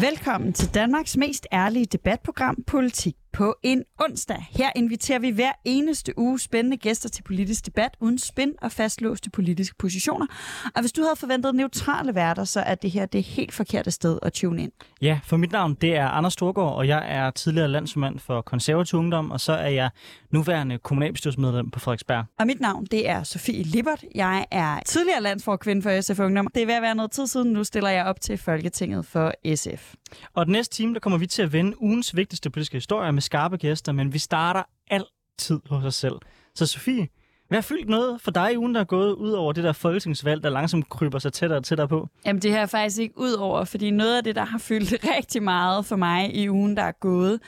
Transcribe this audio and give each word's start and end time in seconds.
Velkommen 0.00 0.52
til 0.52 0.74
Danmarks 0.74 1.16
mest 1.16 1.46
ærlige 1.52 1.86
debatprogram 1.86 2.56
Politik 2.66 3.14
på 3.36 3.56
en 3.62 3.84
onsdag. 4.00 4.46
Her 4.50 4.70
inviterer 4.76 5.18
vi 5.18 5.30
hver 5.30 5.52
eneste 5.64 6.18
uge 6.18 6.38
spændende 6.40 6.76
gæster 6.76 7.08
til 7.08 7.22
politisk 7.22 7.66
debat 7.66 7.96
uden 8.00 8.18
spænd 8.18 8.54
og 8.62 8.72
fastlåste 8.72 9.30
politiske 9.30 9.76
positioner. 9.78 10.26
Og 10.74 10.80
hvis 10.80 10.92
du 10.92 11.02
havde 11.02 11.16
forventet 11.16 11.54
neutrale 11.54 12.14
værter, 12.14 12.44
så 12.44 12.60
er 12.60 12.74
det 12.74 12.90
her 12.90 13.06
det 13.06 13.22
helt 13.22 13.54
forkerte 13.54 13.90
sted 13.90 14.18
at 14.22 14.32
tune 14.32 14.62
ind. 14.62 14.72
Ja, 15.02 15.20
for 15.24 15.36
mit 15.36 15.52
navn 15.52 15.74
det 15.74 15.96
er 15.96 16.08
Anders 16.08 16.32
Storgård, 16.32 16.76
og 16.76 16.88
jeg 16.88 17.04
er 17.08 17.30
tidligere 17.30 17.68
landsmand 17.68 18.18
for 18.18 18.40
konservativ 18.40 18.98
ungdom, 18.98 19.30
og 19.30 19.40
så 19.40 19.52
er 19.52 19.68
jeg 19.68 19.90
nuværende 20.30 20.78
kommunalbestyrelsesmedlem 20.78 21.70
på 21.70 21.80
Frederiksberg. 21.80 22.24
Og 22.38 22.46
mit 22.46 22.60
navn 22.60 22.84
det 22.84 23.08
er 23.08 23.22
Sofie 23.22 23.62
Lippert. 23.62 24.04
Jeg 24.14 24.46
er 24.50 24.80
tidligere 24.86 25.22
landsforkvinde 25.22 25.82
for 25.82 26.00
SF 26.00 26.20
Ungdom. 26.20 26.48
Det 26.54 26.62
er 26.62 26.66
ved 26.66 26.74
at 26.74 26.82
være 26.82 26.94
noget 26.94 27.10
tid 27.10 27.26
siden. 27.26 27.52
Nu 27.52 27.64
stiller 27.64 27.90
jeg 27.90 28.04
op 28.04 28.20
til 28.20 28.38
Folketinget 28.38 29.06
for 29.06 29.32
SF. 29.54 29.94
Og 30.34 30.46
den 30.46 30.52
næste 30.52 30.74
time, 30.74 30.94
der 30.94 31.00
kommer 31.00 31.18
vi 31.18 31.26
til 31.26 31.42
at 31.42 31.52
vende 31.52 31.82
ugens 31.82 32.16
vigtigste 32.16 32.50
politiske 32.50 32.76
historie 32.76 33.12
med 33.12 33.22
skarpe 33.26 33.56
gæster, 33.56 33.92
men 33.92 34.12
vi 34.12 34.18
starter 34.18 34.62
altid 34.90 35.60
hos 35.68 35.84
os 35.84 35.94
selv. 35.94 36.14
Så 36.54 36.66
Sofie, 36.66 37.08
hvad 37.48 37.58
har 37.58 37.62
fyldt 37.62 37.88
noget 37.88 38.20
for 38.20 38.30
dig 38.30 38.52
i 38.52 38.56
ugen, 38.56 38.74
der 38.74 38.80
er 38.80 38.84
gået 38.84 39.12
ud 39.12 39.30
over 39.30 39.52
det 39.52 39.64
der 39.64 39.72
folketingsvalg, 39.72 40.42
der 40.42 40.50
langsomt 40.50 40.88
kryber 40.88 41.18
sig 41.18 41.32
tættere 41.32 41.58
og 41.58 41.64
tættere 41.64 41.88
på? 41.88 42.08
Jamen 42.26 42.42
det 42.42 42.50
her 42.50 42.60
er 42.60 42.66
faktisk 42.66 42.98
ikke 42.98 43.18
ud 43.18 43.32
over, 43.32 43.64
fordi 43.64 43.90
noget 43.90 44.16
af 44.16 44.24
det, 44.24 44.36
der 44.36 44.44
har 44.44 44.58
fyldt 44.58 44.92
rigtig 45.16 45.42
meget 45.42 45.86
for 45.86 45.96
mig 45.96 46.34
i 46.34 46.50
ugen, 46.50 46.76
der 46.76 46.82
er 46.82 46.92
gået, 46.92 47.40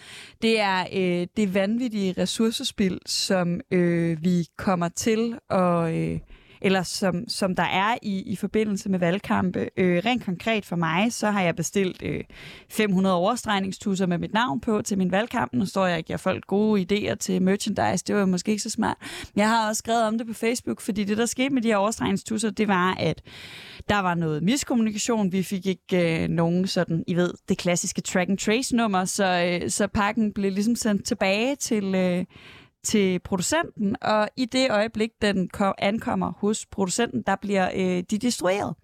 det 0.43 0.61
er 0.61 0.87
øh, 0.93 1.27
det 1.37 1.55
vanvittige 1.55 2.15
ressourcespil, 2.19 2.99
som 3.07 3.61
øh, 3.71 4.25
vi 4.25 4.47
kommer 4.57 4.89
til 4.89 5.39
at... 5.51 5.95
Øh, 5.95 6.19
eller 6.61 6.83
som, 6.83 7.29
som 7.29 7.57
der 7.57 7.63
er 7.63 7.99
i, 8.03 8.23
i 8.23 8.37
forbindelse 8.37 8.89
med 8.89 8.99
valgkampe. 8.99 9.69
Øh, 9.77 10.03
rent 10.05 10.25
konkret 10.25 10.65
for 10.65 10.77
mig, 10.77 11.13
så 11.13 11.31
har 11.31 11.43
jeg 11.43 11.57
bestilt 11.57 12.03
øh, 12.03 12.25
500 12.71 13.17
overstregningstusser 13.17 14.07
med 14.07 14.19
mit 14.19 14.33
navn 14.33 14.61
på 14.61 14.83
til 14.83 14.99
min 14.99 15.11
valgkamp. 15.11 15.53
Nu 15.53 15.67
står 15.67 15.87
jeg 15.87 15.99
og 15.99 16.05
giver 16.05 16.17
folk 16.17 16.47
gode 16.47 16.87
idéer 16.93 17.15
til 17.15 17.43
merchandise. 17.43 18.05
Det 18.07 18.15
var 18.15 18.21
jo 18.21 18.27
måske 18.27 18.51
ikke 18.51 18.63
så 18.63 18.71
smart. 18.71 18.97
Men 19.35 19.41
jeg 19.41 19.49
har 19.49 19.69
også 19.69 19.79
skrevet 19.79 20.05
om 20.05 20.19
det 20.19 20.27
på 20.27 20.35
Facebook, 20.35 20.81
fordi 20.81 21.05
det, 21.05 21.19
der 21.19 21.27
skete 21.27 21.51
med 21.51 21.63
de 21.63 21.69
her 21.69 21.77
overstregningstusser, 21.77 22.51
det 22.51 22.69
var, 22.69 22.95
at 22.95 23.23
der 23.89 23.99
var 23.99 24.15
noget 24.15 24.43
miskommunikation. 24.43 25.33
Vi 25.33 25.43
fik 25.43 25.67
ikke 25.67 26.23
øh, 26.23 26.29
nogen 26.29 26.67
sådan, 26.67 27.05
I 27.07 27.17
ved, 27.17 27.35
det 27.49 27.59
klassiske 27.59 28.01
track 28.01 28.31
and 28.31 28.39
trace 28.39 28.77
nummer, 28.77 29.05
så, 29.05 29.59
øh, 29.63 29.71
så 29.71 29.87
pakken 29.87 30.33
blev 30.33 30.53
ligesom 30.53 30.77
sendt 30.77 31.05
tilbage 31.05 31.57
til, 31.57 31.95
øh, 31.95 32.25
til 32.85 33.19
producenten, 33.19 33.97
og 34.03 34.29
i 34.37 34.45
det 34.45 34.71
øjeblik, 34.71 35.11
den 35.23 35.51
ankommer 35.79 36.33
hos 36.39 36.67
producenten, 36.67 37.23
der 37.27 37.37
bliver 37.37 37.71
øh, 37.75 38.03
de 38.11 38.19
destrueret. 38.19 38.75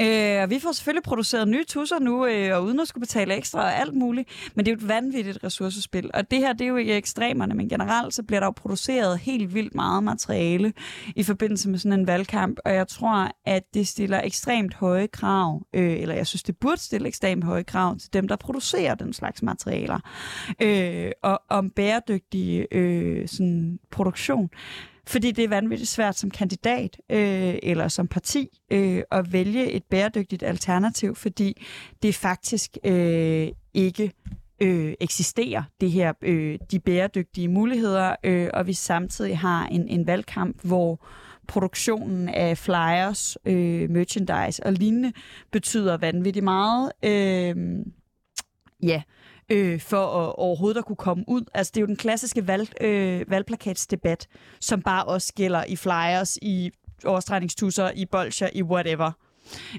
Øh, 0.00 0.42
og 0.42 0.50
vi 0.50 0.58
får 0.58 0.72
selvfølgelig 0.72 1.02
produceret 1.02 1.48
nye 1.48 1.64
tusser 1.64 1.98
nu, 1.98 2.26
øh, 2.26 2.56
og 2.56 2.64
uden 2.64 2.80
at 2.80 2.88
skulle 2.88 3.02
betale 3.02 3.34
ekstra 3.34 3.60
og 3.60 3.76
alt 3.76 3.94
muligt. 3.94 4.28
Men 4.54 4.66
det 4.66 4.72
er 4.72 4.76
jo 4.76 4.84
et 4.84 4.88
vanvittigt 4.88 5.38
ressourcespil. 5.44 6.10
Og 6.14 6.30
det 6.30 6.38
her, 6.38 6.52
det 6.52 6.60
er 6.64 6.68
jo 6.68 6.76
ikke 6.76 6.96
ekstremerne, 6.96 7.54
men 7.54 7.68
generelt 7.68 8.14
så 8.14 8.22
bliver 8.22 8.40
der 8.40 8.46
jo 8.46 8.50
produceret 8.50 9.18
helt 9.18 9.54
vildt 9.54 9.74
meget 9.74 10.04
materiale 10.04 10.72
i 11.16 11.22
forbindelse 11.22 11.68
med 11.68 11.78
sådan 11.78 12.00
en 12.00 12.06
valgkamp. 12.06 12.58
Og 12.64 12.74
jeg 12.74 12.88
tror, 12.88 13.30
at 13.46 13.62
det 13.74 13.88
stiller 13.88 14.20
ekstremt 14.24 14.74
høje 14.74 15.06
krav, 15.06 15.62
øh, 15.74 16.00
eller 16.00 16.14
jeg 16.14 16.26
synes, 16.26 16.42
det 16.42 16.56
burde 16.56 16.80
stille 16.80 17.08
ekstremt 17.08 17.44
høje 17.44 17.62
krav 17.62 17.98
til 17.98 18.12
dem, 18.12 18.28
der 18.28 18.36
producerer 18.36 18.94
den 18.94 19.12
slags 19.12 19.42
materialer, 19.42 19.98
øh, 20.62 21.10
og 21.22 21.42
om 21.48 21.70
bæredygtig 21.70 22.66
øh, 22.72 23.28
sådan, 23.28 23.78
produktion. 23.90 24.50
Fordi 25.06 25.30
det 25.30 25.44
er 25.44 25.48
vanvittigt 25.48 25.90
svært 25.90 26.18
som 26.18 26.30
kandidat 26.30 27.00
øh, 27.10 27.54
eller 27.62 27.88
som 27.88 28.08
parti 28.08 28.48
øh, 28.72 29.02
at 29.10 29.32
vælge 29.32 29.70
et 29.70 29.84
bæredygtigt 29.84 30.42
alternativ, 30.42 31.14
fordi 31.14 31.62
det 32.02 32.14
faktisk 32.14 32.76
øh, 32.84 33.48
ikke 33.74 34.12
øh, 34.62 34.94
eksisterer, 35.00 35.62
det 35.80 35.90
her, 35.90 36.12
øh, 36.22 36.58
de 36.70 36.80
bæredygtige 36.80 37.48
muligheder, 37.48 38.16
øh, 38.24 38.50
og 38.54 38.66
vi 38.66 38.72
samtidig 38.72 39.38
har 39.38 39.66
en, 39.66 39.88
en 39.88 40.06
valgkamp, 40.06 40.56
hvor 40.62 41.06
produktionen 41.48 42.28
af 42.28 42.58
flyers, 42.58 43.36
øh, 43.44 43.90
merchandise 43.90 44.66
og 44.66 44.72
lignende 44.72 45.12
betyder 45.50 45.96
vanvittigt 45.96 46.44
meget. 46.44 46.92
Øh, 47.02 47.56
ja, 48.82 49.02
øh, 49.52 49.80
for 49.80 50.06
at 50.06 50.34
overhovedet 50.34 50.78
at 50.78 50.84
kunne 50.84 50.96
komme 50.96 51.24
ud. 51.28 51.42
Altså, 51.54 51.70
det 51.74 51.80
er 51.80 51.82
jo 51.82 51.86
den 51.86 51.96
klassiske 51.96 52.46
valg, 52.46 52.82
øh, 52.82 53.30
valgplakatsdebat, 53.30 54.26
som 54.60 54.82
bare 54.82 55.04
også 55.04 55.32
gælder 55.34 55.64
i 55.64 55.76
flyers, 55.76 56.38
i 56.42 56.70
overstregningstusser, 57.04 57.90
i 57.94 58.06
bolcher, 58.06 58.48
i 58.54 58.62
whatever. 58.62 59.12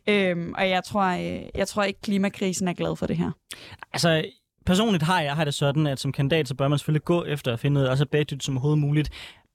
Øhm, 0.08 0.54
og 0.58 0.70
jeg 0.70 0.84
tror, 0.84 1.02
øh, 1.02 1.42
jeg 1.56 1.68
tror 1.68 1.84
ikke, 1.84 2.02
klimakrisen 2.02 2.68
er 2.68 2.74
glad 2.74 2.96
for 2.96 3.06
det 3.08 3.18
her. 3.18 3.32
Altså, 3.94 4.26
personligt 4.66 5.04
har 5.04 5.22
jeg 5.22 5.36
har 5.36 5.46
det 5.46 5.54
sådan, 5.54 5.88
at 5.88 6.00
som 6.00 6.12
kandidat, 6.12 6.48
så 6.48 6.56
bør 6.56 6.68
man 6.68 6.80
selvfølgelig 6.80 7.04
gå 7.04 7.24
efter 7.24 7.54
at 7.54 7.60
finde 7.60 7.74
noget 7.74 7.98
så 7.98 8.06
bæredygtigt 8.06 8.44
som 8.44 8.58
overhovedet 8.58 8.80
muligt. 8.80 9.10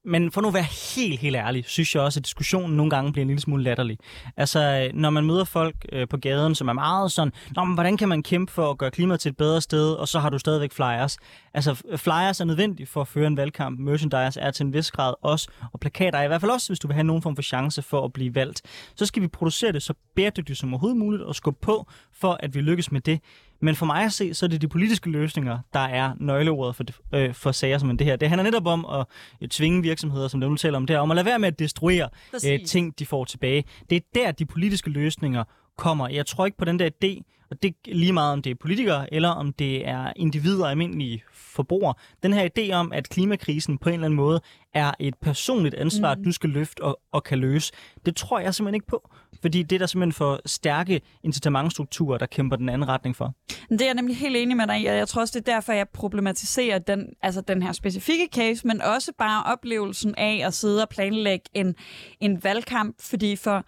Men 0.08 0.32
for 0.32 0.40
nu 0.40 0.48
at 0.48 0.54
være 0.54 0.66
helt, 0.96 1.20
helt 1.20 1.36
ærlig, 1.36 1.64
synes 1.66 1.94
jeg 1.94 2.02
også, 2.02 2.20
at 2.20 2.24
diskussionen 2.24 2.76
nogle 2.76 2.90
gange 2.90 3.12
bliver 3.12 3.22
en 3.22 3.28
lille 3.28 3.40
smule 3.40 3.62
latterlig. 3.62 3.98
Altså, 4.36 4.60
øh, 4.60 5.00
når 5.00 5.10
man 5.10 5.24
møder 5.24 5.44
folk 5.44 5.74
øh, 5.92 6.08
på 6.08 6.16
gaden, 6.16 6.54
som 6.54 6.68
er 6.68 6.72
meget 6.72 7.12
sådan, 7.12 7.32
Nå, 7.56 7.64
men 7.64 7.74
hvordan 7.74 7.96
kan 7.96 8.08
man 8.08 8.22
kæmpe 8.22 8.52
for 8.52 8.70
at 8.70 8.78
gøre 8.78 8.90
klimaet 8.90 9.20
til 9.20 9.30
et 9.30 9.36
bedre 9.36 9.60
sted, 9.60 9.92
og 9.92 10.08
så 10.08 10.18
har 10.18 10.30
du 10.30 10.38
stadigvæk 10.38 10.72
flyers. 10.72 11.18
Altså, 11.54 11.74
flyers 11.96 12.40
er 12.40 12.44
nødvendige 12.44 12.86
for 12.86 13.00
at 13.00 13.08
føre 13.08 13.26
en 13.26 13.36
valgkamp. 13.36 13.80
Merchandise 13.80 14.40
er 14.40 14.50
til 14.50 14.66
en 14.66 14.72
vis 14.72 14.90
grad 14.90 15.14
også, 15.22 15.48
og 15.72 15.80
plakater 15.80 16.18
er 16.18 16.24
i 16.24 16.26
hvert 16.26 16.40
fald 16.40 16.50
også, 16.52 16.68
hvis 16.68 16.78
du 16.78 16.88
vil 16.88 16.94
have 16.94 17.04
nogen 17.04 17.22
form 17.22 17.36
for 17.36 17.42
chance 17.42 17.82
for 17.82 18.04
at 18.04 18.12
blive 18.12 18.34
valgt. 18.34 18.62
Så 18.94 19.06
skal 19.06 19.22
vi 19.22 19.28
producere 19.28 19.72
det 19.72 19.82
så 19.82 19.94
bæredygtigt 20.16 20.58
som 20.58 20.74
overhovedet 20.74 20.98
muligt, 20.98 21.22
og 21.22 21.34
skubbe 21.34 21.58
på, 21.62 21.86
for 22.12 22.36
at 22.40 22.54
vi 22.54 22.60
lykkes 22.60 22.92
med 22.92 23.00
det. 23.00 23.20
Men 23.60 23.74
for 23.74 23.86
mig 23.86 24.04
at 24.04 24.12
se, 24.12 24.34
så 24.34 24.46
er 24.46 24.48
det 24.48 24.60
de 24.60 24.68
politiske 24.68 25.10
løsninger, 25.10 25.58
der 25.72 25.80
er 25.80 26.12
nøgleordet 26.20 26.76
for, 26.76 26.84
øh, 27.14 27.34
for 27.34 27.52
sager 27.52 27.78
som 27.78 27.96
det 27.96 28.06
her. 28.06 28.16
Det 28.16 28.28
handler 28.28 28.44
netop 28.44 28.66
om 28.66 28.86
at 28.92 29.06
øh, 29.42 29.48
tvinge 29.48 29.82
virksomheder, 29.82 30.28
som 30.28 30.40
det 30.40 30.50
nu 30.50 30.56
taler 30.56 30.76
om, 30.76 30.86
det 30.86 30.94
er 30.94 31.00
om 31.00 31.10
at 31.10 31.14
lade 31.14 31.26
være 31.26 31.38
med 31.38 31.48
at 31.48 31.58
destruere 31.58 32.08
øh, 32.46 32.64
ting, 32.66 32.98
de 32.98 33.06
får 33.06 33.24
tilbage. 33.24 33.64
Det 33.90 33.96
er 33.96 34.00
der, 34.14 34.32
de 34.32 34.46
politiske 34.46 34.90
løsninger 34.90 35.44
kommer. 35.78 36.08
Jeg 36.08 36.26
tror 36.26 36.46
ikke 36.46 36.58
på 36.58 36.64
den 36.64 36.78
der 36.78 36.90
idé, 37.04 37.37
og 37.50 37.62
det 37.62 37.68
er 37.68 37.94
lige 37.94 38.12
meget 38.12 38.32
om 38.32 38.42
det 38.42 38.50
er 38.50 38.54
politikere, 38.54 39.14
eller 39.14 39.28
om 39.28 39.52
det 39.52 39.88
er 39.88 40.12
individer, 40.16 40.66
almindelige 40.66 41.22
forbrugere. 41.32 41.94
Den 42.22 42.32
her 42.32 42.48
idé 42.58 42.72
om, 42.72 42.92
at 42.92 43.08
klimakrisen 43.08 43.78
på 43.78 43.88
en 43.88 43.92
eller 43.92 44.04
anden 44.04 44.16
måde 44.16 44.40
er 44.74 44.92
et 45.00 45.14
personligt 45.22 45.74
ansvar, 45.74 46.14
mm. 46.14 46.24
du 46.24 46.32
skal 46.32 46.50
løfte 46.50 46.82
og, 46.82 47.00
og 47.12 47.24
kan 47.24 47.38
løse, 47.38 47.72
det 48.06 48.16
tror 48.16 48.38
jeg 48.38 48.54
simpelthen 48.54 48.74
ikke 48.74 48.86
på. 48.86 49.10
Fordi 49.40 49.62
det 49.62 49.76
er 49.76 49.78
der 49.78 49.86
simpelthen 49.86 50.12
for 50.12 50.40
stærke 50.46 51.00
incitamentstrukturer, 51.22 52.18
der 52.18 52.26
kæmper 52.26 52.56
den 52.56 52.68
anden 52.68 52.88
retning 52.88 53.16
for. 53.16 53.34
Det 53.70 53.80
er 53.80 53.84
jeg 53.84 53.94
nemlig 53.94 54.16
helt 54.16 54.36
enig 54.36 54.56
med 54.56 54.66
dig 54.66 54.80
i, 54.80 54.86
og 54.86 54.96
jeg 54.96 55.08
tror 55.08 55.20
også, 55.20 55.40
det 55.40 55.48
er 55.48 55.52
derfor, 55.54 55.72
jeg 55.72 55.88
problematiserer 55.88 56.78
den, 56.78 57.06
altså 57.22 57.40
den 57.40 57.62
her 57.62 57.72
specifikke 57.72 58.28
case, 58.34 58.66
men 58.66 58.82
også 58.82 59.12
bare 59.18 59.52
oplevelsen 59.52 60.14
af 60.14 60.42
at 60.46 60.54
sidde 60.54 60.82
og 60.82 60.88
planlægge 60.88 61.44
en, 61.54 61.74
en 62.20 62.44
valgkamp, 62.44 62.96
fordi 63.00 63.36
for 63.36 63.64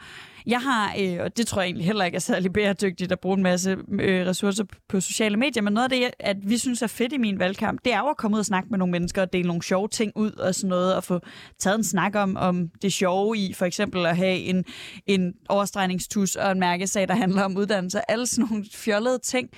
jeg 0.46 0.60
har, 0.60 0.94
øh, 0.98 1.18
og 1.20 1.36
det 1.36 1.46
tror 1.46 1.60
jeg 1.60 1.66
egentlig 1.66 1.86
heller 1.86 2.04
ikke 2.04 2.16
er 2.16 2.20
særlig 2.20 2.52
bæredygtigt 2.52 3.12
at 3.12 3.20
bruge 3.20 3.36
en 3.36 3.42
masse 3.42 3.69
øh, 4.00 4.26
ressourcer 4.26 4.64
på 4.88 5.00
sociale 5.00 5.36
medier, 5.36 5.62
men 5.62 5.72
noget 5.72 5.92
af 5.92 5.98
det, 5.98 6.10
at 6.18 6.36
vi 6.42 6.58
synes 6.58 6.82
er 6.82 6.86
fedt 6.86 7.12
i 7.12 7.18
min 7.18 7.38
valgkamp, 7.38 7.84
det 7.84 7.92
er 7.92 7.98
jo 7.98 8.06
at 8.06 8.16
komme 8.16 8.34
ud 8.34 8.38
og 8.38 8.46
snakke 8.46 8.68
med 8.70 8.78
nogle 8.78 8.92
mennesker 8.92 9.22
og 9.22 9.32
dele 9.32 9.46
nogle 9.46 9.62
sjove 9.62 9.88
ting 9.88 10.12
ud 10.16 10.32
og 10.32 10.54
sådan 10.54 10.68
noget, 10.68 10.96
og 10.96 11.04
få 11.04 11.20
taget 11.58 11.78
en 11.78 11.84
snak 11.84 12.14
om, 12.14 12.36
om 12.36 12.68
det 12.82 12.92
sjove 12.92 13.38
i 13.38 13.52
for 13.52 13.66
eksempel 13.66 14.06
at 14.06 14.16
have 14.16 14.36
en, 14.36 14.64
en 15.06 15.34
overstregningstus 15.48 16.36
og 16.36 16.52
en 16.52 16.60
mærkesag, 16.60 17.08
der 17.08 17.14
handler 17.14 17.42
om 17.42 17.56
uddannelse, 17.56 18.10
alle 18.10 18.26
sådan 18.26 18.48
nogle 18.50 18.64
fjollede 18.74 19.18
ting. 19.18 19.48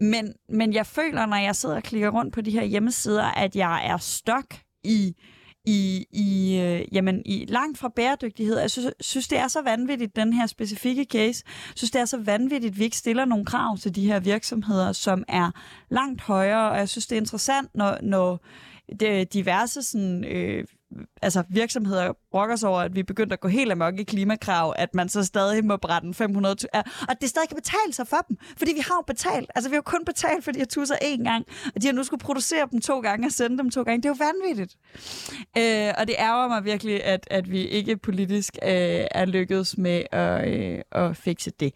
Men, 0.00 0.32
men 0.48 0.72
jeg 0.72 0.86
føler, 0.86 1.26
når 1.26 1.36
jeg 1.36 1.56
sidder 1.56 1.76
og 1.76 1.82
klikker 1.82 2.08
rundt 2.08 2.34
på 2.34 2.40
de 2.40 2.50
her 2.50 2.64
hjemmesider, 2.64 3.24
at 3.24 3.56
jeg 3.56 3.86
er 3.86 3.96
stok 3.96 4.46
i 4.84 5.14
i, 5.64 6.06
i, 6.12 6.60
øh, 6.60 6.94
jamen, 6.94 7.22
i 7.26 7.44
langt 7.48 7.78
fra 7.78 7.88
bæredygtighed. 7.88 8.58
Jeg 8.58 8.70
synes, 8.70 8.94
synes, 9.00 9.28
det 9.28 9.38
er 9.38 9.48
så 9.48 9.62
vanvittigt, 9.62 10.16
den 10.16 10.32
her 10.32 10.46
specifikke 10.46 11.06
case. 11.12 11.44
Jeg 11.46 11.72
synes, 11.76 11.90
det 11.90 12.00
er 12.00 12.04
så 12.04 12.18
vanvittigt, 12.18 12.72
at 12.72 12.78
vi 12.78 12.84
ikke 12.84 12.96
stiller 12.96 13.24
nogle 13.24 13.44
krav 13.44 13.78
til 13.78 13.94
de 13.94 14.06
her 14.06 14.20
virksomheder, 14.20 14.92
som 14.92 15.24
er 15.28 15.50
langt 15.88 16.20
højere. 16.20 16.70
Og 16.70 16.78
jeg 16.78 16.88
synes, 16.88 17.06
det 17.06 17.16
er 17.16 17.20
interessant, 17.20 17.74
når, 17.74 17.98
når 18.02 18.44
diverse 19.32 19.82
sådan, 19.82 20.24
øh, 20.24 20.64
altså 21.22 21.42
virksomheder 21.50 22.12
brokker 22.30 22.56
sig 22.56 22.68
over, 22.68 22.80
at 22.80 22.94
vi 22.94 23.00
er 23.00 23.04
begyndt 23.04 23.32
at 23.32 23.40
gå 23.40 23.48
helt 23.48 23.72
amok 23.72 23.98
i 23.98 24.02
klimakrav, 24.02 24.74
at 24.78 24.94
man 24.94 25.08
så 25.08 25.24
stadig 25.24 25.64
må 25.64 25.76
brænde 25.76 26.14
500... 26.14 26.56
Og 27.08 27.20
det 27.20 27.28
stadig 27.28 27.48
kan 27.48 27.56
betale 27.56 27.92
sig 27.92 28.06
for 28.06 28.24
dem, 28.28 28.36
fordi 28.56 28.72
vi 28.74 28.80
har 28.80 28.94
jo 28.94 29.02
betalt. 29.06 29.50
Altså 29.54 29.70
vi 29.70 29.74
har 29.74 29.78
jo 29.78 29.82
kun 29.82 30.04
betalt 30.04 30.44
for 30.44 30.52
de 30.52 30.58
her 30.58 30.66
tusser 30.66 30.94
én 30.94 31.24
gang, 31.24 31.44
og 31.74 31.82
de 31.82 31.86
har 31.86 31.94
nu 31.94 32.04
skulle 32.04 32.20
producere 32.20 32.68
dem 32.70 32.80
to 32.80 33.00
gange 33.00 33.26
og 33.26 33.32
sende 33.32 33.58
dem 33.58 33.70
to 33.70 33.82
gange. 33.82 34.02
Det 34.02 34.08
er 34.08 34.14
jo 34.18 34.24
vanvittigt. 34.24 34.76
Øh, 35.58 35.94
og 35.98 36.06
det 36.06 36.16
ærger 36.18 36.48
mig 36.48 36.64
virkelig, 36.64 37.04
at, 37.04 37.28
at 37.30 37.50
vi 37.50 37.66
ikke 37.66 37.96
politisk 37.96 38.58
øh, 38.62 38.70
er 39.10 39.24
lykkedes 39.24 39.78
med 39.78 40.02
at, 40.12 40.48
øh, 40.48 40.78
at 40.92 41.16
fikse 41.16 41.50
det. 41.60 41.74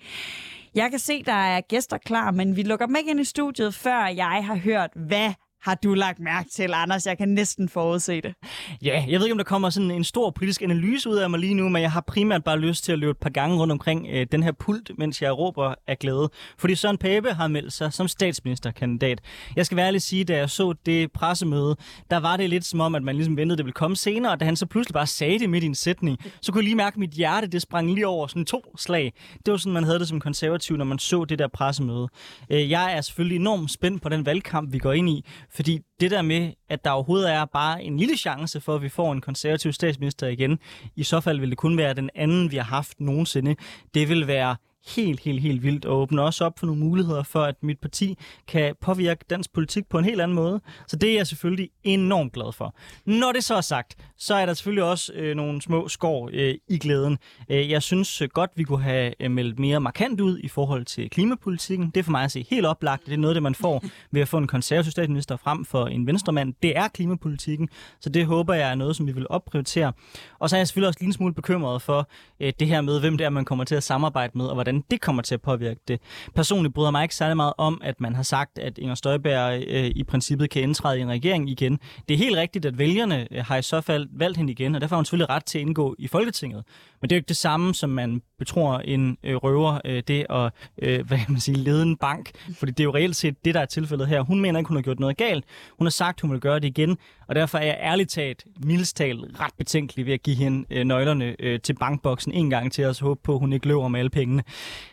Jeg 0.74 0.90
kan 0.90 0.98
se, 0.98 1.22
der 1.22 1.32
er 1.32 1.60
gæster 1.60 1.98
klar, 1.98 2.30
men 2.30 2.56
vi 2.56 2.62
lukker 2.62 2.86
dem 2.86 2.96
ikke 2.96 3.10
ind 3.10 3.20
i 3.20 3.24
studiet, 3.24 3.74
før 3.74 4.06
jeg 4.06 4.44
har 4.46 4.56
hørt, 4.56 4.90
hvad 4.94 5.32
har 5.64 5.74
du 5.74 5.94
lagt 5.94 6.20
mærke 6.20 6.50
til, 6.50 6.70
Anders? 6.74 7.06
Jeg 7.06 7.18
kan 7.18 7.28
næsten 7.28 7.68
forudse 7.68 8.20
det. 8.20 8.34
Ja, 8.82 9.04
jeg 9.08 9.20
ved 9.20 9.26
ikke, 9.26 9.32
om 9.32 9.38
der 9.38 9.44
kommer 9.44 9.70
sådan 9.70 9.90
en 9.90 10.04
stor 10.04 10.30
politisk 10.30 10.62
analyse 10.62 11.10
ud 11.10 11.16
af 11.16 11.30
mig 11.30 11.40
lige 11.40 11.54
nu, 11.54 11.68
men 11.68 11.82
jeg 11.82 11.92
har 11.92 12.00
primært 12.00 12.44
bare 12.44 12.58
lyst 12.58 12.84
til 12.84 12.92
at 12.92 12.98
løbe 12.98 13.10
et 13.10 13.16
par 13.16 13.30
gange 13.30 13.56
rundt 13.56 13.72
omkring 13.72 14.06
øh, 14.10 14.26
den 14.32 14.42
her 14.42 14.52
pult, 14.52 14.90
mens 14.98 15.22
jeg 15.22 15.38
råber 15.38 15.74
af 15.86 15.98
glæde. 15.98 16.30
Fordi 16.58 16.74
Søren 16.74 16.98
Pape 16.98 17.32
har 17.32 17.48
meldt 17.48 17.72
sig 17.72 17.92
som 17.92 18.08
statsministerkandidat. 18.08 19.20
Jeg 19.56 19.66
skal 19.66 19.76
være 19.76 19.86
ærlig 19.86 20.02
sige, 20.02 20.24
da 20.24 20.36
jeg 20.36 20.50
så 20.50 20.74
det 20.86 21.12
pressemøde, 21.12 21.76
der 22.10 22.16
var 22.16 22.36
det 22.36 22.50
lidt 22.50 22.64
som 22.64 22.80
om, 22.80 22.94
at 22.94 23.02
man 23.02 23.14
ligesom 23.14 23.36
ventede, 23.36 23.56
det 23.56 23.64
ville 23.64 23.74
komme 23.74 23.96
senere, 23.96 24.32
og 24.32 24.40
da 24.40 24.44
han 24.44 24.56
så 24.56 24.66
pludselig 24.66 24.94
bare 24.94 25.06
sagde 25.06 25.38
det 25.38 25.50
midt 25.50 25.64
i 25.64 25.66
en 25.66 25.74
sætning, 25.74 26.18
så 26.40 26.52
kunne 26.52 26.60
jeg 26.60 26.64
lige 26.64 26.76
mærke, 26.76 26.94
at 26.94 26.98
mit 26.98 27.10
hjerte 27.10 27.46
det 27.46 27.62
sprang 27.62 27.94
lige 27.94 28.06
over 28.06 28.26
sådan 28.26 28.44
to 28.44 28.74
slag. 28.78 29.12
Det 29.46 29.52
var 29.52 29.58
sådan, 29.58 29.72
man 29.72 29.84
havde 29.84 29.98
det 29.98 30.08
som 30.08 30.20
konservativ, 30.20 30.76
når 30.76 30.84
man 30.84 30.98
så 30.98 31.24
det 31.24 31.38
der 31.38 31.48
pressemøde. 31.48 32.08
Øh, 32.50 32.70
jeg 32.70 32.96
er 32.96 33.00
selvfølgelig 33.00 33.36
enormt 33.36 33.70
spændt 33.70 34.02
på 34.02 34.08
den 34.08 34.26
valgkamp, 34.26 34.72
vi 34.72 34.78
går 34.78 34.92
ind 34.92 35.08
i, 35.08 35.24
fordi 35.54 35.80
det 36.00 36.10
der 36.10 36.22
med, 36.22 36.52
at 36.68 36.84
der 36.84 36.90
overhovedet 36.90 37.32
er 37.32 37.44
bare 37.44 37.82
en 37.82 37.96
lille 37.96 38.16
chance 38.16 38.60
for, 38.60 38.74
at 38.74 38.82
vi 38.82 38.88
får 38.88 39.12
en 39.12 39.20
konservativ 39.20 39.72
statsminister 39.72 40.26
igen, 40.26 40.58
i 40.96 41.02
så 41.02 41.20
fald 41.20 41.40
vil 41.40 41.50
det 41.50 41.58
kun 41.58 41.76
være 41.76 41.94
den 41.94 42.10
anden, 42.14 42.50
vi 42.50 42.56
har 42.56 42.64
haft 42.64 43.00
nogensinde. 43.00 43.56
Det 43.94 44.08
vil 44.08 44.26
være 44.26 44.56
helt, 44.86 45.20
helt, 45.20 45.40
helt 45.40 45.62
vildt 45.62 45.84
og 45.84 45.98
åbner 46.00 46.22
også 46.22 46.44
op 46.44 46.58
for 46.58 46.66
nogle 46.66 46.80
muligheder 46.80 47.22
for, 47.22 47.42
at 47.42 47.54
mit 47.62 47.78
parti 47.78 48.18
kan 48.46 48.74
påvirke 48.80 49.24
dansk 49.30 49.52
politik 49.52 49.88
på 49.88 49.98
en 49.98 50.04
helt 50.04 50.20
anden 50.20 50.34
måde. 50.34 50.60
Så 50.86 50.96
det 50.96 51.10
er 51.10 51.14
jeg 51.14 51.26
selvfølgelig 51.26 51.70
enormt 51.84 52.32
glad 52.32 52.52
for. 52.52 52.74
Når 53.04 53.32
det 53.32 53.44
så 53.44 53.54
er 53.54 53.60
sagt, 53.60 53.96
så 54.18 54.34
er 54.34 54.46
der 54.46 54.54
selvfølgelig 54.54 54.84
også 54.84 55.12
øh, 55.12 55.36
nogle 55.36 55.62
små 55.62 55.88
skår 55.88 56.30
øh, 56.32 56.54
i 56.68 56.78
glæden. 56.78 57.18
Øh, 57.48 57.70
jeg 57.70 57.82
synes 57.82 58.22
øh, 58.22 58.28
godt, 58.28 58.50
vi 58.56 58.62
kunne 58.62 58.82
have 58.82 59.14
øh, 59.20 59.30
meldt 59.30 59.58
mere 59.58 59.80
markant 59.80 60.20
ud 60.20 60.38
i 60.38 60.48
forhold 60.48 60.84
til 60.84 61.10
klimapolitikken. 61.10 61.90
Det 61.90 62.00
er 62.00 62.04
for 62.04 62.10
mig 62.10 62.24
at 62.24 62.32
se 62.32 62.46
helt 62.50 62.66
oplagt. 62.66 63.06
Det 63.06 63.12
er 63.12 63.18
noget, 63.18 63.34
det 63.34 63.42
man 63.42 63.54
får 63.54 63.84
ved 64.12 64.20
at 64.20 64.28
få 64.28 64.38
en 64.38 64.46
konservativ 64.46 64.90
statsminister 64.90 65.36
frem 65.36 65.64
for 65.64 65.86
en 65.86 66.06
venstremand. 66.06 66.54
Det 66.62 66.76
er 66.76 66.88
klimapolitikken, 66.88 67.68
så 68.00 68.08
det 68.08 68.26
håber 68.26 68.54
jeg 68.54 68.70
er 68.70 68.74
noget, 68.74 68.96
som 68.96 69.06
vi 69.06 69.12
vil 69.12 69.26
opprioritere. 69.30 69.92
Og 70.38 70.50
så 70.50 70.56
er 70.56 70.60
jeg 70.60 70.68
selvfølgelig 70.68 70.88
også 70.88 70.98
en 71.02 71.12
smule 71.12 71.34
bekymret 71.34 71.82
for 71.82 72.08
øh, 72.40 72.52
det 72.60 72.68
her 72.68 72.80
med, 72.80 73.00
hvem 73.00 73.18
det 73.18 73.24
er, 73.24 73.30
man 73.30 73.44
kommer 73.44 73.64
til 73.64 73.74
at 73.74 73.82
samarbejde 73.82 74.38
med, 74.38 74.46
og 74.46 74.54
hvordan 74.54 74.73
hvordan 74.74 74.84
det 74.90 75.00
kommer 75.00 75.22
til 75.22 75.34
at 75.34 75.42
påvirke 75.42 75.80
det. 75.88 76.00
Personligt 76.34 76.74
bryder 76.74 76.90
mig 76.90 77.02
ikke 77.02 77.14
særlig 77.14 77.36
meget 77.36 77.52
om, 77.58 77.80
at 77.84 78.00
man 78.00 78.14
har 78.14 78.22
sagt, 78.22 78.58
at 78.58 78.78
Inger 78.78 78.94
Støjberg 78.94 79.64
øh, 79.66 79.90
i 79.96 80.04
princippet 80.04 80.50
kan 80.50 80.62
indtræde 80.62 80.98
i 80.98 81.02
en 81.02 81.10
regering 81.10 81.50
igen. 81.50 81.78
Det 82.08 82.14
er 82.14 82.18
helt 82.18 82.36
rigtigt, 82.36 82.64
at 82.64 82.78
vælgerne 82.78 83.28
øh, 83.30 83.44
har 83.44 83.56
i 83.56 83.62
så 83.62 83.80
fald 83.80 84.08
valgt 84.12 84.36
hende 84.36 84.52
igen, 84.52 84.74
og 84.74 84.80
derfor 84.80 84.96
har 84.96 84.98
hun 84.98 85.04
selvfølgelig 85.04 85.30
ret 85.30 85.44
til 85.44 85.58
at 85.58 85.62
indgå 85.62 85.94
i 85.98 86.08
Folketinget. 86.08 86.64
Men 87.00 87.10
det 87.10 87.14
er 87.14 87.16
jo 87.16 87.20
ikke 87.20 87.28
det 87.28 87.36
samme, 87.36 87.74
som 87.74 87.90
man 87.90 88.22
betror 88.38 88.78
en 88.78 89.18
øh, 89.22 89.36
røver 89.36 89.78
øh, 89.84 90.02
det 90.08 90.26
at 90.30 90.52
øh, 90.82 91.06
hvad 91.06 91.18
man 91.28 91.40
sige, 91.40 91.56
lede 91.56 91.82
en 91.82 91.96
bank. 91.96 92.30
Fordi 92.58 92.72
det 92.72 92.80
er 92.80 92.84
jo 92.84 92.94
reelt 92.94 93.16
set 93.16 93.44
det, 93.44 93.54
der 93.54 93.60
er 93.60 93.66
tilfældet 93.66 94.08
her. 94.08 94.20
Hun 94.20 94.40
mener 94.40 94.58
ikke, 94.58 94.68
hun 94.68 94.76
har 94.76 94.82
gjort 94.82 95.00
noget 95.00 95.16
galt. 95.16 95.44
Hun 95.78 95.86
har 95.86 95.90
sagt, 95.90 96.20
hun 96.20 96.32
vil 96.32 96.40
gøre 96.40 96.60
det 96.60 96.64
igen. 96.64 96.98
Og 97.28 97.34
derfor 97.34 97.58
er 97.58 97.66
jeg 97.66 97.78
ærligt 97.80 98.10
talt, 98.10 98.44
mildest 98.64 98.96
talt, 98.96 99.40
ret 99.40 99.54
betænkelig 99.58 100.06
ved 100.06 100.12
at 100.12 100.22
give 100.22 100.36
hende 100.36 100.66
øh, 100.70 100.84
nøglerne 100.84 101.36
øh, 101.38 101.60
til 101.60 101.74
bankboksen 101.74 102.32
en 102.32 102.50
gang 102.50 102.72
til, 102.72 102.86
og 102.86 102.94
så 102.94 103.04
håbe 103.04 103.20
på, 103.24 103.32
at 103.32 103.40
hun 103.40 103.52
ikke 103.52 103.68
løber 103.68 103.88
med 103.88 104.00
alle 104.00 104.10
pengene. 104.10 104.42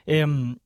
Øhm, 0.08 0.58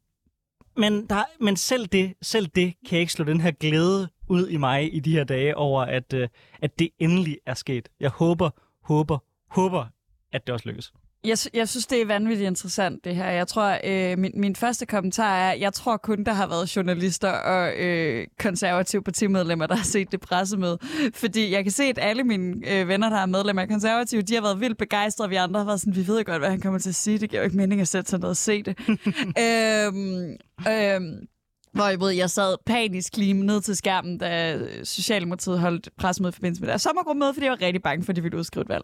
men, 0.77 1.07
der, 1.07 1.23
men 1.39 1.55
selv, 1.55 1.87
det, 1.87 2.13
selv 2.21 2.47
det 2.47 2.73
kan 2.85 2.91
jeg 2.91 2.99
ikke 2.99 3.13
slå 3.13 3.25
den 3.25 3.41
her 3.41 3.51
glæde 3.51 4.09
ud 4.27 4.47
i 4.47 4.57
mig 4.57 4.95
i 4.95 4.99
de 4.99 5.11
her 5.11 5.23
dage 5.23 5.57
over, 5.57 5.81
at, 5.81 6.13
øh, 6.13 6.27
at 6.61 6.79
det 6.79 6.89
endelig 6.99 7.37
er 7.45 7.53
sket. 7.53 7.89
Jeg 7.99 8.09
håber, 8.09 8.49
håber, 8.83 9.17
håber, 9.49 9.85
at 10.31 10.47
det 10.47 10.53
også 10.53 10.69
lykkes. 10.69 10.93
Jeg, 11.25 11.37
jeg 11.53 11.69
synes, 11.69 11.87
det 11.87 12.01
er 12.01 12.05
vanvittigt 12.05 12.47
interessant, 12.47 13.05
det 13.05 13.15
her. 13.15 13.29
Jeg 13.29 13.47
tror, 13.47 13.77
øh, 13.83 14.17
min, 14.17 14.31
min 14.35 14.55
første 14.55 14.85
kommentar 14.85 15.35
er, 15.35 15.53
jeg 15.53 15.73
tror 15.73 15.97
kun, 15.97 16.23
der 16.23 16.33
har 16.33 16.47
været 16.47 16.75
journalister 16.75 17.29
og 17.29 17.73
øh, 17.77 18.27
konservative 18.39 19.03
partimedlemmer, 19.03 19.67
der 19.67 19.75
har 19.75 19.83
set 19.83 20.11
det 20.11 20.19
pressemøde. 20.19 20.77
Fordi 21.13 21.51
jeg 21.51 21.63
kan 21.63 21.71
se, 21.71 21.83
at 21.83 21.99
alle 22.01 22.23
mine 22.23 22.71
øh, 22.71 22.87
venner, 22.87 23.09
der 23.09 23.17
er 23.17 23.25
medlemmer 23.25 23.61
af 23.61 23.69
konservative, 23.69 24.21
de 24.21 24.33
har 24.33 24.41
været 24.41 24.59
vildt 24.59 24.77
begejstrede. 24.77 25.29
Vi 25.29 25.35
andre 25.35 25.59
har 25.59 25.65
været 25.65 25.79
sådan, 25.79 25.95
vi 25.95 26.07
ved 26.07 26.23
godt, 26.25 26.41
hvad 26.41 26.49
han 26.49 26.61
kommer 26.61 26.79
til 26.79 26.89
at 26.89 26.95
sige. 26.95 27.17
Det 27.17 27.29
giver 27.29 27.41
jo 27.41 27.45
ikke 27.45 27.57
mening 27.57 27.81
at 27.81 27.87
sætte 27.87 28.09
sig 28.09 28.19
ned 28.19 28.29
og 28.29 28.37
se 28.37 28.63
det. 28.63 28.79
øhm, 29.45 30.35
øhm, 30.67 31.27
Hvorimod 31.75 32.11
jeg 32.11 32.29
sad 32.29 32.55
panisk 32.65 33.17
lige 33.17 33.33
ned 33.33 33.61
til 33.61 33.75
skærmen, 33.75 34.17
da 34.17 34.59
Socialdemokratiet 34.83 35.59
holdt 35.59 35.89
pressemøde 35.97 36.29
i 36.29 36.33
forbindelse 36.33 36.61
med 36.61 36.69
deres 36.69 36.81
sommergruppemøde, 36.81 37.33
fordi 37.33 37.45
jeg 37.45 37.51
var 37.51 37.61
rigtig 37.61 37.83
bange 37.83 38.03
for, 38.03 38.11
at 38.11 38.15
de 38.15 38.21
ville 38.21 38.37
udskrive 38.37 38.61
et 38.61 38.69
valg. 38.69 38.83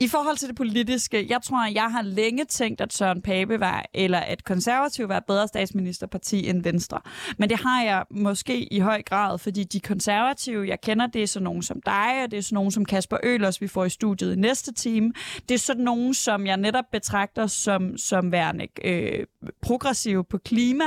I 0.00 0.08
forhold 0.08 0.36
til 0.36 0.48
det 0.48 0.56
politiske, 0.56 1.26
jeg 1.28 1.42
tror, 1.42 1.72
jeg 1.74 1.90
har 1.90 2.02
længe 2.02 2.44
tænkt, 2.44 2.80
at 2.80 2.92
Søren 2.92 3.22
Pape 3.22 3.60
var, 3.60 3.86
eller 3.94 4.18
at 4.18 4.44
konservativ 4.44 5.08
var 5.08 5.16
et 5.16 5.24
bedre 5.26 5.48
statsministerparti 5.48 6.48
end 6.48 6.62
Venstre. 6.62 7.00
Men 7.38 7.48
det 7.48 7.58
har 7.58 7.82
jeg 7.82 8.04
måske 8.10 8.72
i 8.72 8.78
høj 8.78 9.02
grad, 9.02 9.38
fordi 9.38 9.64
de 9.64 9.80
konservative, 9.80 10.68
jeg 10.68 10.80
kender, 10.80 11.06
det 11.06 11.22
er 11.22 11.26
sådan 11.26 11.44
nogen 11.44 11.62
som 11.62 11.82
dig, 11.86 12.22
og 12.24 12.30
det 12.30 12.36
er 12.36 12.42
sådan 12.42 12.54
nogen 12.54 12.70
som 12.70 12.84
Kasper 12.84 13.16
Ølers, 13.22 13.60
vi 13.60 13.68
får 13.68 13.84
i 13.84 13.90
studiet 13.90 14.36
i 14.36 14.38
næste 14.38 14.72
time. 14.72 15.12
Det 15.48 15.54
er 15.54 15.58
sådan 15.58 15.84
nogen, 15.84 16.14
som 16.14 16.46
jeg 16.46 16.56
netop 16.56 16.84
betragter 16.92 17.46
som, 17.46 17.98
som 17.98 18.32
værende 18.32 18.66
øh, 18.84 19.26
progressive 19.62 20.24
på 20.24 20.38
klima, 20.38 20.84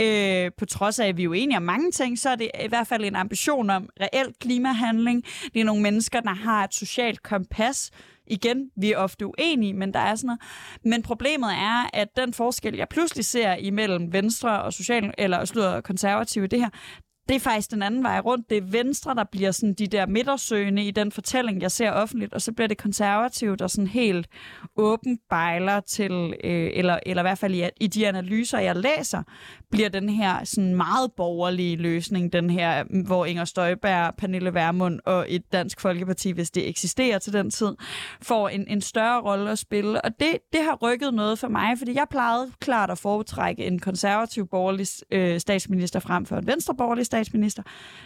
øh, 0.00 0.50
på 0.62 0.66
trods 0.66 0.98
af, 0.98 1.08
at 1.08 1.16
vi 1.16 1.24
er 1.24 1.28
uenige 1.28 1.42
enige 1.42 1.56
om 1.56 1.62
mange 1.62 1.90
ting, 1.90 2.18
så 2.18 2.30
er 2.30 2.36
det 2.36 2.50
i 2.64 2.68
hvert 2.68 2.86
fald 2.86 3.04
en 3.04 3.16
ambition 3.16 3.70
om 3.70 3.88
reelt 4.00 4.38
klimahandling. 4.38 5.24
Det 5.54 5.60
er 5.60 5.64
nogle 5.64 5.82
mennesker, 5.82 6.20
der 6.20 6.34
har 6.34 6.64
et 6.64 6.74
socialt 6.74 7.22
kompas, 7.22 7.90
Igen, 8.26 8.70
vi 8.76 8.92
er 8.92 8.98
ofte 8.98 9.26
uenige, 9.26 9.72
men 9.72 9.94
der 9.94 10.00
er 10.00 10.14
sådan 10.14 10.26
noget. 10.26 10.40
Men 10.84 11.02
problemet 11.02 11.50
er, 11.50 11.90
at 11.92 12.08
den 12.16 12.34
forskel, 12.34 12.76
jeg 12.76 12.88
pludselig 12.88 13.24
ser 13.24 13.54
imellem 13.54 14.12
Venstre 14.12 14.62
og 14.62 14.72
social, 14.72 15.14
eller 15.18 15.44
slutter 15.44 15.80
konservative 15.80 16.46
det 16.46 16.60
her, 16.60 16.68
det 17.28 17.36
er 17.36 17.40
faktisk 17.40 17.70
den 17.70 17.82
anden 17.82 18.02
vej 18.02 18.20
rundt. 18.20 18.50
Det 18.50 18.56
er 18.56 18.62
Venstre, 18.62 19.14
der 19.14 19.24
bliver 19.32 19.50
sådan 19.50 19.74
de 19.74 19.86
der 19.86 20.06
midtersøgende 20.06 20.84
i 20.84 20.90
den 20.90 21.12
fortælling, 21.12 21.62
jeg 21.62 21.70
ser 21.70 21.90
offentligt, 21.90 22.34
og 22.34 22.42
så 22.42 22.52
bliver 22.52 22.68
det 22.68 22.78
konservative, 22.78 23.56
der 23.56 23.66
sådan 23.66 23.86
helt 23.86 24.28
åben 24.76 25.18
bejler 25.30 25.80
til, 25.80 26.34
øh, 26.44 26.70
eller, 26.74 26.98
eller 27.06 27.22
i 27.22 27.24
hvert 27.24 27.38
fald 27.38 27.54
i, 27.54 27.68
i 27.80 27.86
de 27.86 28.08
analyser, 28.08 28.58
jeg 28.58 28.76
læser, 28.76 29.22
bliver 29.70 29.88
den 29.88 30.08
her 30.08 30.44
sådan 30.44 30.76
meget 30.76 31.12
borgerlige 31.16 31.76
løsning, 31.76 32.32
den 32.32 32.50
her, 32.50 32.84
hvor 33.06 33.26
Inger 33.26 33.44
Støjberg, 33.44 34.14
Pernille 34.18 34.54
Vermund 34.54 35.00
og 35.04 35.26
et 35.28 35.52
dansk 35.52 35.80
folkeparti, 35.80 36.30
hvis 36.30 36.50
det 36.50 36.68
eksisterer 36.68 37.18
til 37.18 37.32
den 37.32 37.50
tid, 37.50 37.74
får 38.22 38.48
en, 38.48 38.68
en 38.68 38.80
større 38.80 39.20
rolle 39.20 39.50
at 39.50 39.58
spille. 39.58 40.04
Og 40.04 40.10
det, 40.20 40.38
det 40.52 40.60
har 40.60 40.74
rykket 40.82 41.14
noget 41.14 41.38
for 41.38 41.48
mig, 41.48 41.78
fordi 41.78 41.94
jeg 41.94 42.06
plejede 42.10 42.50
klart 42.60 42.90
at 42.90 42.98
foretrække 42.98 43.64
en 43.64 43.78
konservativ 43.78 44.48
borgerlig 44.48 44.86
øh, 45.10 45.40
statsminister 45.40 46.00
frem 46.00 46.26
for 46.26 46.36
en 46.36 46.46
venstreborgerlig 46.46 47.06
statsminister. 47.12 47.62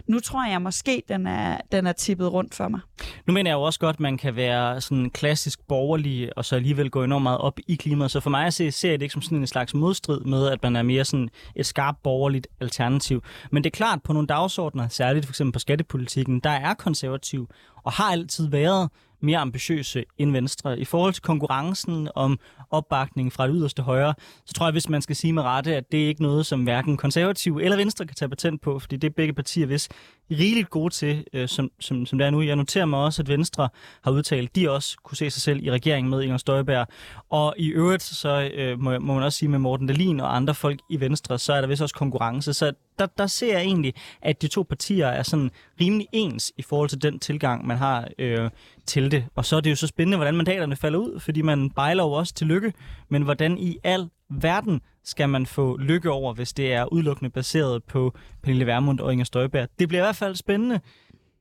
Nu 0.06 0.20
tror 0.20 0.50
jeg 0.50 0.62
måske, 0.62 1.02
den 1.08 1.26
er, 1.26 1.58
den 1.72 1.86
er 1.86 1.92
tippet 1.92 2.32
rundt 2.32 2.54
for 2.54 2.68
mig. 2.68 2.80
Nu 3.26 3.32
mener 3.32 3.50
jeg 3.50 3.56
jo 3.56 3.62
også 3.62 3.80
godt, 3.80 3.96
at 3.96 4.00
man 4.00 4.18
kan 4.18 4.36
være 4.36 4.80
sådan 4.80 5.10
klassisk 5.10 5.60
borgerlig, 5.68 6.38
og 6.38 6.44
så 6.44 6.56
alligevel 6.56 6.90
gå 6.90 7.04
enormt 7.04 7.22
meget 7.22 7.38
op 7.38 7.58
i 7.66 7.74
klimaet. 7.74 8.10
Så 8.10 8.20
for 8.20 8.30
mig 8.30 8.52
ser 8.52 8.72
jeg 8.84 9.00
det 9.00 9.02
ikke 9.02 9.12
som 9.12 9.22
sådan 9.22 9.38
en 9.38 9.46
slags 9.46 9.74
modstrid 9.74 10.20
med, 10.20 10.48
at 10.48 10.62
man 10.62 10.76
er 10.76 10.82
mere 10.82 11.04
sådan 11.04 11.28
et 11.56 11.66
skarpt 11.66 12.02
borgerligt 12.02 12.46
alternativ. 12.60 13.22
Men 13.52 13.64
det 13.64 13.70
er 13.70 13.76
klart, 13.76 14.02
på 14.02 14.12
nogle 14.12 14.26
dagsordner, 14.26 14.88
særligt 14.88 15.26
for 15.26 15.32
eksempel 15.32 15.52
på 15.52 15.58
skattepolitikken, 15.58 16.40
der 16.40 16.50
er 16.50 16.74
konservativ 16.74 17.48
og 17.84 17.92
har 17.92 18.12
altid 18.12 18.48
været 18.48 18.88
mere 19.20 19.38
ambitiøse 19.38 20.04
end 20.18 20.32
Venstre. 20.32 20.78
I 20.78 20.84
forhold 20.84 21.12
til 21.12 21.22
konkurrencen 21.22 22.08
om 22.14 22.38
opbakning 22.70 23.32
fra 23.32 23.46
det 23.46 23.54
yderste 23.56 23.82
højre, 23.82 24.14
så 24.46 24.52
tror 24.52 24.66
jeg, 24.66 24.72
hvis 24.72 24.88
man 24.88 25.02
skal 25.02 25.16
sige 25.16 25.32
med 25.32 25.42
rette, 25.42 25.76
at 25.76 25.92
det 25.92 26.04
er 26.04 26.08
ikke 26.08 26.22
noget, 26.22 26.46
som 26.46 26.62
hverken 26.62 26.96
konservative 26.96 27.64
eller 27.64 27.76
Venstre 27.76 28.06
kan 28.06 28.14
tage 28.14 28.28
patent 28.28 28.62
på, 28.62 28.78
fordi 28.78 28.96
det 28.96 29.08
er 29.08 29.14
begge 29.16 29.32
partier 29.32 29.66
hvis 29.66 29.88
rigeligt 30.30 30.70
gode 30.70 30.94
til, 30.94 31.24
øh, 31.32 31.48
som, 31.48 31.70
som, 31.80 32.06
som 32.06 32.18
det 32.18 32.26
er 32.26 32.30
nu. 32.30 32.42
Jeg 32.42 32.56
noterer 32.56 32.84
mig 32.84 32.98
også, 32.98 33.22
at 33.22 33.28
Venstre 33.28 33.68
har 34.02 34.10
udtalt, 34.10 34.48
at 34.48 34.56
de 34.56 34.70
også 34.70 34.96
kunne 35.04 35.16
se 35.16 35.30
sig 35.30 35.42
selv 35.42 35.64
i 35.64 35.70
regeringen 35.70 36.10
med 36.10 36.22
Inger 36.22 36.36
Støjberg. 36.36 36.86
Og 37.30 37.54
i 37.58 37.68
øvrigt, 37.68 38.02
så 38.02 38.50
øh, 38.54 38.80
må, 38.80 38.98
må 38.98 39.14
man 39.14 39.22
også 39.22 39.38
sige 39.38 39.48
med 39.48 39.58
Morten 39.58 39.86
Dalin 39.86 40.20
og 40.20 40.36
andre 40.36 40.54
folk 40.54 40.80
i 40.90 41.00
Venstre, 41.00 41.38
så 41.38 41.52
er 41.52 41.60
der 41.60 41.68
vist 41.68 41.82
også 41.82 41.94
konkurrence. 41.94 42.54
Så 42.54 42.72
der, 42.98 43.06
der 43.06 43.26
ser 43.26 43.52
jeg 43.52 43.62
egentlig, 43.62 43.94
at 44.22 44.42
de 44.42 44.48
to 44.48 44.62
partier 44.62 45.06
er 45.06 45.22
sådan 45.22 45.50
rimelig 45.80 46.06
ens 46.12 46.52
i 46.56 46.62
forhold 46.62 46.88
til 46.88 47.02
den 47.02 47.18
tilgang, 47.18 47.66
man 47.66 47.76
har 47.76 48.08
øh, 48.18 48.50
til 48.86 49.10
det. 49.10 49.24
Og 49.34 49.44
så 49.44 49.56
er 49.56 49.60
det 49.60 49.70
jo 49.70 49.76
så 49.76 49.86
spændende, 49.86 50.16
hvordan 50.16 50.34
mandaterne 50.34 50.76
falder 50.76 50.98
ud, 50.98 51.20
fordi 51.20 51.42
man 51.42 51.70
bejler 51.70 52.02
jo 52.02 52.12
også 52.12 52.34
til 52.34 52.46
lykke, 52.46 52.72
men 53.08 53.22
hvordan 53.22 53.58
i 53.58 53.78
al 53.84 54.08
verden 54.30 54.80
skal 55.04 55.28
man 55.28 55.46
få 55.46 55.76
lykke 55.76 56.10
over, 56.10 56.34
hvis 56.34 56.52
det 56.52 56.72
er 56.72 56.92
udelukkende 56.92 57.30
baseret 57.30 57.84
på 57.84 58.14
Pernille 58.42 58.66
Vermund 58.66 59.00
og 59.00 59.12
Inger 59.12 59.24
Støjberg. 59.24 59.68
Det 59.78 59.88
bliver 59.88 60.02
i 60.02 60.06
hvert 60.06 60.16
fald 60.16 60.34
spændende. 60.34 60.80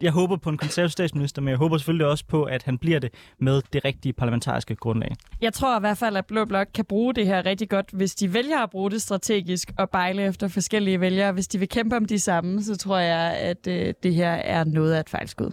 Jeg 0.01 0.11
håber 0.11 0.37
på 0.37 0.49
en 0.49 0.57
konservativ 0.57 0.91
statsminister, 0.91 1.41
men 1.41 1.49
jeg 1.49 1.57
håber 1.57 1.77
selvfølgelig 1.77 2.07
også 2.07 2.25
på, 2.27 2.43
at 2.43 2.63
han 2.63 2.77
bliver 2.77 2.99
det 2.99 3.13
med 3.39 3.61
det 3.73 3.85
rigtige 3.85 4.13
parlamentariske 4.13 4.75
grundlag. 4.75 5.15
Jeg 5.41 5.53
tror 5.53 5.77
i 5.77 5.79
hvert 5.79 5.97
fald, 5.97 6.17
at 6.17 6.25
Blå 6.25 6.45
Blok 6.45 6.67
kan 6.73 6.85
bruge 6.85 7.13
det 7.13 7.27
her 7.27 7.45
rigtig 7.45 7.69
godt, 7.69 7.89
hvis 7.93 8.15
de 8.15 8.33
vælger 8.33 8.59
at 8.59 8.69
bruge 8.69 8.91
det 8.91 9.01
strategisk 9.01 9.71
og 9.77 9.89
bejle 9.89 10.23
efter 10.23 10.47
forskellige 10.47 10.99
vælgere. 10.99 11.31
Hvis 11.31 11.47
de 11.47 11.59
vil 11.59 11.69
kæmpe 11.69 11.95
om 11.95 12.05
de 12.05 12.19
samme, 12.19 12.63
så 12.63 12.77
tror 12.77 12.97
jeg, 12.97 13.37
at 13.37 13.67
øh, 13.67 13.93
det 14.03 14.15
her 14.15 14.31
er 14.31 14.63
noget 14.63 14.93
af 14.93 14.99
et 14.99 15.09
fejlskud. 15.09 15.51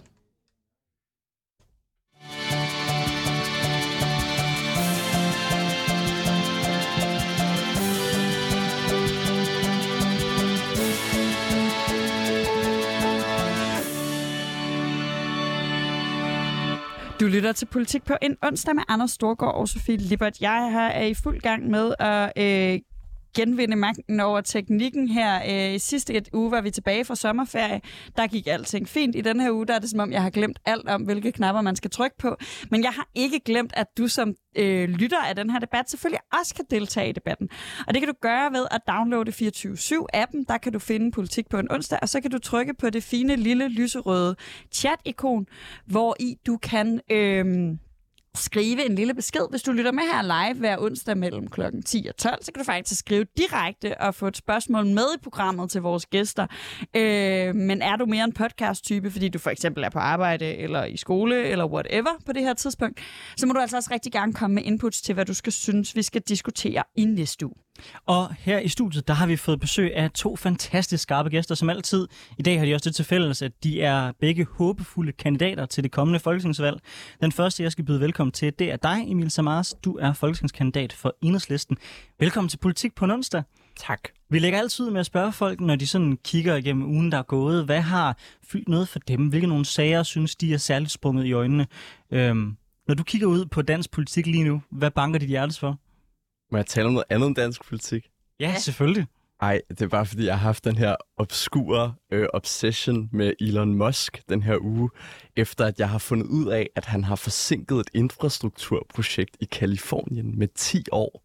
Du 17.23 17.27
lytter 17.27 17.51
til 17.51 17.65
Politik 17.65 18.03
på 18.03 18.13
en 18.21 18.37
onsdag 18.41 18.75
med 18.75 18.83
Anders 18.87 19.11
Storgård 19.11 19.55
og 19.55 19.67
Sofie 19.67 19.97
Lippert. 19.97 20.41
Jeg 20.41 20.71
her 20.71 20.87
er 20.87 21.05
i 21.05 21.13
fuld 21.13 21.39
gang 21.39 21.69
med 21.69 21.93
at 21.99 22.31
øh, 22.37 22.79
genvinde 23.35 23.75
magten 23.75 24.19
over 24.19 24.41
teknikken 24.41 25.07
her. 25.07 25.41
Øh, 25.73 25.79
sidste 25.79 26.13
et 26.13 26.29
uge 26.33 26.51
var 26.51 26.61
vi 26.61 26.71
tilbage 26.71 27.05
fra 27.05 27.15
sommerferie. 27.15 27.81
Der 28.17 28.27
gik 28.27 28.47
alting 28.47 28.87
fint. 28.87 29.15
I 29.15 29.21
den 29.21 29.39
her 29.39 29.51
uge 29.51 29.67
der 29.67 29.73
er 29.73 29.79
det 29.79 29.89
som 29.89 29.99
om, 29.99 30.11
jeg 30.11 30.21
har 30.21 30.29
glemt 30.29 30.59
alt 30.65 30.89
om, 30.89 31.01
hvilke 31.01 31.31
knapper 31.31 31.61
man 31.61 31.75
skal 31.75 31.91
trykke 31.91 32.17
på. 32.17 32.35
Men 32.71 32.83
jeg 32.83 32.91
har 32.91 33.07
ikke 33.15 33.39
glemt, 33.39 33.73
at 33.75 33.87
du 33.97 34.07
som 34.07 34.35
øh, 34.57 34.89
lytter 34.89 35.21
af 35.21 35.35
den 35.35 35.49
her 35.49 35.59
debat 35.59 35.89
selvfølgelig 35.89 36.19
også 36.39 36.55
kan 36.55 36.65
deltage 36.69 37.09
i 37.09 37.11
debatten. 37.11 37.49
Og 37.87 37.93
det 37.93 38.01
kan 38.01 38.07
du 38.07 38.15
gøre 38.21 38.51
ved 38.51 38.67
at 38.71 38.81
downloade 38.87 39.31
24-7-appen. 39.31 40.45
Der 40.47 40.57
kan 40.57 40.73
du 40.73 40.79
finde 40.79 41.11
politik 41.11 41.49
på 41.49 41.59
en 41.59 41.71
onsdag, 41.71 41.99
og 42.01 42.09
så 42.09 42.21
kan 42.21 42.31
du 42.31 42.39
trykke 42.39 42.73
på 42.73 42.89
det 42.89 43.03
fine 43.03 43.35
lille 43.35 43.67
lyserøde 43.67 44.35
chat-ikon, 44.71 45.45
hvor 45.85 46.15
i 46.19 46.35
du 46.45 46.57
kan... 46.57 47.01
Øh, 47.11 47.75
skrive 48.35 48.85
en 48.85 48.95
lille 48.95 49.13
besked. 49.13 49.41
Hvis 49.49 49.61
du 49.61 49.71
lytter 49.71 49.91
med 49.91 50.03
her 50.03 50.21
live 50.21 50.59
hver 50.59 50.77
onsdag 50.79 51.17
mellem 51.17 51.47
kl. 51.47 51.61
10 51.85 52.05
og 52.09 52.17
12, 52.17 52.43
så 52.43 52.51
kan 52.51 52.59
du 52.59 52.65
faktisk 52.65 52.99
skrive 52.99 53.25
direkte 53.37 54.01
og 54.01 54.15
få 54.15 54.27
et 54.27 54.37
spørgsmål 54.37 54.85
med 54.85 55.05
i 55.15 55.19
programmet 55.23 55.71
til 55.71 55.81
vores 55.81 56.05
gæster. 56.05 56.47
Øh, 56.95 57.55
men 57.55 57.81
er 57.81 57.95
du 57.95 58.05
mere 58.05 58.23
en 58.23 58.33
podcast-type, 58.33 59.11
fordi 59.11 59.29
du 59.29 59.39
for 59.39 59.49
eksempel 59.49 59.83
er 59.83 59.89
på 59.89 59.99
arbejde 59.99 60.45
eller 60.45 60.85
i 60.85 60.97
skole 60.97 61.43
eller 61.43 61.65
whatever 61.65 62.11
på 62.25 62.33
det 62.33 62.41
her 62.41 62.53
tidspunkt, 62.53 62.99
så 63.37 63.45
må 63.45 63.53
du 63.53 63.59
altså 63.59 63.77
også 63.77 63.89
rigtig 63.93 64.11
gerne 64.11 64.33
komme 64.33 64.53
med 64.53 64.63
inputs 64.63 65.01
til, 65.01 65.13
hvad 65.13 65.25
du 65.25 65.33
skal 65.33 65.53
synes, 65.53 65.95
vi 65.95 66.01
skal 66.01 66.21
diskutere 66.21 66.83
i 66.95 67.05
næste 67.05 67.45
uge. 67.45 67.55
Og 68.05 68.33
her 68.39 68.59
i 68.59 68.67
studiet, 68.67 69.07
der 69.07 69.13
har 69.13 69.27
vi 69.27 69.35
fået 69.35 69.59
besøg 69.59 69.95
af 69.95 70.11
to 70.11 70.35
fantastisk 70.35 71.03
skarpe 71.03 71.29
gæster, 71.29 71.55
som 71.55 71.69
altid. 71.69 72.07
I 72.37 72.41
dag 72.41 72.59
har 72.59 72.65
de 72.65 72.73
også 72.73 72.89
det 72.89 72.95
til 72.95 73.05
fælles, 73.05 73.41
at 73.41 73.51
de 73.63 73.81
er 73.81 74.11
begge 74.19 74.47
håbefulde 74.51 75.11
kandidater 75.11 75.65
til 75.65 75.83
det 75.83 75.91
kommende 75.91 76.19
folketingsvalg. 76.19 76.79
Den 77.21 77.31
første, 77.31 77.63
jeg 77.63 77.71
skal 77.71 77.85
byde 77.85 77.99
velkommen 77.99 78.31
til, 78.31 78.53
det 78.59 78.71
er 78.71 78.75
dig, 78.75 79.03
Emil 79.07 79.31
Samars. 79.31 79.73
Du 79.73 79.97
er 79.97 80.13
folketingskandidat 80.13 80.93
for 80.93 81.15
Enhedslisten. 81.21 81.77
Velkommen 82.19 82.49
til 82.49 82.57
Politik 82.57 82.95
på 82.95 83.05
onsdag. 83.05 83.43
Tak. 83.75 83.99
Vi 84.29 84.39
lægger 84.39 84.59
altid 84.59 84.89
med 84.89 84.99
at 84.99 85.05
spørge 85.05 85.31
folk, 85.31 85.61
når 85.61 85.75
de 85.75 85.87
sådan 85.87 86.17
kigger 86.23 86.55
igennem 86.55 86.83
ugen, 86.83 87.11
der 87.11 87.17
er 87.17 87.23
gået. 87.23 87.65
Hvad 87.65 87.81
har 87.81 88.17
fyldt 88.47 88.67
noget 88.67 88.87
for 88.87 88.99
dem? 88.99 89.27
Hvilke 89.27 89.47
nogle 89.47 89.65
sager 89.65 90.03
synes 90.03 90.35
de 90.35 90.53
er 90.53 90.57
særligt 90.57 90.91
sprunget 90.91 91.25
i 91.25 91.33
øjnene? 91.33 91.67
Øhm, 92.11 92.57
når 92.87 92.95
du 92.95 93.03
kigger 93.03 93.27
ud 93.27 93.45
på 93.45 93.61
dansk 93.61 93.91
politik 93.91 94.25
lige 94.25 94.43
nu, 94.43 94.61
hvad 94.71 94.91
banker 94.91 95.19
dit 95.19 95.29
hjertes 95.29 95.59
for? 95.59 95.79
Må 96.53 96.57
jeg 96.57 96.65
tale 96.65 96.87
om 96.87 96.93
noget 96.93 97.05
andet 97.09 97.27
end 97.27 97.35
dansk 97.35 97.65
politik? 97.65 98.09
Ja, 98.39 98.55
selvfølgelig. 98.59 99.05
Nej, 99.41 99.61
det 99.69 99.81
er 99.81 99.87
bare 99.87 100.05
fordi, 100.05 100.25
jeg 100.25 100.33
har 100.39 100.47
haft 100.47 100.65
den 100.65 100.77
her 100.77 100.95
obskure 101.17 101.93
øh, 102.11 102.27
obsession 102.33 103.09
med 103.11 103.33
Elon 103.39 103.73
Musk 103.73 104.21
den 104.29 104.43
her 104.43 104.57
uge, 104.61 104.89
efter 105.35 105.65
at 105.65 105.79
jeg 105.79 105.89
har 105.89 105.97
fundet 105.97 106.25
ud 106.27 106.47
af, 106.47 106.69
at 106.75 106.85
han 106.85 107.03
har 107.03 107.15
forsinket 107.15 107.79
et 107.79 107.89
infrastrukturprojekt 107.93 109.37
i 109.39 109.45
Kalifornien 109.45 110.39
med 110.39 110.47
10 110.55 110.83
år. 110.91 111.22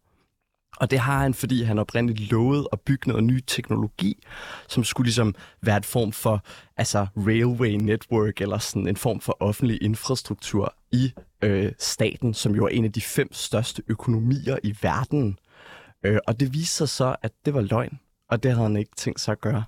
Og 0.79 0.91
det 0.91 0.99
har 0.99 1.19
han, 1.19 1.33
fordi 1.33 1.63
han 1.63 1.79
oprindeligt 1.79 2.31
lovede 2.31 2.69
at 2.71 2.81
bygge 2.81 3.07
noget 3.09 3.23
ny 3.23 3.43
teknologi, 3.47 4.23
som 4.67 4.83
skulle 4.83 5.05
ligesom 5.05 5.35
være 5.61 5.77
et 5.77 5.85
form 5.85 6.11
for 6.11 6.43
altså 6.77 7.07
railway 7.17 7.71
network, 7.71 8.41
eller 8.41 8.57
sådan 8.57 8.87
en 8.87 8.97
form 8.97 9.21
for 9.21 9.37
offentlig 9.39 9.83
infrastruktur 9.83 10.73
i 10.91 11.11
øh, 11.41 11.71
staten, 11.79 12.33
som 12.33 12.55
jo 12.55 12.65
er 12.65 12.69
en 12.69 12.85
af 12.85 12.91
de 12.91 13.01
fem 13.01 13.33
største 13.33 13.83
økonomier 13.87 14.57
i 14.63 14.75
verden. 14.81 15.39
Øh, 16.03 16.19
og 16.27 16.39
det 16.39 16.53
viste 16.53 16.75
sig 16.75 16.89
så, 16.89 17.15
at 17.21 17.31
det 17.45 17.53
var 17.53 17.61
løgn, 17.61 17.99
og 18.29 18.43
det 18.43 18.51
havde 18.51 18.67
han 18.67 18.77
ikke 18.77 18.95
tænkt 18.95 19.21
sig 19.21 19.31
at 19.31 19.41
gøre. 19.41 19.63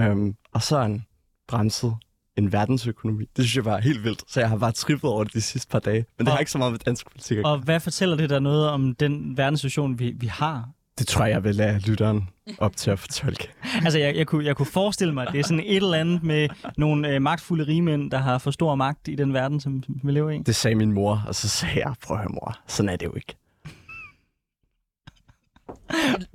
Øhm, 0.00 0.34
og 0.52 0.62
så 0.62 0.76
er 0.76 0.82
han 0.82 1.04
bremset 1.48 1.96
en 2.40 2.52
verdensøkonomi. 2.52 3.24
Det 3.36 3.44
synes 3.44 3.56
jeg 3.56 3.64
var 3.64 3.78
helt 3.80 4.04
vildt, 4.04 4.22
så 4.28 4.40
jeg 4.40 4.48
har 4.48 4.56
bare 4.58 4.72
trippet 4.72 5.10
over 5.10 5.24
det 5.24 5.32
de 5.34 5.40
sidste 5.40 5.68
par 5.68 5.78
dage. 5.78 6.04
Men 6.18 6.26
det 6.26 6.28
Og- 6.28 6.32
har 6.32 6.38
ikke 6.38 6.50
så 6.50 6.58
meget 6.58 6.72
med 6.72 6.78
dansk 6.78 7.10
politik 7.10 7.38
at 7.38 7.44
Og 7.44 7.58
hvad 7.58 7.80
fortæller 7.80 8.16
det 8.16 8.30
der 8.30 8.40
noget 8.40 8.68
om 8.68 8.94
den 8.94 9.36
verdenssituation, 9.36 9.98
vi, 9.98 10.12
vi 10.16 10.26
har? 10.26 10.68
Det 10.98 11.06
tror 11.08 11.24
jeg, 11.24 11.32
jeg 11.34 11.44
vil 11.44 11.54
lade 11.54 11.78
lytteren 11.78 12.28
op 12.58 12.76
til 12.76 12.90
at 12.90 12.98
fortolke. 12.98 13.48
Altså, 13.84 13.98
jeg, 13.98 14.16
jeg, 14.16 14.26
kunne, 14.26 14.44
jeg 14.44 14.56
kunne 14.56 14.66
forestille 14.66 15.14
mig, 15.14 15.26
at 15.26 15.32
det 15.32 15.38
er 15.40 15.44
sådan 15.44 15.60
et 15.66 15.76
eller 15.76 15.94
andet 15.94 16.22
med 16.22 16.48
nogle 16.76 17.08
øh, 17.08 17.22
magtfulde 17.22 17.66
rigmænd, 17.66 18.10
der 18.10 18.18
har 18.18 18.38
for 18.38 18.50
stor 18.50 18.74
magt 18.74 19.08
i 19.08 19.14
den 19.14 19.32
verden, 19.32 19.60
som, 19.60 19.82
som 19.82 19.94
vi 20.04 20.12
lever 20.12 20.30
i. 20.30 20.38
Det 20.46 20.54
sagde 20.56 20.74
min 20.74 20.92
mor, 20.92 21.24
og 21.26 21.34
så 21.34 21.48
sagde 21.48 21.78
jeg, 21.86 21.94
prøv 22.06 22.16
at 22.16 22.22
høre 22.22 22.32
mor, 22.32 22.56
sådan 22.66 22.88
er 22.88 22.96
det 22.96 23.06
jo 23.06 23.14
ikke. 23.14 23.34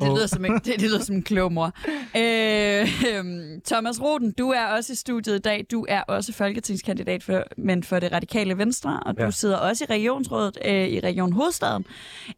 Det, 0.01 0.07
lyder 0.15 0.27
som 0.27 0.45
en, 0.45 0.53
det, 0.53 0.65
det 0.65 0.81
lyder 0.81 0.99
som 0.99 1.15
en 1.15 1.23
klog 1.23 1.51
mor. 1.53 1.71
Øh, 2.17 3.17
øhm, 3.17 3.61
Thomas 3.65 4.01
Roden, 4.01 4.31
du 4.31 4.49
er 4.49 4.65
også 4.65 4.93
i 4.93 4.95
studiet 4.95 5.35
i 5.35 5.39
dag. 5.39 5.65
Du 5.71 5.85
er 5.89 6.01
også 6.01 6.33
folketingskandidat, 6.33 7.23
for, 7.23 7.43
men 7.57 7.83
for 7.83 7.99
det 7.99 8.11
radikale 8.11 8.57
venstre, 8.57 8.99
og. 9.05 9.15
Ja. 9.19 9.25
du 9.25 9.31
sidder 9.31 9.57
også 9.57 9.83
i 9.89 9.93
regionsrådet 9.93 10.57
øh, 10.65 10.87
i 10.87 10.99
Region 10.99 11.33
Hovedstaden. 11.33 11.85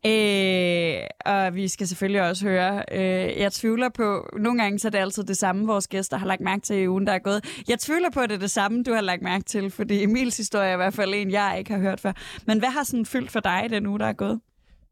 Øh, 0.06 0.98
og 1.26 1.56
vi 1.56 1.68
skal 1.68 1.88
selvfølgelig 1.88 2.22
også 2.22 2.46
høre, 2.46 2.84
øh, 2.92 3.40
jeg 3.40 3.54
tvivler 3.54 3.90
på, 3.90 4.30
nogle 4.40 4.62
gange 4.62 4.80
så 4.80 4.88
er 4.88 4.90
det 4.90 4.98
altid 4.98 5.24
det 5.24 5.38
samme, 5.38 5.68
vores 5.68 5.88
gæster 5.88 6.18
har 6.18 6.28
lagt 6.28 6.42
mærke 6.42 6.62
til 6.62 6.76
i 6.76 6.88
ugen, 6.88 7.08
der 7.08 7.14
er 7.14 7.20
gået. 7.20 7.64
Jeg 7.68 7.80
tvivler 7.80 8.10
på, 8.10 8.20
at 8.20 8.30
det 8.30 8.36
er 8.36 8.40
det 8.40 8.52
samme, 8.52 8.84
du 8.84 8.94
har 8.94 9.02
lagt 9.02 9.22
mærke 9.22 9.44
til, 9.44 9.72
fordi 9.72 10.04
Emils 10.04 10.38
historie 10.38 10.70
er 10.70 10.74
i 10.74 10.76
hvert 10.76 10.94
fald 10.94 11.14
en, 11.14 11.32
jeg 11.32 11.56
ikke 11.60 11.72
har 11.72 11.80
hørt 11.80 12.00
før. 12.00 12.12
Men 12.46 12.60
hvad 12.60 12.70
har 12.70 12.84
sådan 12.84 13.06
fyldt 13.06 13.32
for 13.32 13.40
dig 13.40 13.68
den 13.70 13.88
uge, 13.88 14.00
der 14.00 14.06
er 14.06 14.14
gået? 14.14 14.40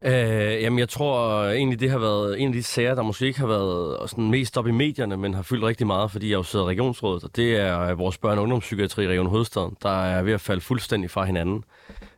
Øh, 0.04 0.62
jamen, 0.62 0.78
jeg 0.78 0.88
tror 0.88 1.44
egentlig, 1.44 1.80
det 1.80 1.90
har 1.90 1.98
været 1.98 2.40
en 2.40 2.48
af 2.48 2.52
de 2.52 2.62
sager, 2.62 2.94
der 2.94 3.02
måske 3.02 3.26
ikke 3.26 3.38
har 3.38 3.46
været 3.46 4.10
sådan 4.10 4.30
mest 4.30 4.58
op 4.58 4.66
i 4.66 4.70
medierne, 4.70 5.16
men 5.16 5.34
har 5.34 5.42
fyldt 5.42 5.64
rigtig 5.64 5.86
meget, 5.86 6.10
fordi 6.10 6.30
jeg 6.30 6.36
jo 6.36 6.42
sidder 6.42 6.64
i 6.64 6.68
regionsrådet, 6.68 7.24
og 7.24 7.36
det 7.36 7.56
er 7.56 7.80
øh, 7.80 7.98
vores 7.98 8.16
børne- 8.16 8.28
og 8.28 8.42
ungdomspsykiatri 8.42 9.04
i 9.04 9.08
Region 9.08 9.26
Hovedstaden, 9.26 9.76
der 9.82 10.04
er 10.04 10.22
ved 10.22 10.32
at 10.32 10.40
falde 10.40 10.60
fuldstændig 10.60 11.10
fra 11.10 11.24
hinanden. 11.24 11.64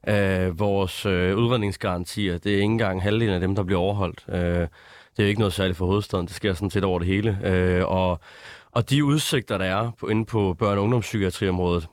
Øh, 0.08 0.58
vores 0.58 1.06
øh, 1.06 1.36
udredningsgarantier, 1.36 2.38
det 2.38 2.52
er 2.52 2.56
ikke 2.56 2.64
engang 2.64 3.02
halvdelen 3.02 3.34
af 3.34 3.40
dem, 3.40 3.54
der 3.54 3.62
bliver 3.62 3.80
overholdt. 3.80 4.24
Øh, 4.28 4.38
det 4.38 5.22
er 5.22 5.22
jo 5.22 5.28
ikke 5.28 5.40
noget 5.40 5.52
særligt 5.52 5.78
for 5.78 5.86
hovedstaden, 5.86 6.26
det 6.26 6.34
sker 6.34 6.54
sådan 6.54 6.70
set 6.70 6.84
over 6.84 6.98
det 6.98 7.08
hele. 7.08 7.38
Øh, 7.44 7.88
og, 7.88 8.20
og 8.72 8.90
de 8.90 9.04
udsigter, 9.04 9.58
der 9.58 9.64
er 9.64 9.90
på, 10.00 10.06
inde 10.06 10.24
på 10.24 10.56
børne- 10.62 10.66
og 10.66 10.82
ungdomspsykiatriområdet, 10.82 11.88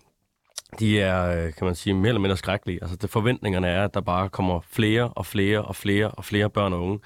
de 0.79 0.99
er, 0.99 1.45
øh, 1.45 1.53
kan 1.53 1.65
man 1.65 1.75
sige, 1.75 1.93
mere 1.93 2.07
eller 2.07 2.21
mindre 2.21 2.37
skrækkelige. 2.37 2.79
Altså, 2.81 2.95
det 2.95 3.09
forventningerne 3.09 3.67
er, 3.67 3.83
at 3.83 3.93
der 3.93 4.01
bare 4.01 4.29
kommer 4.29 4.59
flere 4.71 5.07
og 5.07 5.25
flere 5.25 5.61
og 5.61 5.75
flere 5.75 6.11
og 6.11 6.25
flere 6.25 6.49
børn 6.49 6.73
og 6.73 6.81
unge, 6.81 6.99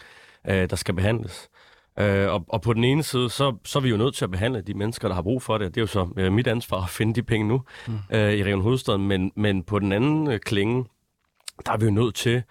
øh, 0.48 0.70
der 0.70 0.76
skal 0.76 0.94
behandles. 0.96 1.50
Øh, 2.00 2.34
og, 2.34 2.46
og 2.48 2.62
på 2.62 2.74
den 2.74 2.84
ene 2.84 3.04
side, 3.04 3.30
så, 3.30 3.56
så 3.66 3.80
er 3.80 3.84
vi 3.84 3.90
jo 3.90 3.98
nødt 3.98 4.16
til 4.16 4.26
at 4.26 4.32
behandle 4.32 4.62
de 4.62 4.74
mennesker, 4.74 5.08
der 5.08 5.16
har 5.16 5.22
brug 5.22 5.42
for 5.42 5.58
det. 5.58 5.76
Det 5.76 5.78
er 5.78 5.84
jo 5.84 5.88
så 5.88 6.10
øh, 6.18 6.32
mit 6.32 6.48
ansvar 6.48 6.84
at 6.84 6.90
finde 6.90 7.14
de 7.14 7.24
penge 7.24 7.48
nu 7.48 7.62
mm. 7.88 7.94
øh, 8.12 8.34
i 8.34 8.44
Region 8.44 8.62
Hovedstaden. 8.62 9.08
Men, 9.08 9.32
men 9.36 9.64
på 9.64 9.80
den 9.80 9.92
anden 9.92 10.32
øh, 10.32 10.40
klinge, 10.40 10.86
der 11.66 11.72
er 11.72 11.78
vi 11.78 11.86
jo 11.86 11.92
nødt 11.92 12.16
til 12.16 12.44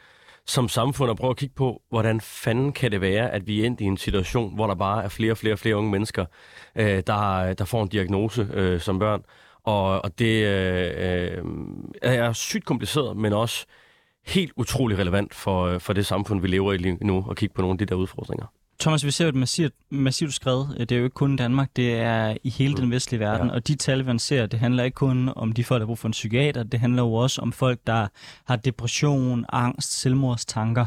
som 0.47 0.69
samfund 0.69 1.11
at 1.11 1.17
prøve 1.17 1.31
at 1.31 1.37
kigge 1.37 1.55
på, 1.55 1.83
hvordan 1.91 2.21
fanden 2.21 2.73
kan 2.73 2.91
det 2.91 3.01
være, 3.01 3.31
at 3.31 3.47
vi 3.47 3.61
er 3.61 3.67
endt 3.67 3.81
i 3.81 3.85
en 3.85 3.97
situation, 3.97 4.55
hvor 4.55 4.67
der 4.67 4.75
bare 4.75 5.05
er 5.05 5.09
flere 5.09 5.33
og 5.33 5.39
flere 5.39 5.55
og 5.55 5.59
flere 5.59 5.77
unge 5.77 5.91
mennesker, 5.91 6.25
øh, 6.77 7.03
der, 7.07 7.53
der 7.55 7.65
får 7.65 7.83
en 7.83 7.89
diagnose 7.89 8.49
øh, 8.55 8.81
som 8.81 8.99
børn. 8.99 9.23
Og, 9.65 10.05
og 10.05 10.19
det 10.19 10.45
øh, 10.45 11.39
øh, 11.39 11.45
er 12.03 12.33
sygt 12.33 12.65
kompliceret, 12.65 13.17
men 13.17 13.33
også 13.33 13.67
helt 14.27 14.53
utrolig 14.57 14.99
relevant 14.99 15.35
for, 15.35 15.67
øh, 15.67 15.81
for 15.81 15.93
det 15.93 16.07
samfund, 16.07 16.41
vi 16.41 16.49
lever 16.49 16.73
i 16.73 16.77
lige 16.77 16.99
nu, 17.01 17.27
at 17.31 17.37
kigge 17.37 17.55
på 17.55 17.63
nogle 17.63 17.75
af 17.75 17.79
de 17.79 17.87
der 17.87 17.95
udfordringer. 17.95 18.47
Thomas, 18.81 19.05
vi 19.05 19.11
ser 19.11 19.25
jo 19.25 19.29
et 19.29 19.35
massivt, 19.35 19.75
massivt 19.91 20.35
skred. 20.35 20.65
Det 20.79 20.93
er 20.93 20.97
jo 20.97 21.05
ikke 21.05 21.15
kun 21.15 21.37
Danmark, 21.37 21.69
det 21.77 21.95
er 21.95 22.37
i 22.45 22.51
hele 22.51 22.75
den 22.77 22.91
vestlige 22.91 23.21
verden. 23.21 23.47
Ja. 23.47 23.53
Ja. 23.53 23.57
Og 23.57 23.69
de 23.69 23.75
tal, 23.75 24.05
man 24.05 24.19
ser, 24.19 24.47
det 24.47 24.59
handler 24.59 24.85
ikke 24.85 24.95
kun 24.95 25.33
om 25.37 25.53
de 25.53 25.65
folk, 25.65 25.81
der 25.81 25.85
har 25.85 25.87
brug 25.87 25.99
for 25.99 26.09
en 26.09 26.13
psykiater. 26.13 26.63
Det 26.63 26.81
handler 26.81 27.03
jo 27.03 27.15
også 27.15 27.41
om 27.41 27.53
folk, 27.53 27.79
der 27.87 28.07
har 28.45 28.57
depression, 28.57 29.45
angst, 29.49 30.01
selvmordstanker. 30.01 30.87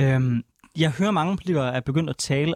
Øhm, 0.00 0.42
jeg 0.78 0.90
hører 0.90 1.10
mange 1.10 1.36
politikere 1.36 1.74
er 1.74 1.80
begyndt 1.80 2.10
at 2.10 2.16
tale 2.16 2.54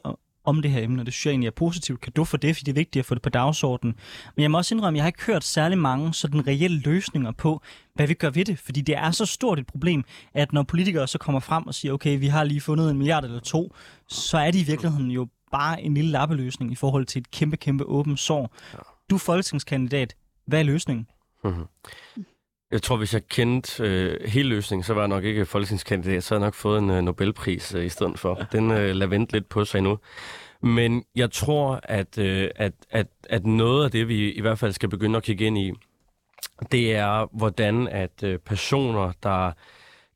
om, 0.49 0.63
det 0.63 0.71
her 0.71 0.83
emne, 0.83 1.03
og 1.03 1.07
det 1.07 1.15
synes 1.15 1.27
jeg 1.27 1.31
egentlig 1.31 1.47
er 1.47 1.51
positivt. 1.51 2.01
Kan 2.01 2.13
du 2.13 2.25
for 2.25 2.37
det, 2.37 2.57
fordi 2.57 2.65
det 2.65 2.73
er 2.73 2.81
vigtigt 2.81 3.01
at 3.01 3.07
få 3.07 3.15
det 3.15 3.23
på 3.23 3.29
dagsordenen. 3.29 3.97
Men 4.37 4.43
jeg 4.43 4.51
må 4.51 4.59
også 4.59 4.75
indrømme, 4.75 4.97
at 4.97 4.99
jeg 4.99 5.05
har 5.05 5.09
ikke 5.09 5.25
hørt 5.25 5.45
særlig 5.45 5.79
mange 5.79 6.15
sådan 6.15 6.47
reelle 6.47 6.81
løsninger 6.81 7.33
på, 7.33 7.63
hvad 7.95 8.07
vi 8.07 8.15
gør 8.15 8.31
ved 8.31 8.45
det. 8.45 8.59
Fordi 8.59 8.81
det 8.81 8.97
er 8.97 9.11
så 9.11 9.27
stort 9.27 9.59
et 9.59 9.67
problem, 9.67 10.05
at 10.35 10.53
når 10.53 10.63
politikere 10.63 11.09
så 11.09 11.19
kommer 11.19 11.41
frem 11.41 11.67
og 11.67 11.75
siger, 11.75 11.93
okay, 11.93 12.19
vi 12.19 12.27
har 12.27 12.45
lige 12.45 12.61
fundet 12.61 12.91
en 12.91 12.99
milliard 12.99 13.25
eller 13.25 13.41
to, 13.41 13.75
så 14.09 14.39
er 14.39 14.51
det 14.51 14.59
i 14.59 14.65
virkeligheden 14.65 15.11
jo 15.11 15.29
bare 15.51 15.83
en 15.83 15.95
lille 15.95 16.11
lappeløsning 16.11 16.73
i 16.73 16.75
forhold 16.75 17.07
til 17.07 17.21
et 17.21 17.31
kæmpe, 17.31 17.57
kæmpe 17.57 17.85
åbent 17.85 18.19
sår. 18.19 18.55
Du 19.11 19.15
er 19.15 19.19
folketingskandidat. 19.19 20.15
Hvad 20.47 20.59
er 20.59 20.63
løsningen? 20.63 21.07
Mhm. 21.45 21.65
Jeg 22.71 22.83
tror, 22.83 22.97
hvis 22.97 23.15
jeg 23.15 23.29
kendte 23.29 23.85
øh, 23.85 24.29
hele 24.29 24.49
løsningen, 24.49 24.85
så 24.85 24.95
var 24.95 25.01
jeg 25.01 25.09
nok 25.09 25.25
ikke 25.25 25.47
folketingskandidat, 25.47 26.25
så 26.25 26.35
havde 26.35 26.43
jeg 26.43 26.47
nok 26.47 26.55
fået 26.55 26.79
en 26.79 26.91
øh, 26.91 27.03
Nobelpris 27.03 27.75
øh, 27.75 27.85
i 27.85 27.89
stedet 27.89 28.19
for. 28.19 28.35
Den 28.53 28.71
øh, 28.71 28.95
lader 28.95 29.11
vente 29.11 29.33
lidt 29.33 29.49
på 29.49 29.65
sig 29.65 29.81
nu. 29.81 29.99
Men 30.63 31.05
jeg 31.17 31.31
tror, 31.31 31.81
at, 31.83 32.19
øh, 32.19 32.51
at, 32.57 32.73
at, 32.91 33.07
at 33.31 33.47
noget 33.47 33.85
af 33.85 33.91
det, 33.91 34.09
vi 34.09 34.33
i 34.33 34.41
hvert 34.41 34.59
fald 34.59 34.73
skal 34.73 34.89
begynde 34.89 35.17
at 35.17 35.23
kigge 35.23 35.45
ind 35.45 35.59
i, 35.59 35.73
det 36.73 36.95
er, 36.97 37.37
hvordan 37.37 37.89
at 37.89 38.23
øh, 38.23 38.39
personer, 38.39 39.13
der 39.23 39.53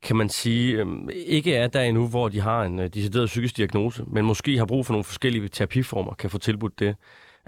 kan 0.01 0.15
man 0.15 0.29
sige, 0.29 0.73
øh, 0.73 0.87
ikke 1.13 1.55
er 1.55 1.67
der 1.67 1.81
endnu, 1.81 2.07
hvor 2.07 2.29
de 2.29 2.41
har 2.41 2.63
en 2.63 2.79
øh, 2.79 2.89
decideret 2.89 3.27
psykisk 3.27 3.57
diagnose, 3.57 4.03
men 4.07 4.25
måske 4.25 4.57
har 4.57 4.65
brug 4.65 4.85
for 4.85 4.93
nogle 4.93 5.03
forskellige 5.03 5.47
terapiformer, 5.47 6.13
kan 6.13 6.29
få 6.29 6.37
tilbudt 6.37 6.79
det. 6.79 6.95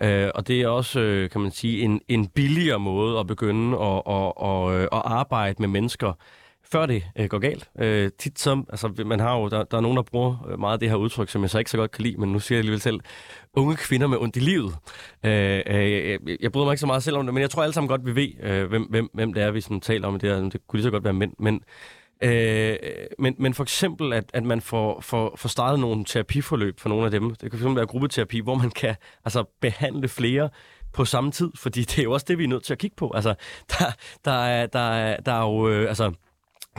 Øh, 0.02 0.30
og 0.36 0.48
det 0.48 0.62
er 0.62 0.68
også, 0.68 1.00
øh, 1.00 1.30
kan 1.30 1.42
man 1.42 1.52
sige, 1.52 1.82
en, 1.82 2.02
en 2.08 2.28
billigere 2.28 2.80
måde 2.80 3.20
at 3.20 3.28
begynde 3.28 3.78
at, 3.78 4.02
at, 4.08 4.34
at, 4.44 4.72
øh, 4.74 4.84
at 4.84 5.02
arbejde 5.06 5.56
med 5.60 5.68
mennesker 5.68 6.14
før 6.72 6.86
det 6.86 7.04
øh, 7.20 7.26
går 7.26 7.40
galt. 7.40 7.70
Øh, 7.80 8.12
tit 8.20 8.40
som, 8.40 8.68
altså 8.70 9.04
man 9.06 9.20
har 9.20 9.38
jo, 9.38 9.50
der, 9.50 9.64
der 9.64 9.78
er 9.78 9.82
nogen, 9.82 9.98
der 9.98 10.04
bruger 10.04 10.58
meget 10.58 10.74
af 10.74 10.80
det 10.80 10.90
her 10.90 10.96
udtryk, 10.96 11.30
som 11.30 11.42
jeg 11.42 11.50
så 11.50 11.60
ikke 11.60 11.72
så 11.72 11.78
godt 11.78 11.92
kan 11.92 12.04
lide, 12.04 12.18
men 12.18 12.32
nu 12.32 12.40
siger 12.40 12.56
jeg 12.58 12.60
alligevel 12.60 12.82
selv, 12.82 13.00
unge 13.54 13.76
kvinder 13.76 14.08
med 14.08 14.18
ondt 14.18 14.36
i 14.36 14.40
livet. 14.40 14.76
Øh, 15.24 15.62
øh, 15.68 15.92
jeg, 15.92 16.20
jeg 16.42 16.52
bryder 16.52 16.66
mig 16.66 16.74
ikke 16.74 16.80
så 16.80 16.88
meget 16.88 17.04
selv 17.04 17.18
om 17.18 17.26
det, 17.26 17.34
men 17.34 17.42
jeg 17.42 17.50
tror 17.50 17.64
alle 17.64 17.74
sammen 17.74 17.90
godt, 17.90 18.06
vi 18.06 18.16
ved, 18.16 18.30
øh, 18.44 18.70
hvem, 18.70 18.84
hvem, 18.84 19.10
hvem 19.14 19.34
det 19.34 19.44
er, 19.44 19.52
vi 19.52 19.62
sådan 19.62 19.82
taler 19.82 20.08
om 20.08 20.20
det 20.20 20.30
her. 20.30 20.50
Det 20.50 20.68
kunne 20.68 20.78
lige 20.78 20.84
så 20.84 20.92
godt 20.92 21.04
være 21.04 21.14
mænd, 21.14 21.34
men 21.40 21.62
Øh, 22.26 22.78
men, 23.20 23.36
men 23.40 23.54
for 23.54 23.64
eksempel, 23.64 24.14
at, 24.14 24.24
at 24.34 24.44
man 24.44 24.62
får, 24.62 25.02
får, 25.02 25.36
får 25.36 25.50
startet 25.50 25.80
nogle 25.80 26.06
terapiforløb 26.06 26.80
for 26.80 26.90
nogle 26.90 27.06
af 27.06 27.12
dem. 27.12 27.36
Det 27.36 27.52
kan 27.52 27.60
fx 27.60 27.66
være 27.66 27.86
gruppeterapi, 27.86 28.40
hvor 28.40 28.56
man 28.56 28.72
kan 28.72 28.96
altså, 29.26 29.44
behandle 29.62 30.08
flere 30.08 30.50
på 30.94 31.06
samme 31.06 31.32
tid, 31.32 31.52
fordi 31.56 31.82
det 31.82 32.00
er 32.00 32.04
jo 32.04 32.12
også 32.12 32.26
det, 32.30 32.38
vi 32.38 32.44
er 32.44 32.48
nødt 32.48 32.64
til 32.64 32.74
at 32.74 32.80
kigge 32.80 32.96
på. 32.96 33.12
Altså, 33.16 33.36
der, 33.70 33.86
der, 34.26 34.32
er, 34.32 34.66
der, 34.66 34.80
er, 34.80 35.18
der 35.20 35.32
er 35.32 35.42
jo... 35.42 35.70
Øh, 35.70 35.88
altså, 35.88 36.12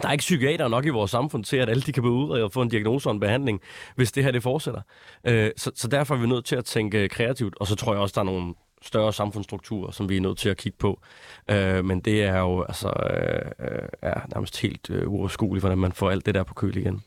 der 0.03 0.09
er 0.09 0.13
ikke 0.13 0.23
psykiater 0.23 0.69
nok 0.69 0.87
i 0.87 0.89
vores 0.89 1.11
samfund 1.11 1.45
til, 1.45 1.57
at 1.57 1.69
alle 1.69 1.83
de 1.83 1.93
kan 1.93 2.03
blive 2.03 2.13
udredet 2.13 2.45
og 2.45 2.53
få 2.53 2.63
en 2.63 2.69
diagnose 2.69 3.09
og 3.09 3.15
en 3.15 3.21
behandling, 3.21 3.61
hvis 3.95 4.13
det 4.13 4.25
her 4.25 4.31
det 4.31 4.43
fortsætter. 4.43 4.81
Øh, 5.25 5.51
så, 5.57 5.71
så 5.75 5.89
derfor 5.89 6.15
er 6.15 6.19
vi 6.19 6.27
nødt 6.27 6.45
til 6.45 6.57
at 6.57 6.65
tænke 6.65 7.09
kreativt, 7.09 7.55
og 7.61 7.67
så 7.67 7.75
tror 7.75 7.93
jeg 7.93 8.03
også, 8.03 8.13
der 8.15 8.21
er 8.21 8.25
nogle 8.25 8.55
større 8.83 9.13
samfundsstrukturer, 9.13 9.91
som 9.91 10.09
vi 10.09 10.17
er 10.17 10.21
nødt 10.21 10.39
til 10.39 10.49
at 10.49 10.57
kigge 10.57 10.79
på. 10.79 11.01
Øh, 11.51 11.85
men 11.85 12.01
det 12.01 12.23
er 12.23 12.39
jo 12.39 12.63
altså, 12.63 12.89
øh, 12.89 13.73
øh 13.73 13.89
er 14.03 14.21
nærmest 14.35 14.61
helt 14.61 14.91
øh, 14.91 15.09
uoverskueligt, 15.09 15.63
hvordan 15.63 15.79
man 15.79 15.93
får 15.93 16.11
alt 16.11 16.27
det 16.27 16.35
der 16.35 16.43
på 16.43 16.55
køl 16.55 16.77
igen. 16.77 17.03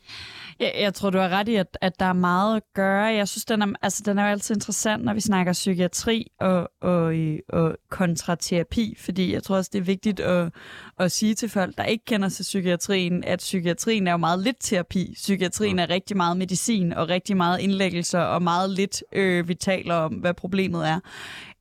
Jeg, 0.60 0.74
jeg 0.80 0.94
tror, 0.94 1.10
du 1.10 1.18
har 1.18 1.28
ret 1.28 1.48
i, 1.48 1.54
at, 1.54 1.78
at 1.80 2.00
der 2.00 2.06
er 2.06 2.12
meget 2.12 2.56
at 2.56 2.62
gøre. 2.74 3.04
Jeg 3.04 3.28
synes, 3.28 3.44
den 3.44 3.62
er, 3.62 3.66
altså, 3.82 4.02
den 4.06 4.18
er 4.18 4.22
jo 4.22 4.30
altid 4.30 4.54
interessant, 4.54 5.04
når 5.04 5.14
vi 5.14 5.20
snakker 5.20 5.52
psykiatri 5.52 6.26
og, 6.40 6.70
og, 6.80 7.14
og 7.48 7.76
kontraterapi, 7.90 8.96
fordi 8.98 9.32
jeg 9.32 9.42
tror 9.42 9.56
også, 9.56 9.70
det 9.72 9.78
er 9.78 9.82
vigtigt 9.82 10.20
at, 10.20 10.52
at 10.98 11.12
sige 11.12 11.34
til 11.34 11.48
folk, 11.48 11.76
der 11.76 11.84
ikke 11.84 12.04
kender 12.04 12.28
sig 12.28 12.42
psykiatrien, 12.42 13.24
at 13.24 13.38
psykiatrien 13.38 14.06
er 14.06 14.10
jo 14.10 14.16
meget 14.16 14.38
lidt 14.38 14.56
terapi. 14.60 15.12
Psykiatrien 15.14 15.78
er 15.78 15.90
rigtig 15.90 16.16
meget 16.16 16.36
medicin 16.36 16.92
og 16.92 17.08
rigtig 17.08 17.36
meget 17.36 17.60
indlæggelser 17.60 18.20
og 18.20 18.42
meget 18.42 18.70
lidt, 18.70 19.02
øh, 19.12 19.48
vi 19.48 19.54
taler 19.54 19.94
om, 19.94 20.12
hvad 20.12 20.34
problemet 20.34 20.88
er. 20.88 21.00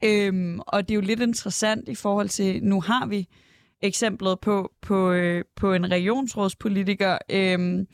Øhm, 0.04 0.60
og 0.68 0.88
det 0.88 0.92
er 0.92 0.96
jo 0.96 1.02
lidt 1.02 1.22
interessant 1.22 1.90
i 1.90 1.96
forhold 1.96 2.30
til, 2.30 2.64
nu 2.64 2.82
har 2.82 3.06
vi 3.06 3.28
eksemplet 3.82 4.40
på, 4.40 4.72
på, 4.82 5.12
øh, 5.12 5.44
på 5.56 5.74
en 5.74 5.92
regionsrådspolitiker. 5.92 7.18
Øh, 7.30 7.86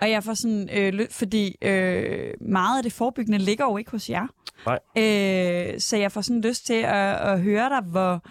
og 0.00 0.10
jeg 0.10 0.24
får 0.24 0.34
sådan, 0.34 0.68
øh, 0.72 1.06
fordi 1.10 1.56
øh, 1.62 2.30
meget 2.40 2.76
af 2.78 2.82
det 2.82 2.92
forebyggende 2.92 3.38
ligger 3.38 3.64
jo 3.64 3.76
ikke 3.76 3.90
hos 3.90 4.10
jer. 4.10 4.26
Nej. 4.66 4.78
Øh, 4.96 5.80
så 5.80 5.96
jeg 5.96 6.12
får 6.12 6.20
sådan 6.20 6.40
lyst 6.40 6.66
til 6.66 6.82
at, 6.82 7.16
at 7.16 7.40
høre 7.40 7.68
dig, 7.68 7.80
hvor, 7.82 8.22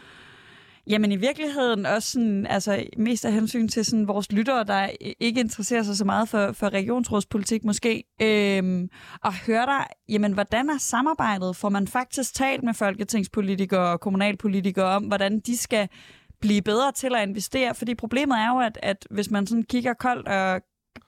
Jamen 0.89 1.11
i 1.11 1.15
virkeligheden 1.15 1.85
også 1.85 2.11
sådan, 2.11 2.47
altså 2.47 2.83
mest 2.97 3.25
af 3.25 3.33
hensyn 3.33 3.67
til 3.67 3.85
sådan 3.85 4.07
vores 4.07 4.31
lyttere, 4.31 4.63
der 4.63 4.89
ikke 5.19 5.39
interesserer 5.39 5.83
sig 5.83 5.97
så 5.97 6.05
meget 6.05 6.29
for, 6.29 6.51
for 6.51 6.69
regionsrådspolitik 6.69 7.63
måske, 7.63 8.03
øhm, 8.21 8.89
og 9.23 9.33
høre 9.33 9.65
dig, 9.65 9.85
jamen 10.09 10.33
hvordan 10.33 10.69
er 10.69 10.77
samarbejdet? 10.77 11.55
Får 11.55 11.69
man 11.69 11.87
faktisk 11.87 12.33
talt 12.33 12.63
med 12.63 12.73
folketingspolitikere 12.73 13.91
og 13.91 13.99
kommunalpolitikere 13.99 14.85
om, 14.85 15.03
hvordan 15.03 15.39
de 15.39 15.57
skal 15.57 15.89
blive 16.41 16.61
bedre 16.61 16.91
til 16.91 17.15
at 17.15 17.27
investere, 17.27 17.75
fordi 17.75 17.95
problemet 17.95 18.37
er 18.37 18.53
jo, 18.53 18.59
at, 18.59 18.79
at 18.83 19.07
hvis 19.09 19.31
man 19.31 19.47
sådan 19.47 19.63
kigger 19.63 19.93
koldt 19.93 20.27
og 20.27 20.61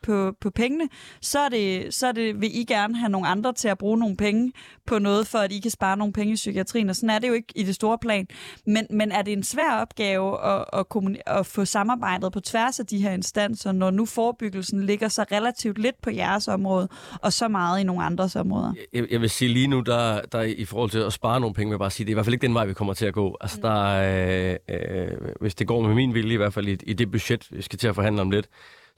på, 0.04 0.36
på 0.42 0.50
pengene, 0.50 0.90
så, 1.22 1.40
er 1.40 1.50
det, 1.50 1.94
så 1.94 2.08
er 2.08 2.12
det, 2.12 2.42
vil 2.42 2.60
I 2.60 2.64
gerne 2.64 2.98
have 2.98 3.10
nogle 3.10 3.28
andre 3.28 3.54
til 3.54 3.68
at 3.68 3.78
bruge 3.78 3.98
nogle 3.98 4.18
penge 4.18 4.52
på 4.86 5.00
noget, 5.00 5.28
for 5.28 5.38
at 5.38 5.52
I 5.52 5.60
kan 5.60 5.72
spare 5.72 5.98
nogle 5.98 6.14
penge 6.14 6.34
i 6.34 6.36
psykiatrien, 6.36 6.90
og 6.90 6.96
sådan 6.96 7.10
er 7.10 7.20
det 7.20 7.28
jo 7.28 7.34
ikke 7.34 7.54
i 7.56 7.64
det 7.64 7.76
store 7.76 7.98
plan. 7.98 8.28
Men, 8.66 8.88
men 8.90 9.12
er 9.12 9.22
det 9.22 9.34
en 9.34 9.44
svær 9.44 9.82
opgave 9.82 10.46
at, 10.46 10.66
at, 10.74 10.86
at 11.26 11.46
få 11.46 11.66
samarbejdet 11.66 12.34
på 12.34 12.40
tværs 12.40 12.80
af 12.80 12.86
de 12.86 13.02
her 13.02 13.12
instanser, 13.12 13.72
når 13.72 13.92
nu 13.92 14.06
forebyggelsen 14.06 14.84
ligger 14.86 15.08
så 15.08 15.26
relativt 15.32 15.78
lidt 15.78 16.02
på 16.02 16.10
jeres 16.10 16.48
område, 16.48 16.88
og 17.22 17.34
så 17.34 17.48
meget 17.48 17.80
i 17.80 17.84
nogle 17.84 18.04
andres 18.04 18.36
områder? 18.36 18.74
Jeg, 18.94 19.12
jeg 19.12 19.22
vil 19.22 19.30
sige 19.30 19.54
lige 19.54 19.68
nu, 19.68 19.80
der, 19.80 20.22
der 20.22 20.42
i 20.42 20.66
forhold 20.66 20.90
til 20.90 21.00
at 21.00 21.14
spare 21.14 21.40
nogle 21.40 21.54
penge, 21.54 21.70
vil 21.70 21.74
jeg 21.74 21.80
bare 21.80 21.92
sige, 21.92 22.06
det 22.06 22.12
er 22.12 22.14
i 22.14 22.16
hvert 22.16 22.26
fald 22.26 22.34
ikke 22.34 22.48
den 22.48 22.54
vej, 22.54 22.66
vi 22.66 22.74
kommer 22.74 22.94
til 22.94 23.06
at 23.06 23.14
gå. 23.14 23.38
Altså, 23.42 23.58
mm. 23.58 23.62
der, 23.62 24.60
øh, 24.70 25.10
øh, 25.10 25.18
hvis 25.42 25.56
det 25.56 25.68
går 25.68 25.82
med 25.82 25.96
min 25.96 26.14
vilje, 26.14 26.34
i 26.34 26.38
hvert 26.38 26.54
fald 26.54 26.68
i, 26.68 26.78
i 26.84 26.94
det 26.94 27.12
budget, 27.12 27.48
vi 27.52 27.62
skal 27.62 27.80
til 27.80 27.88
at 27.88 27.96
forhandle 27.96 28.22
om 28.22 28.32
lidt, 28.32 28.48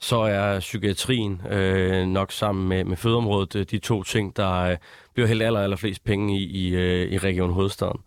så 0.02 0.20
er 0.20 0.60
psykiatrien 0.60 1.40
øh, 1.50 2.06
nok 2.06 2.32
sammen 2.32 2.68
med, 2.68 2.84
med 2.84 2.96
fødeområdet 2.96 3.56
øh, 3.56 3.66
de 3.70 3.78
to 3.78 4.02
ting, 4.02 4.36
der 4.36 4.52
øh, 4.52 4.76
bliver 5.14 5.26
helt 5.28 5.42
aller, 5.42 5.60
aller 5.60 5.76
flest 5.76 6.04
penge 6.04 6.38
i, 6.38 6.42
i, 6.42 6.74
øh, 6.74 7.12
i 7.12 7.18
Region 7.18 7.52
Hovedstaden. 7.52 8.00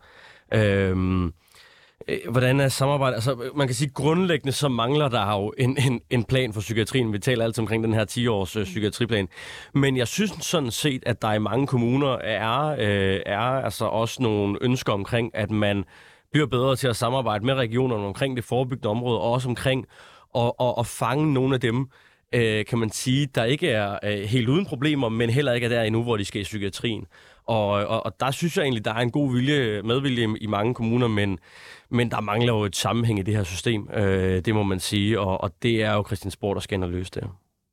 Øhm, 0.54 1.34
øh, 2.08 2.18
hvordan 2.30 2.60
er 2.60 2.68
samarbejdet? 2.68 3.16
Altså, 3.16 3.52
man 3.56 3.68
kan 3.68 3.76
sige, 3.76 3.90
grundlæggende 3.90 4.52
så 4.52 4.68
mangler 4.70 5.08
der 5.08 5.32
jo 5.32 5.54
en, 5.58 5.78
en, 5.78 6.02
en 6.10 6.24
plan 6.24 6.54
for 6.54 6.62
psykiatrien. 6.62 7.14
Vi 7.14 7.20
taler 7.20 7.46
altid 7.46 7.62
omkring 7.62 7.84
den 7.84 7.94
her 7.94 8.06
10-års 8.12 8.56
øh, 8.56 8.64
psykiatriplan. 8.64 9.28
Men 9.74 9.98
jeg 9.98 10.08
synes 10.08 10.32
sådan 10.42 10.72
set, 10.72 11.04
at 11.06 11.22
der 11.22 11.34
i 11.34 11.40
mange 11.40 11.68
kommuner 11.68 12.18
er, 12.18 12.68
øh, 12.80 13.20
er 13.26 13.40
altså 13.40 13.86
også 13.86 14.24
nogle 14.24 14.58
ønsker 14.62 14.94
omkring, 14.94 15.36
at 15.36 15.52
man 15.52 15.84
bliver 16.32 16.48
bedre 16.48 16.76
til 16.76 16.88
at 16.88 16.96
samarbejde 16.96 17.46
med 17.46 17.54
regionerne 17.54 18.06
omkring 18.06 18.38
det 18.38 18.46
forebyggende 18.46 18.90
område, 18.90 19.20
og 19.20 19.32
også 19.32 19.50
omkring 19.50 19.86
og, 20.36 20.60
og, 20.60 20.78
og 20.78 20.86
fange 20.86 21.34
nogle 21.34 21.56
af 21.56 21.62
dem, 21.62 21.90
øh, 22.34 22.66
kan 22.66 22.80
man 22.80 22.90
sige, 22.90 23.28
der 23.36 23.44
ikke 23.44 23.70
er 23.70 24.00
øh, 24.04 24.20
helt 24.20 24.50
uden 24.50 24.66
problemer, 24.66 25.10
men 25.10 25.30
heller 25.30 25.54
ikke 25.54 25.66
er 25.66 25.70
der 25.70 25.84
endnu, 25.84 26.04
hvor 26.04 26.18
de 26.18 26.26
skal 26.26 26.42
i 26.42 26.44
psykiatrien. 26.44 27.06
Og, 27.48 27.68
og, 27.68 28.06
og 28.06 28.20
der 28.20 28.32
synes 28.32 28.58
jeg 28.58 28.64
egentlig, 28.64 28.86
der 28.86 28.94
er 28.94 29.00
en 29.00 29.12
god 29.12 29.34
vilje, 29.34 29.82
medvilje 29.82 30.28
i 30.42 30.48
mange 30.48 30.74
kommuner, 30.74 31.08
men, 31.08 31.40
men 31.90 32.12
der 32.12 32.22
mangler 32.22 32.54
jo 32.54 32.64
et 32.64 32.76
sammenhæng 32.76 33.20
i 33.20 33.22
det 33.22 33.36
her 33.36 33.44
system, 33.44 33.90
øh, 33.94 34.46
det 34.46 34.56
må 34.56 34.64
man 34.64 34.80
sige, 34.80 35.20
og, 35.20 35.42
og 35.42 35.52
det 35.64 35.84
er 35.84 35.94
jo 35.94 36.04
Christiansborg, 36.08 36.56
der 36.56 36.62
skal 36.62 36.76
ind 36.76 36.84
og 36.84 36.90
løse 36.90 37.12
det. 37.12 37.24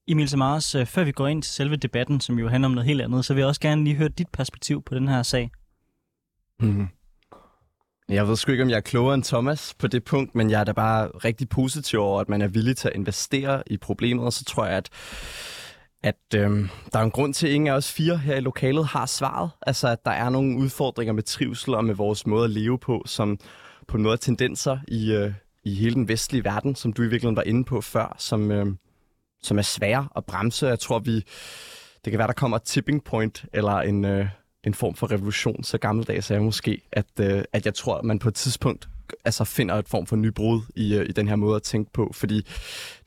Emil 0.08 0.28
Samaras, 0.28 0.74
øh, 0.74 0.86
før 0.86 1.04
vi 1.04 1.12
går 1.12 1.26
ind 1.26 1.42
til 1.42 1.52
selve 1.52 1.76
debatten, 1.76 2.20
som 2.20 2.38
jo 2.38 2.48
handler 2.48 2.68
om 2.68 2.72
noget 2.72 2.86
helt 2.86 3.00
andet, 3.00 3.24
så 3.24 3.34
vil 3.34 3.40
jeg 3.40 3.48
også 3.48 3.60
gerne 3.60 3.84
lige 3.84 3.96
høre 3.96 4.08
dit 4.08 4.28
perspektiv 4.32 4.82
på 4.82 4.94
den 4.94 5.08
her 5.08 5.22
sag. 5.22 5.50
Mm. 6.60 6.88
Jeg 8.08 8.28
ved 8.28 8.36
sgu 8.36 8.52
ikke, 8.52 8.64
om 8.64 8.70
jeg 8.70 8.76
er 8.76 8.80
klogere 8.80 9.14
end 9.14 9.24
Thomas 9.24 9.74
på 9.78 9.86
det 9.86 10.04
punkt, 10.04 10.34
men 10.34 10.50
jeg 10.50 10.60
er 10.60 10.64
da 10.64 10.72
bare 10.72 11.06
rigtig 11.08 11.48
positiv 11.48 11.98
over, 12.00 12.20
at 12.20 12.28
man 12.28 12.42
er 12.42 12.48
villig 12.48 12.76
til 12.76 12.88
at 12.88 12.94
investere 12.94 13.62
i 13.66 13.76
problemet, 13.76 14.24
og 14.24 14.32
så 14.32 14.44
tror 14.44 14.66
jeg, 14.66 14.76
at 14.76 14.88
at 16.04 16.34
øhm, 16.34 16.68
der 16.92 16.98
er 16.98 17.02
en 17.02 17.10
grund 17.10 17.34
til, 17.34 17.46
at 17.46 17.52
ingen 17.52 17.68
af 17.68 17.72
os 17.72 17.92
fire 17.92 18.16
her 18.18 18.36
i 18.36 18.40
lokalet 18.40 18.86
har 18.86 19.06
svaret. 19.06 19.50
Altså, 19.66 19.88
at 19.88 20.04
der 20.04 20.10
er 20.10 20.30
nogle 20.30 20.58
udfordringer 20.58 21.12
med 21.12 21.22
trivsel 21.22 21.74
og 21.74 21.84
med 21.84 21.94
vores 21.94 22.26
måde 22.26 22.44
at 22.44 22.50
leve 22.50 22.78
på, 22.78 23.02
som 23.06 23.38
på 23.88 23.96
en 23.96 24.02
måde 24.02 24.12
er 24.12 24.16
tendenser 24.16 24.78
i, 24.88 25.12
øh, 25.12 25.32
i 25.64 25.74
hele 25.74 25.94
den 25.94 26.08
vestlige 26.08 26.44
verden, 26.44 26.74
som 26.74 26.92
du 26.92 27.02
i 27.02 27.06
virkeligheden 27.06 27.36
var 27.36 27.42
inde 27.42 27.64
på 27.64 27.80
før, 27.80 28.14
som, 28.18 28.50
øh, 28.50 28.66
som 29.42 29.58
er 29.58 29.62
svære 29.62 30.08
at 30.16 30.24
bremse. 30.24 30.66
Jeg 30.66 30.78
tror, 30.78 30.98
vi 30.98 31.24
det 32.04 32.10
kan 32.10 32.18
være, 32.18 32.26
der 32.26 32.32
kommer 32.32 32.56
et 32.56 32.62
tipping 32.62 33.04
point, 33.04 33.44
eller 33.52 33.72
en, 33.72 34.04
øh, 34.04 34.26
en 34.64 34.74
form 34.74 34.94
for 34.94 35.10
revolution. 35.10 35.64
Så 35.64 35.78
gammeldags 35.78 36.30
er 36.30 36.34
jeg 36.34 36.42
måske, 36.42 36.82
at, 36.92 37.06
øh, 37.20 37.44
at 37.52 37.66
jeg 37.66 37.74
tror, 37.74 37.98
at 37.98 38.04
man 38.04 38.18
på 38.18 38.28
et 38.28 38.34
tidspunkt 38.34 38.88
altså 39.24 39.44
finder 39.44 39.74
et 39.74 39.88
form 39.88 40.06
for 40.06 40.16
nybrud 40.16 40.60
i, 40.76 40.94
øh, 40.94 41.08
i 41.08 41.12
den 41.12 41.28
her 41.28 41.36
måde 41.36 41.56
at 41.56 41.62
tænke 41.62 41.92
på, 41.92 42.10
fordi 42.14 42.46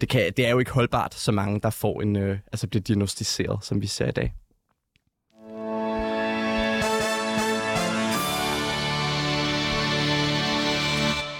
det, 0.01 0.09
kan, 0.09 0.33
det 0.37 0.45
er 0.45 0.51
jo 0.51 0.59
ikke 0.59 0.71
holdbart, 0.71 1.13
så 1.13 1.31
mange 1.31 1.59
der 1.59 1.69
får 1.69 2.01
en, 2.01 2.15
øh, 2.15 2.37
altså 2.51 2.67
bliver 2.67 2.81
diagnostiseret, 2.81 3.59
som 3.65 3.81
vi 3.81 3.87
ser 3.87 4.07
i 4.07 4.11
dag. 4.11 4.33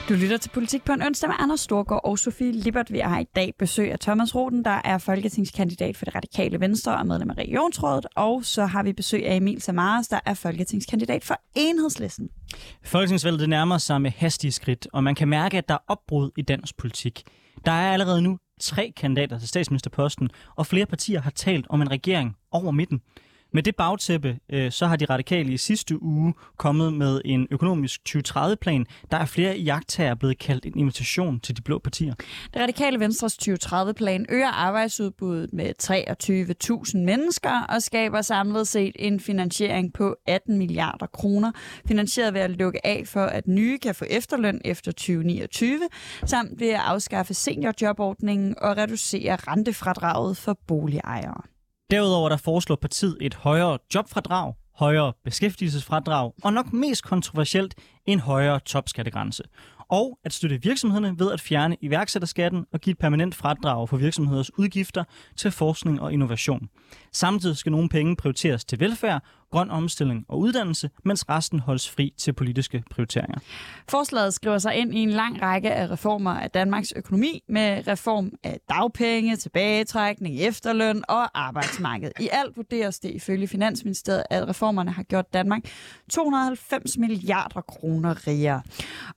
Du 0.09 0.13
lytter 0.13 0.37
til 0.37 0.49
Politik 0.49 0.83
på 0.83 0.91
en 0.91 1.01
onsdag 1.01 1.29
med 1.29 1.35
Anders 1.39 1.59
Storgård 1.59 2.01
og 2.03 2.19
Sofie 2.19 2.51
Lippert. 2.51 2.91
Vi 2.91 2.99
har 2.99 3.19
i 3.19 3.23
dag 3.35 3.53
besøg 3.59 3.91
af 3.91 3.99
Thomas 3.99 4.35
Roden, 4.35 4.65
der 4.65 4.81
er 4.83 4.97
folketingskandidat 4.97 5.97
for 5.97 6.05
det 6.05 6.15
radikale 6.15 6.59
venstre 6.59 6.97
og 6.97 7.07
medlem 7.07 7.29
af 7.29 7.33
regionsrådet. 7.37 8.05
Og 8.15 8.45
så 8.45 8.65
har 8.65 8.83
vi 8.83 8.93
besøg 8.93 9.25
af 9.27 9.35
Emil 9.35 9.61
Samaras, 9.61 10.07
der 10.07 10.19
er 10.25 10.33
folketingskandidat 10.33 11.23
for 11.23 11.41
enhedslisten. 11.55 12.29
Folketingsvalget 12.83 13.39
det 13.39 13.49
nærmer 13.49 13.77
sig 13.77 14.01
med 14.01 14.11
hastige 14.11 14.51
skridt, 14.51 14.87
og 14.93 15.03
man 15.03 15.15
kan 15.15 15.27
mærke, 15.27 15.57
at 15.57 15.69
der 15.69 15.73
er 15.73 15.83
opbrud 15.87 16.31
i 16.37 16.41
dansk 16.41 16.77
politik. 16.77 17.23
Der 17.65 17.71
er 17.71 17.93
allerede 17.93 18.21
nu 18.21 18.39
tre 18.61 18.93
kandidater 18.97 19.39
til 19.39 19.47
statsministerposten, 19.47 20.29
og 20.55 20.65
flere 20.65 20.85
partier 20.85 21.21
har 21.21 21.31
talt 21.31 21.65
om 21.69 21.81
en 21.81 21.91
regering 21.91 22.35
over 22.51 22.71
midten. 22.71 23.01
Med 23.55 23.63
det 23.63 23.75
bagtæppe, 23.75 24.39
øh, 24.49 24.71
så 24.71 24.87
har 24.87 24.95
de 24.95 25.05
radikale 25.05 25.53
i 25.53 25.57
sidste 25.57 26.03
uge 26.03 26.33
kommet 26.57 26.93
med 26.93 27.21
en 27.25 27.47
økonomisk 27.51 28.01
2030-plan. 28.09 28.85
Der 29.11 29.17
er 29.17 29.25
flere 29.25 29.57
jagttager 29.57 30.15
blevet 30.15 30.37
kaldt 30.37 30.65
en 30.65 30.77
invitation 30.77 31.39
til 31.39 31.57
de 31.57 31.61
blå 31.61 31.79
partier. 31.79 32.13
Det 32.53 32.61
radikale 32.61 32.99
Venstres 32.99 33.37
2030-plan 33.47 34.25
øger 34.29 34.47
arbejdsudbuddet 34.47 35.53
med 35.53 35.73
23.000 36.93 36.97
mennesker 36.97 37.61
og 37.69 37.81
skaber 37.81 38.21
samlet 38.21 38.67
set 38.67 38.95
en 38.99 39.19
finansiering 39.19 39.93
på 39.93 40.15
18 40.27 40.57
milliarder 40.57 41.07
kroner, 41.07 41.51
finansieret 41.87 42.33
ved 42.33 42.41
at 42.41 42.51
lukke 42.51 42.85
af 42.85 43.03
for, 43.05 43.25
at 43.25 43.47
nye 43.47 43.77
kan 43.77 43.95
få 43.95 44.05
efterløn 44.09 44.61
efter 44.65 44.91
2029, 44.91 45.79
samt 46.25 46.59
ved 46.59 46.69
at 46.69 46.81
afskaffe 46.85 47.33
seniorjobordningen 47.33 48.55
og 48.61 48.77
reducere 48.77 49.35
rentefradraget 49.35 50.37
for 50.37 50.59
boligejere. 50.67 51.54
Derudover 51.91 52.29
der 52.29 52.37
foreslår 52.37 52.75
partiet 52.75 53.17
et 53.21 53.33
højere 53.33 53.77
jobfradrag, 53.95 54.53
højere 54.75 55.13
beskæftigelsesfradrag 55.23 56.33
og 56.43 56.53
nok 56.53 56.73
mest 56.73 57.03
kontroversielt 57.03 57.75
en 58.05 58.19
højere 58.19 58.59
topskattegrænse. 58.59 59.43
og 59.89 60.19
at 60.23 60.33
støtte 60.33 60.61
virksomhederne 60.61 61.19
ved 61.19 61.31
at 61.31 61.41
fjerne 61.41 61.77
iværksætterskatten 61.81 62.65
og 62.73 62.81
give 62.81 62.91
et 62.91 62.97
permanent 62.97 63.35
fradrag 63.35 63.89
for 63.89 63.97
virksomheders 63.97 64.57
udgifter 64.59 65.03
til 65.37 65.51
forskning 65.51 66.01
og 66.01 66.13
innovation. 66.13 66.69
Samtidig 67.13 67.57
skal 67.57 67.71
nogle 67.71 67.89
penge 67.89 68.15
prioriteres 68.15 68.65
til 68.65 68.79
velfærd, 68.79 69.23
grøn 69.51 69.71
omstilling 69.71 70.25
og 70.27 70.39
uddannelse, 70.39 70.89
mens 71.03 71.29
resten 71.29 71.59
holdes 71.59 71.89
fri 71.89 72.13
til 72.17 72.33
politiske 72.33 72.83
prioriteringer. 72.91 73.39
Forslaget 73.89 74.33
skriver 74.33 74.57
sig 74.57 74.75
ind 74.75 74.93
i 74.95 74.99
en 74.99 75.09
lang 75.09 75.41
række 75.41 75.71
af 75.71 75.91
reformer 75.91 76.31
af 76.31 76.51
Danmarks 76.51 76.93
økonomi 76.95 77.43
med 77.49 77.87
reform 77.87 78.31
af 78.43 78.59
dagpenge, 78.69 79.35
tilbagetrækning, 79.35 80.39
efterløn 80.39 81.03
og 81.07 81.39
arbejdsmarked. 81.39 82.11
I 82.19 82.29
alt 82.31 82.57
vurderes 82.57 82.99
det 82.99 83.11
ifølge 83.11 83.47
Finansministeriet, 83.47 84.23
at 84.29 84.47
reformerne 84.47 84.91
har 84.91 85.03
gjort 85.03 85.33
Danmark 85.33 85.61
290 86.09 86.97
milliarder 86.97 87.61
kroner 87.61 88.27
rigere. 88.27 88.61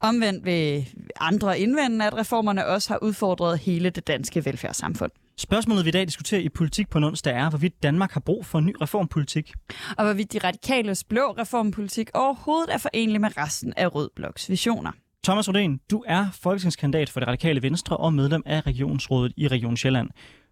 Omvendt 0.00 0.44
vil 0.44 0.88
andre 1.20 1.58
indvende, 1.58 2.04
at 2.06 2.14
reformerne 2.14 2.66
også 2.66 2.88
har 2.88 2.98
udfordret 3.02 3.58
hele 3.58 3.90
det 3.90 4.06
danske 4.06 4.44
velfærdssamfund. 4.44 5.10
Spørgsmålet, 5.40 5.84
vi 5.84 5.88
i 5.88 5.92
dag 5.92 6.06
diskuterer 6.06 6.40
i 6.40 6.48
Politik 6.48 6.90
på 6.90 6.98
en 6.98 7.04
onsdag, 7.04 7.34
er, 7.36 7.48
hvorvidt 7.48 7.82
Danmark 7.82 8.12
har 8.12 8.20
brug 8.20 8.46
for 8.46 8.58
en 8.58 8.66
ny 8.66 8.74
reformpolitik. 8.80 9.52
Og 9.98 10.04
hvorvidt 10.04 10.32
de 10.32 10.38
radikales 10.38 11.04
blå 11.04 11.34
reformpolitik 11.38 12.10
overhovedet 12.14 12.74
er 12.74 12.78
forenlig 12.78 13.20
med 13.20 13.36
resten 13.36 13.72
af 13.76 13.94
Rød 13.94 14.10
Bloks 14.16 14.50
visioner. 14.50 14.92
Thomas 15.24 15.48
Rodén, 15.48 15.86
du 15.90 16.04
er 16.06 16.26
folketingskandidat 16.32 17.10
for 17.10 17.20
det 17.20 17.26
radikale 17.28 17.62
Venstre 17.62 17.96
og 17.96 18.14
medlem 18.14 18.42
af 18.46 18.66
Regionsrådet 18.66 19.32
i 19.36 19.48
Region 19.48 19.76
Sjælland. 19.76 20.10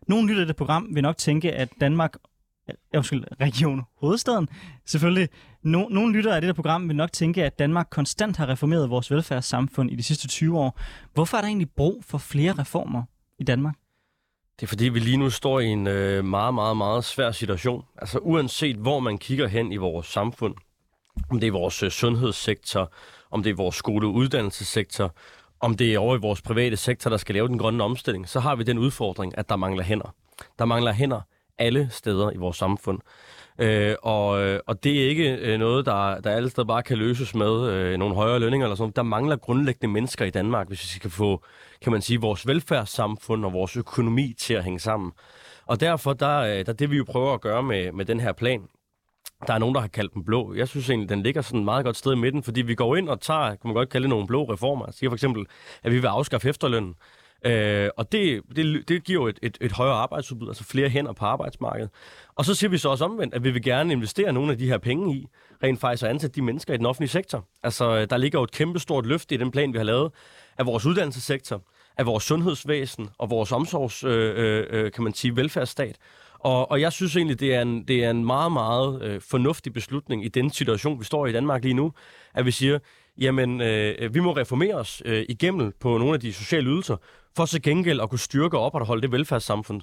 Nogle 0.09 0.29
lytter 0.29 0.45
det 0.45 0.57
program 0.57 0.89
vil 0.95 1.03
nok 1.03 1.17
tænke, 1.17 1.53
at 1.53 1.69
Danmark 1.81 2.17
Ja, 2.69 2.99
undskyld, 2.99 3.25
Region 3.41 3.83
Hovedstaden. 4.01 4.49
Selvfølgelig. 4.87 5.29
No, 5.63 5.89
nogle 5.89 6.17
lytter 6.17 6.35
af 6.35 6.41
det 6.41 6.49
der 6.49 6.55
program 6.55 6.89
vil 6.89 6.97
nok 6.97 7.13
tænke, 7.13 7.45
at 7.45 7.59
Danmark 7.59 7.87
konstant 7.91 8.37
har 8.37 8.49
reformeret 8.49 8.91
vores 8.91 9.11
velfærdssamfund 9.11 9.91
i 9.91 9.97
de 9.97 10.03
sidste 10.03 10.29
20 10.29 10.59
år. 10.59 10.81
Hvorfor 11.15 11.37
er 11.37 11.41
der 11.41 11.49
egentlig 11.49 11.71
brug 11.71 12.05
for 12.05 12.19
flere 12.19 12.53
reformer 12.53 13.03
i 13.39 13.45
Danmark? 13.45 13.75
Det 14.61 14.63
er 14.63 14.67
fordi, 14.67 14.89
vi 14.89 14.99
lige 14.99 15.17
nu 15.17 15.31
står 15.31 15.61
i 15.61 15.67
en 15.67 15.87
øh, 15.87 16.25
meget, 16.25 16.55
meget, 16.55 16.77
meget 16.77 17.05
svær 17.05 17.31
situation. 17.31 17.85
Altså 17.99 18.19
uanset 18.19 18.77
hvor 18.77 19.01
man 19.01 19.19
kigger 19.19 19.49
hen 19.49 19.73
i 19.73 19.77
vores 19.77 20.07
samfund, 20.07 20.55
om 21.31 21.41
det 21.41 21.47
er 21.47 21.53
vores 21.53 21.83
øh, 21.83 21.91
sundhedssektor, 21.91 22.93
om 23.31 23.43
det 23.43 23.51
er 23.51 23.55
vores 23.55 23.77
skole- 23.77 24.07
og 24.07 24.15
uddannelsessektor, 24.15 25.15
om 25.61 25.77
det 25.77 25.95
er 25.95 25.99
over 25.99 26.17
i 26.17 26.21
vores 26.21 26.43
private 26.43 26.77
sektor, 26.77 27.11
der 27.11 27.17
skal 27.17 27.35
lave 27.35 27.49
den 27.49 27.59
grønne 27.59 27.85
omstilling, 27.85 28.29
så 28.29 28.41
har 28.41 28.57
vi 28.57 28.63
den 28.63 28.79
udfordring, 28.79 29.39
at 29.39 29.49
der 29.49 29.57
mangler 29.57 29.83
hænder. 29.83 30.15
Der 30.59 30.65
mangler 30.65 30.93
hænder 30.93 31.21
alle 31.59 31.89
steder 31.91 32.31
i 32.31 32.37
vores 32.37 32.57
samfund. 32.57 32.99
Øh, 33.59 33.95
og, 34.03 34.43
øh, 34.43 34.61
og 34.67 34.85
det 34.85 35.05
er 35.05 35.09
ikke 35.09 35.37
øh, 35.37 35.59
noget, 35.59 35.87
der, 35.87 36.21
der 36.21 36.31
alle 36.31 36.51
steder 36.51 36.67
bare 36.67 36.83
kan 36.83 36.99
løses 36.99 37.35
med 37.35 37.71
øh, 37.71 37.99
nogle 37.99 38.15
højere 38.15 38.39
lønninger 38.39 38.67
eller 38.67 38.77
sådan 38.77 38.93
Der 38.97 39.03
mangler 39.03 39.37
grundlæggende 39.37 39.93
mennesker 39.93 40.25
i 40.25 40.31
Danmark, 40.31 40.69
hvis 40.69 40.83
vi 40.83 40.99
skal 40.99 41.11
få, 41.11 41.43
kan 41.87 41.93
man 41.93 42.03
sige, 42.03 42.21
vores 42.21 42.47
velfærdssamfund 42.47 43.45
og 43.45 43.53
vores 43.53 43.77
økonomi 43.77 44.35
til 44.39 44.55
at 44.55 44.65
hænge 44.65 44.81
sammen. 44.81 45.13
Og 45.67 45.81
derfor, 45.81 46.13
der, 46.13 46.39
øh, 46.39 46.67
der 46.67 46.73
det 46.73 46.91
vi 46.91 46.97
jo 46.97 47.05
prøver 47.05 47.35
at 47.35 47.41
gøre 47.41 47.63
med, 47.63 47.93
med 47.93 48.05
den 48.05 48.21
her 48.21 48.33
plan, 48.33 48.63
der 49.47 49.55
er 49.55 49.59
nogen, 49.59 49.75
der 49.75 49.81
har 49.81 49.89
kaldt 49.89 50.15
den 50.15 50.25
blå. 50.25 50.55
Jeg 50.55 50.69
synes 50.69 50.91
egentlig, 50.91 51.09
den 51.09 51.23
ligger 51.23 51.43
sådan 51.43 51.61
et 51.61 51.65
meget 51.65 51.85
godt 51.85 51.97
sted 51.97 52.13
i 52.13 52.17
midten, 52.17 52.43
fordi 52.43 52.63
vi 52.63 52.75
går 52.75 52.97
ind 52.97 53.09
og 53.09 53.21
tager, 53.21 53.49
kan 53.49 53.59
man 53.65 53.75
godt 53.75 53.89
kalde 53.89 54.05
det 54.05 54.11
nogle 54.11 54.27
blå 54.27 54.45
reformer. 54.45 54.87
Jeg 54.87 54.95
siger 54.95 55.11
for 55.11 55.15
eksempel, 55.15 55.47
at 55.83 55.93
vi 55.93 55.99
vil 55.99 56.07
afskaffe 56.07 56.49
efterlønnen. 56.49 56.95
Øh, 57.45 57.89
og 57.97 58.13
det, 58.13 58.43
det, 58.57 58.89
det 58.89 59.05
giver 59.05 59.23
jo 59.23 59.29
et, 59.29 59.39
et, 59.43 59.59
et 59.61 59.73
højere 59.73 59.95
arbejdsudbud, 59.95 60.49
altså 60.49 60.65
flere 60.65 60.89
hænder 60.89 61.13
på 61.13 61.25
arbejdsmarkedet. 61.25 61.91
Og 62.35 62.45
så 62.45 62.55
siger 62.55 62.71
vi 62.71 62.79
så 62.79 62.89
også 62.89 63.05
omvendt, 63.05 63.35
at 63.35 63.45
vi 63.45 63.51
vil 63.51 63.63
gerne 63.63 63.93
investere 63.93 64.33
nogle 64.33 64.53
af 64.53 64.59
de 64.59 64.67
her 64.67 64.79
penge 64.79 65.17
i, 65.17 65.27
rent 65.63 65.81
faktisk 65.81 66.03
at 66.03 66.11
ansætte 66.11 66.35
de 66.35 66.43
mennesker 66.43 66.75
i 66.75 66.77
den 66.77 66.87
offentlige 66.87 67.11
sektor. 67.11 67.45
Altså, 67.63 67.97
øh, 67.97 68.07
der 68.11 68.17
ligger 68.17 68.39
jo 68.39 68.45
et 68.45 68.51
kæmpestort 68.51 69.07
løft 69.07 69.33
i 69.33 69.37
den 69.37 69.51
plan, 69.51 69.73
vi 69.73 69.79
har 69.79 69.85
lavet 69.85 70.13
af 70.59 70.67
vores 70.67 70.87
uddannelsessektor, 70.87 71.63
af 71.99 72.07
vores 72.07 72.25
sundhedsvæsen 72.25 73.09
og 73.19 73.31
vores 73.31 73.53
omsorgs, 73.53 74.05
øh, 74.05 74.35
øh, 74.37 74.67
øh, 74.71 74.93
kan 74.93 75.05
man 75.05 75.15
sige, 75.15 75.37
velfærdsstat. 75.37 75.97
Og, 76.39 76.71
og 76.71 76.81
jeg 76.81 76.93
synes 76.93 77.17
egentlig, 77.17 77.41
det 77.41 77.55
er 77.55 77.63
en, 77.63 77.85
det 77.89 78.05
er 78.05 78.11
en 78.11 78.25
meget, 78.25 78.53
meget 78.53 79.03
øh, 79.03 79.21
fornuftig 79.21 79.73
beslutning 79.73 80.25
i 80.25 80.29
den 80.29 80.51
situation, 80.51 81.01
vi 81.01 81.05
står 81.05 81.27
i 81.27 81.33
Danmark 81.33 81.63
lige 81.63 81.75
nu, 81.75 81.93
at 82.35 82.47
vi 82.47 82.51
siger, 82.51 82.79
jamen, 83.19 83.61
øh, 83.61 84.15
vi 84.15 84.21
må 84.21 84.33
reformere 84.33 84.75
os 84.75 85.03
øh, 85.05 85.25
igennem 85.29 85.73
på 85.81 85.99
nogle 85.99 86.15
af 86.15 86.21
de 86.21 86.33
sociale 86.33 86.71
ydelser, 86.71 86.97
for 87.37 87.45
så 87.45 87.61
gengæld 87.61 88.01
at 88.01 88.11
kunne 88.11 88.19
styrke 88.19 88.59
og 88.59 88.65
opretholde 88.65 89.03
det 89.03 89.13
velfærdssamfund, 89.13 89.81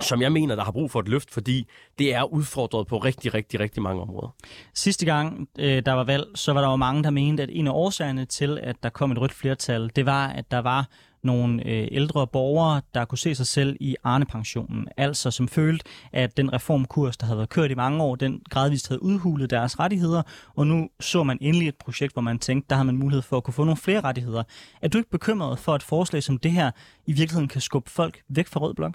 som 0.00 0.22
jeg 0.22 0.32
mener, 0.32 0.54
der 0.54 0.64
har 0.64 0.72
brug 0.72 0.90
for 0.90 1.00
et 1.00 1.08
løft, 1.08 1.30
fordi 1.30 1.68
det 1.98 2.14
er 2.14 2.32
udfordret 2.32 2.86
på 2.86 2.98
rigtig, 2.98 3.34
rigtig, 3.34 3.60
rigtig 3.60 3.82
mange 3.82 4.02
områder. 4.02 4.34
Sidste 4.74 5.06
gang, 5.06 5.48
øh, 5.58 5.82
der 5.86 5.92
var 5.92 6.04
valg, 6.04 6.24
så 6.34 6.52
var 6.52 6.60
der 6.60 6.70
jo 6.70 6.76
mange, 6.76 7.02
der 7.02 7.10
mente, 7.10 7.42
at 7.42 7.48
en 7.52 7.66
af 7.66 7.72
årsagerne 7.72 8.24
til, 8.24 8.58
at 8.62 8.76
der 8.82 8.88
kom 8.88 9.12
et 9.12 9.20
rødt 9.20 9.32
flertal, 9.32 9.90
det 9.96 10.06
var, 10.06 10.28
at 10.28 10.50
der 10.50 10.58
var 10.58 10.88
nogle 11.24 11.66
øh, 11.66 11.88
ældre 11.90 12.26
borgere, 12.26 12.82
der 12.94 13.04
kunne 13.04 13.18
se 13.18 13.34
sig 13.34 13.46
selv 13.46 13.76
i 13.80 13.96
Arne-pensionen. 14.04 14.88
Altså 14.96 15.30
som 15.30 15.48
følte, 15.48 15.84
at 16.12 16.36
den 16.36 16.52
reformkurs, 16.52 17.16
der 17.16 17.26
havde 17.26 17.38
været 17.38 17.48
kørt 17.48 17.70
i 17.70 17.74
mange 17.74 18.02
år, 18.02 18.14
den 18.16 18.40
gradvist 18.50 18.88
havde 18.88 19.02
udhulet 19.02 19.50
deres 19.50 19.78
rettigheder, 19.78 20.22
og 20.54 20.66
nu 20.66 20.88
så 21.00 21.22
man 21.22 21.38
endelig 21.40 21.68
et 21.68 21.76
projekt, 21.76 22.12
hvor 22.12 22.22
man 22.22 22.38
tænkte, 22.38 22.66
der 22.70 22.76
har 22.76 22.82
man 22.82 22.96
mulighed 22.96 23.22
for 23.22 23.36
at 23.36 23.44
kunne 23.44 23.54
få 23.54 23.64
nogle 23.64 23.76
flere 23.76 24.00
rettigheder. 24.00 24.42
Er 24.82 24.88
du 24.88 24.98
ikke 24.98 25.10
bekymret 25.10 25.58
for, 25.58 25.74
at 25.74 25.82
forslag 25.82 26.22
som 26.22 26.38
det 26.38 26.52
her 26.52 26.70
i 27.06 27.12
virkeligheden 27.12 27.48
kan 27.48 27.60
skubbe 27.60 27.90
folk 27.90 28.22
væk 28.28 28.46
fra 28.46 28.60
Rød 28.60 28.74
Blok? 28.74 28.94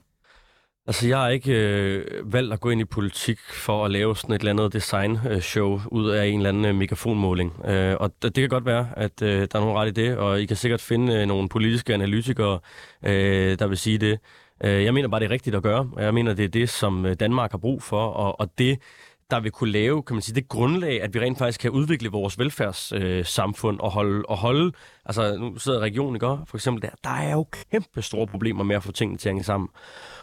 Altså, 0.87 1.07
jeg 1.07 1.17
har 1.17 1.29
ikke 1.29 1.51
øh, 1.51 2.33
valgt 2.33 2.53
at 2.53 2.59
gå 2.59 2.69
ind 2.69 2.81
i 2.81 2.85
politik 2.85 3.39
for 3.39 3.85
at 3.85 3.91
lave 3.91 4.15
sådan 4.15 4.35
et 4.35 4.39
eller 4.39 4.51
andet 4.51 4.73
design-show 4.73 5.73
øh, 5.73 5.87
ud 5.87 6.09
af 6.09 6.25
en 6.27 6.37
eller 6.39 6.49
anden 6.49 6.65
øh, 6.65 6.75
megafonmåling. 6.75 7.65
Øh, 7.65 7.95
og 7.99 8.11
det, 8.21 8.35
det 8.35 8.41
kan 8.41 8.49
godt 8.49 8.65
være, 8.65 8.87
at 8.97 9.21
øh, 9.21 9.47
der 9.51 9.59
er 9.59 9.59
nogen 9.59 9.77
ret 9.77 9.87
i 9.87 9.91
det, 9.91 10.17
og 10.17 10.41
I 10.41 10.45
kan 10.45 10.57
sikkert 10.57 10.81
finde 10.81 11.13
øh, 11.15 11.25
nogle 11.25 11.49
politiske 11.49 11.93
analytikere, 11.93 12.59
øh, 13.03 13.59
der 13.59 13.67
vil 13.67 13.77
sige 13.77 13.97
det. 13.97 14.19
Øh, 14.63 14.83
jeg 14.83 14.93
mener 14.93 15.07
bare, 15.07 15.19
det 15.19 15.25
er 15.25 15.31
rigtigt 15.31 15.55
at 15.55 15.63
gøre, 15.63 15.89
og 15.93 16.03
jeg 16.03 16.13
mener, 16.13 16.33
det 16.33 16.45
er 16.45 16.49
det, 16.49 16.69
som 16.69 17.05
øh, 17.05 17.15
Danmark 17.19 17.51
har 17.51 17.57
brug 17.57 17.83
for, 17.83 18.07
og, 18.07 18.39
og 18.39 18.49
det 18.57 18.79
der 19.31 19.39
vil 19.39 19.51
kunne 19.51 19.71
lave, 19.71 20.03
kan 20.03 20.15
man 20.15 20.21
sige, 20.21 20.35
det 20.35 20.47
grundlag, 20.47 21.01
at 21.01 21.13
vi 21.13 21.19
rent 21.19 21.37
faktisk 21.37 21.59
kan 21.59 21.71
udvikle 21.71 22.09
vores 22.09 22.39
velfærdssamfund 22.39 23.77
øh, 23.77 23.83
og 23.83 23.91
holde, 23.91 24.25
og 24.25 24.37
holde, 24.37 24.71
altså 25.05 25.37
nu 25.37 25.57
sidder 25.57 25.79
regionen, 25.79 26.15
ikke 26.15 26.27
for 26.47 26.57
eksempel 26.57 26.81
der, 26.81 26.89
der 27.03 27.09
er 27.09 27.31
jo 27.31 27.45
kæmpe 27.71 28.01
store 28.01 28.27
problemer 28.27 28.63
med 28.63 28.75
at 28.75 28.83
få 28.83 28.91
tingene 28.91 29.17
til 29.17 29.29
at 29.29 29.33
hænge 29.33 29.43
sammen. 29.43 29.69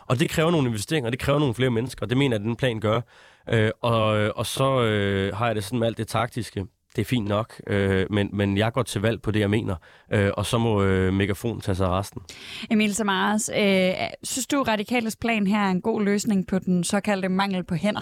Og 0.07 0.21
det 0.21 0.31
kræver 0.31 0.51
nogle 0.51 0.69
investeringer, 0.69 1.11
det 1.11 1.19
kræver 1.19 1.39
nogle 1.39 1.55
flere 1.55 1.71
mennesker, 1.71 2.03
og 2.03 2.11
det 2.11 2.19
mener 2.19 2.37
jeg, 2.37 2.41
at 2.41 2.47
den 2.47 2.57
plan 2.57 2.81
gør. 2.81 3.01
Øh, 3.49 3.71
og, 3.81 4.07
og 4.37 4.47
så 4.47 4.83
øh, 4.83 5.37
har 5.37 5.47
jeg 5.47 5.55
det 5.55 5.65
sådan 5.65 5.79
med 5.79 5.87
alt 5.87 5.99
det 5.99 6.09
taktiske. 6.09 6.67
Det 6.97 7.01
er 7.03 7.05
fint 7.05 7.29
nok, 7.29 7.61
øh, 7.67 8.07
men, 8.11 8.31
men 8.33 8.59
jeg 8.59 8.73
går 8.73 8.83
til 8.83 9.01
valg 9.01 9.23
på 9.23 9.31
det, 9.31 9.41
jeg 9.41 9.51
mener, 9.51 9.77
øh, 10.13 10.31
og 10.35 10.47
så 10.47 10.59
må 10.59 10.83
øh, 10.83 11.13
Megafon 11.13 11.61
tage 11.61 11.75
sig 11.75 11.87
af 11.87 11.99
resten. 11.99 12.23
Emil 12.71 12.95
Samaras, 12.95 13.51
øh, 13.59 13.93
synes 14.23 14.47
du, 14.47 14.63
Radikales 14.63 15.17
plan 15.17 15.47
her 15.47 15.61
er 15.61 15.71
en 15.71 15.81
god 15.81 16.03
løsning 16.03 16.47
på 16.47 16.59
den 16.59 16.85
såkaldte 16.85 17.29
mangel 17.29 17.65
på 17.65 17.75
hænder? 17.75 18.01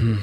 Hmm. 0.00 0.16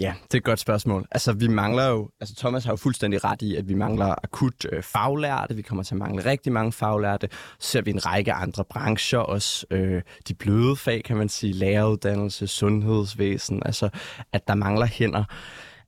Ja, 0.00 0.14
det 0.24 0.34
er 0.34 0.38
et 0.38 0.44
godt 0.44 0.60
spørgsmål. 0.60 1.06
Altså, 1.10 1.32
vi 1.32 1.48
mangler 1.48 1.86
jo, 1.86 2.10
altså 2.20 2.34
Thomas 2.36 2.64
har 2.64 2.72
jo 2.72 2.76
fuldstændig 2.76 3.24
ret 3.24 3.42
i, 3.42 3.56
at 3.56 3.68
vi 3.68 3.74
mangler 3.74 4.14
akut 4.24 4.66
øh, 4.72 4.82
faglærte. 4.82 5.56
Vi 5.56 5.62
kommer 5.62 5.82
til 5.82 5.94
at 5.94 5.98
mangle 5.98 6.24
rigtig 6.24 6.52
mange 6.52 6.72
faglærte. 6.72 7.28
Så 7.58 7.70
ser 7.70 7.82
vi 7.82 7.90
en 7.90 8.06
række 8.06 8.32
andre 8.32 8.64
brancher, 8.64 9.18
også 9.18 9.66
øh, 9.70 10.02
de 10.28 10.34
bløde 10.34 10.76
fag, 10.76 11.04
kan 11.04 11.16
man 11.16 11.28
sige, 11.28 11.52
læreruddannelse, 11.52 12.46
sundhedsvæsen, 12.46 13.62
altså 13.64 13.88
at 14.32 14.48
der 14.48 14.54
mangler 14.54 14.86
hænder. 14.86 15.24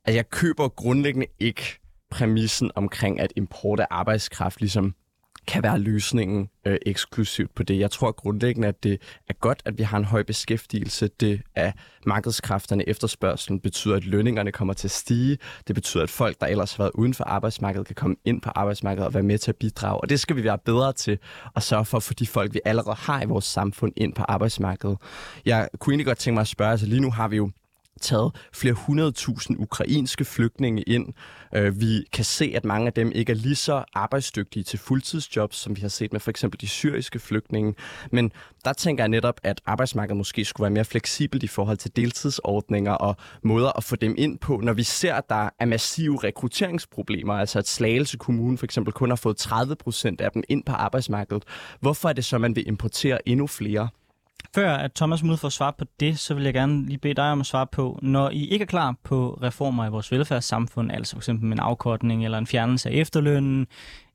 Altså, 0.05 0.17
jeg 0.17 0.31
køber 0.31 0.69
grundlæggende 0.69 1.27
ikke 1.39 1.79
præmissen 2.11 2.71
omkring, 2.75 3.21
at 3.21 3.33
import 3.37 3.81
af 3.81 3.87
arbejdskraft 3.91 4.61
ligesom 4.61 4.95
kan 5.47 5.63
være 5.63 5.79
løsningen 5.79 6.49
øh, 6.67 6.79
eksklusivt 6.87 7.55
på 7.55 7.63
det. 7.63 7.79
Jeg 7.79 7.91
tror 7.91 8.13
grundlæggende, 8.13 8.69
at 8.69 8.83
det 8.83 9.01
er 9.29 9.33
godt, 9.33 9.63
at 9.65 9.79
vi 9.79 9.83
har 9.83 9.99
en 9.99 10.05
høj 10.05 10.23
beskæftigelse. 10.23 11.09
Det 11.21 11.43
er 11.55 11.73
markedskræfterne 12.07 12.89
efterspørgselen 12.89 13.61
betyder, 13.61 13.97
at 13.97 14.05
lønningerne 14.05 14.53
kommer 14.53 14.75
til 14.75 14.87
at 14.87 14.91
stige. 14.91 15.39
Det 15.67 15.75
betyder, 15.75 16.03
at 16.03 16.11
folk, 16.11 16.41
der 16.41 16.47
ellers 16.47 16.73
har 16.73 16.85
været 16.85 16.93
uden 16.95 17.15
for 17.15 17.25
arbejdsmarkedet, 17.25 17.87
kan 17.87 17.97
komme 17.97 18.17
ind 18.25 18.43
på 18.43 18.51
arbejdsmarkedet 18.55 19.07
og 19.07 19.15
være 19.15 19.23
med 19.23 19.39
til 19.39 19.51
at 19.51 19.57
bidrage. 19.57 20.01
Og 20.01 20.09
det 20.09 20.21
skal 20.21 20.37
vi 20.37 20.45
være 20.45 20.59
bedre 20.59 20.93
til 20.93 21.19
at 21.57 21.63
sørge 21.63 21.85
for 21.85 22.01
for 22.01 22.15
de 22.15 22.27
folk, 22.27 22.55
vi 22.55 22.61
allerede 22.65 22.97
har 22.97 23.23
i 23.23 23.27
vores 23.27 23.45
samfund, 23.45 23.93
ind 23.97 24.15
på 24.15 24.23
arbejdsmarkedet. 24.23 24.99
Jeg 25.47 25.69
kunne 25.79 25.93
egentlig 25.93 26.07
godt 26.07 26.19
tænke 26.19 26.35
mig 26.35 26.41
at 26.41 26.49
spørge, 26.49 26.71
altså 26.71 26.87
lige 26.87 27.01
nu 27.01 27.11
har 27.11 27.29
vi 27.29 27.37
jo 27.37 27.51
taget 28.01 28.35
flere 28.53 28.75
hundredtusind 28.75 29.57
ukrainske 29.61 30.25
flygtninge 30.25 30.83
ind. 30.83 31.07
Øh, 31.55 31.81
vi 31.81 32.05
kan 32.13 32.25
se, 32.25 32.53
at 32.57 32.65
mange 32.65 32.87
af 32.87 32.93
dem 32.93 33.13
ikke 33.15 33.33
er 33.33 33.37
lige 33.37 33.57
så 33.57 33.85
arbejdsdygtige 33.95 34.63
til 34.63 34.79
fuldtidsjobs, 34.79 35.57
som 35.57 35.77
vi 35.77 35.81
har 35.81 35.89
set 35.89 36.13
med 36.13 36.21
for 36.21 36.31
eksempel 36.31 36.61
de 36.61 36.69
syriske 36.69 37.19
flygtninge. 37.19 37.75
Men 38.13 38.33
der 38.65 38.73
tænker 38.73 39.05
jeg 39.05 39.09
netop, 39.09 39.41
at 39.43 39.61
arbejdsmarkedet 39.67 40.17
måske 40.17 40.45
skulle 40.45 40.65
være 40.65 40.71
mere 40.71 40.85
fleksibelt 40.85 41.43
i 41.43 41.47
forhold 41.47 41.77
til 41.77 41.97
deltidsordninger 41.97 42.93
og 42.93 43.17
måder 43.43 43.77
at 43.77 43.85
få 43.85 43.97
dem 43.97 44.15
ind 44.19 44.39
på, 44.39 44.57
når 44.57 44.73
vi 44.73 44.83
ser, 44.83 45.15
at 45.15 45.29
der 45.29 45.49
er 45.59 45.65
massive 45.65 46.19
rekrutteringsproblemer, 46.25 47.35
altså 47.35 47.59
at 47.59 47.69
Slagelse 47.69 48.17
Kommune 48.17 48.59
for 48.59 48.65
eksempel 48.65 48.93
kun 48.93 49.09
har 49.11 49.17
fået 49.17 49.37
30 49.37 49.77
procent 49.77 50.21
af 50.21 50.33
dem 50.33 50.43
ind 50.49 50.65
på 50.65 50.73
arbejdsmarkedet. 50.73 51.45
Hvorfor 51.81 52.09
er 52.09 52.13
det 52.13 52.25
så, 52.25 52.39
man 52.39 52.57
vil 52.57 52.69
importere 52.69 53.29
endnu 53.29 53.47
flere? 53.47 53.89
Før 54.55 54.75
at 54.75 54.93
Thomas 54.93 55.23
må 55.23 55.37
for 55.37 55.47
at 55.47 55.53
svare 55.53 55.73
på 55.79 55.85
det, 56.01 56.19
så 56.19 56.35
vil 56.35 56.45
jeg 56.45 56.55
gerne 56.55 56.87
lige 56.87 56.99
bede 56.99 57.15
dig 57.15 57.33
om 57.33 57.41
at 57.41 57.47
svare 57.47 57.67
på, 57.67 57.99
når 58.03 58.31
I 58.31 58.47
ikke 58.47 58.63
er 58.63 58.67
klar 58.67 58.95
på 59.05 59.39
reformer 59.43 59.87
i 59.87 59.91
vores 59.91 60.13
velfærdssamfund, 60.13 60.93
altså 60.93 61.13
for 61.13 61.21
eksempel 61.21 61.53
en 61.53 61.59
afkortning 61.59 62.25
eller 62.25 62.39
en 62.39 62.47
fjernelse 62.47 62.91
af 62.91 62.95
efterlønnen, 62.95 63.67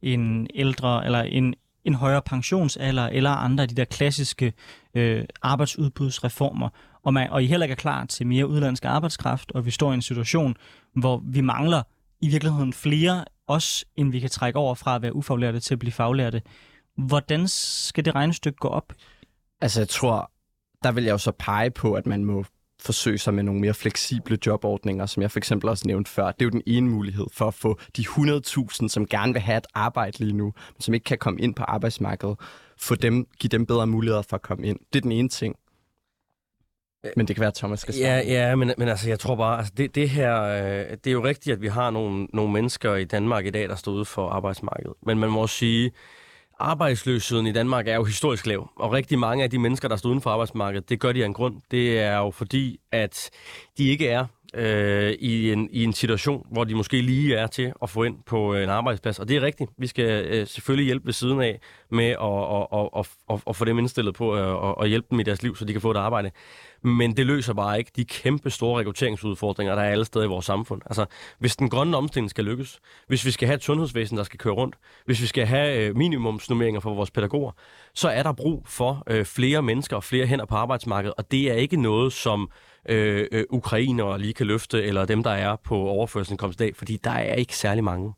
en 0.01 0.47
ældre 0.55 1.05
eller 1.05 1.21
en, 1.21 1.55
en 1.85 1.93
højere 1.93 2.21
pensionsalder 2.21 3.07
eller 3.07 3.29
andre 3.29 3.61
af 3.61 3.69
de 3.69 3.75
der 3.75 3.85
klassiske 3.85 4.53
øh, 4.95 5.25
arbejdsudbudsreformer, 5.41 6.69
og, 7.03 7.13
man, 7.13 7.29
og 7.29 7.43
I 7.43 7.47
heller 7.47 7.63
ikke 7.65 7.71
er 7.71 7.75
klar 7.75 8.05
til 8.05 8.27
mere 8.27 8.47
udlandsk 8.47 8.85
arbejdskraft, 8.85 9.51
og 9.51 9.65
vi 9.65 9.71
står 9.71 9.91
i 9.91 9.93
en 9.93 10.01
situation, 10.01 10.55
hvor 10.93 11.23
vi 11.25 11.41
mangler 11.41 11.83
i 12.21 12.29
virkeligheden 12.29 12.73
flere, 12.73 13.25
os, 13.47 13.85
end 13.95 14.11
vi 14.11 14.19
kan 14.19 14.29
trække 14.29 14.59
over 14.59 14.75
fra 14.75 14.95
at 14.95 15.01
være 15.01 15.15
ufaglærte 15.15 15.59
til 15.59 15.75
at 15.75 15.79
blive 15.79 15.91
faglærte. 15.91 16.41
Hvordan 16.97 17.47
skal 17.47 18.05
det 18.05 18.15
regnestykke 18.15 18.57
gå 18.57 18.67
op? 18.67 18.93
Altså, 19.65 19.80
jeg 19.80 19.89
tror, 19.89 20.32
der 20.84 20.91
vil 20.91 21.04
jeg 21.04 21.12
jo 21.12 21.17
så 21.17 21.32
pege 21.32 21.71
på, 21.71 21.93
at 21.93 22.06
man 22.06 22.25
må 22.25 22.45
forsøge 22.82 23.17
sig 23.17 23.34
med 23.34 23.43
nogle 23.43 23.62
mere 23.62 23.73
fleksible 23.73 24.38
jobordninger, 24.45 25.06
som 25.06 25.21
jeg 25.21 25.32
for 25.32 25.39
eksempel 25.39 25.69
også 25.69 25.88
nævnte 25.88 26.12
før. 26.12 26.25
Det 26.32 26.41
er 26.41 26.45
jo 26.45 26.49
den 26.49 26.62
ene 26.67 26.89
mulighed 26.89 27.25
for 27.34 27.47
at 27.47 27.54
få 27.54 27.80
de 27.97 28.01
100.000, 28.01 28.88
som 28.88 29.08
gerne 29.08 29.34
vil 29.34 29.41
have 29.41 29.58
et 29.58 29.65
arbejde 29.73 30.19
lige 30.19 30.34
nu, 30.34 30.45
men 30.45 30.82
som 30.82 30.93
ikke 30.93 31.04
kan 31.04 31.17
komme 31.17 31.41
ind 31.41 31.56
på 31.56 31.63
arbejdsmarkedet, 31.63 32.39
få 32.78 32.95
dem, 32.95 33.28
give 33.39 33.49
dem 33.49 33.65
bedre 33.65 33.88
muligheder 33.88 34.21
for 34.21 34.36
at 34.36 34.41
komme 34.41 34.67
ind. 34.67 34.80
Det 34.93 34.99
er 34.99 35.01
den 35.01 35.12
ene 35.12 35.30
ting. 35.30 35.56
Men 37.15 37.28
det 37.28 37.36
kan 37.36 37.41
være, 37.41 37.47
at 37.47 37.54
Thomas 37.56 37.80
skal 37.80 37.95
Ja, 37.95 38.21
ja 38.28 38.56
men, 38.56 38.73
men 38.78 38.88
altså, 38.88 39.10
jeg 39.10 39.19
tror 39.19 39.36
bare, 39.36 39.58
altså, 39.58 39.73
det, 39.78 39.95
det 39.95 40.10
her, 40.10 40.41
øh, 40.41 40.97
det 41.04 41.08
er 41.08 41.12
jo 41.12 41.23
rigtigt, 41.23 41.54
at 41.54 41.62
vi 41.62 41.67
har 41.67 41.89
nogle, 41.89 42.28
nogle 42.34 42.54
mennesker 42.54 42.95
i 42.95 43.04
Danmark 43.04 43.45
i 43.45 43.49
dag, 43.49 43.69
der 43.69 43.75
står 43.75 43.91
ude 43.91 44.06
for 44.06 44.30
arbejdsmarkedet. 44.30 44.93
Men 45.06 45.19
man 45.19 45.30
må 45.30 45.41
også 45.41 45.56
sige, 45.56 45.91
arbejdsløsheden 46.59 47.47
i 47.47 47.51
Danmark 47.51 47.87
er 47.87 47.95
jo 47.95 48.03
historisk 48.03 48.45
lav, 48.47 48.69
og 48.75 48.91
rigtig 48.91 49.19
mange 49.19 49.43
af 49.43 49.49
de 49.49 49.59
mennesker, 49.59 49.87
der 49.87 49.95
står 49.95 50.09
uden 50.09 50.21
for 50.21 50.29
arbejdsmarkedet, 50.29 50.89
det 50.89 50.99
gør 50.99 51.11
de 51.11 51.21
af 51.21 51.25
en 51.25 51.33
grund. 51.33 51.61
Det 51.71 51.99
er 51.99 52.17
jo 52.17 52.31
fordi, 52.31 52.79
at 52.91 53.29
de 53.77 53.87
ikke 53.87 54.07
er 54.07 54.25
øh, 54.55 55.11
i, 55.19 55.51
en, 55.51 55.69
i 55.71 55.83
en 55.83 55.93
situation, 55.93 56.47
hvor 56.51 56.63
de 56.63 56.75
måske 56.75 57.01
lige 57.01 57.35
er 57.35 57.47
til 57.47 57.73
at 57.81 57.89
få 57.89 58.03
ind 58.03 58.17
på 58.25 58.55
øh, 58.55 58.63
en 58.63 58.69
arbejdsplads. 58.69 59.19
Og 59.19 59.27
det 59.27 59.37
er 59.37 59.41
rigtigt. 59.41 59.71
Vi 59.77 59.87
skal 59.87 60.25
øh, 60.25 60.47
selvfølgelig 60.47 60.85
hjælpe 60.85 61.05
ved 61.05 61.13
siden 61.13 61.41
af 61.41 61.59
med 61.91 62.05
at, 62.09 62.17
og, 62.17 62.71
og, 62.71 62.93
og, 62.93 63.05
og, 63.27 63.41
og 63.45 63.55
få 63.55 63.65
dem 63.65 63.79
indstillet 63.79 64.15
på 64.15 64.35
øh, 64.37 64.49
at, 64.49 64.55
og 64.55 64.87
hjælpe 64.87 65.07
dem 65.11 65.19
i 65.19 65.23
deres 65.23 65.43
liv, 65.43 65.55
så 65.55 65.65
de 65.65 65.73
kan 65.73 65.81
få 65.81 65.91
et 65.91 65.97
arbejde. 65.97 66.31
Men 66.81 67.17
det 67.17 67.25
løser 67.25 67.53
bare 67.53 67.77
ikke 67.77 67.91
de 67.95 68.05
kæmpe 68.05 68.49
store 68.49 68.79
rekrutteringsudfordringer, 68.79 69.75
der 69.75 69.81
er 69.81 69.91
alle 69.91 70.05
steder 70.05 70.25
i 70.25 70.27
vores 70.27 70.45
samfund. 70.45 70.81
Altså, 70.85 71.05
hvis 71.39 71.55
den 71.55 71.69
grønne 71.69 71.97
omstilling 71.97 72.29
skal 72.29 72.45
lykkes, 72.45 72.79
hvis 73.07 73.25
vi 73.25 73.31
skal 73.31 73.47
have 73.47 73.55
et 73.55 73.63
sundhedsvæsen, 73.63 74.17
der 74.17 74.23
skal 74.23 74.39
køre 74.39 74.53
rundt, 74.53 74.75
hvis 75.05 75.21
vi 75.21 75.27
skal 75.27 75.45
have 75.45 75.77
øh, 75.77 75.95
minimumsnummeringer 75.95 76.81
for 76.81 76.93
vores 76.93 77.11
pædagoger, 77.11 77.51
så 77.93 78.09
er 78.09 78.23
der 78.23 78.31
brug 78.31 78.63
for 78.67 79.03
øh, 79.07 79.25
flere 79.25 79.61
mennesker 79.61 79.95
og 79.95 80.03
flere 80.03 80.25
hænder 80.25 80.45
på 80.45 80.55
arbejdsmarkedet, 80.55 81.13
og 81.17 81.31
det 81.31 81.51
er 81.51 81.55
ikke 81.55 81.81
noget, 81.81 82.13
som 82.13 82.49
øh, 82.89 83.27
øh, 83.31 83.43
ukrainere 83.49 84.19
lige 84.19 84.33
kan 84.33 84.47
løfte, 84.47 84.83
eller 84.83 85.05
dem, 85.05 85.23
der 85.23 85.31
er 85.31 85.55
på 85.55 85.75
overførselsindkomst 85.75 86.59
dag, 86.59 86.75
fordi 86.75 86.97
der 87.03 87.11
er 87.11 87.35
ikke 87.35 87.57
særlig 87.57 87.83
mange. 87.83 88.13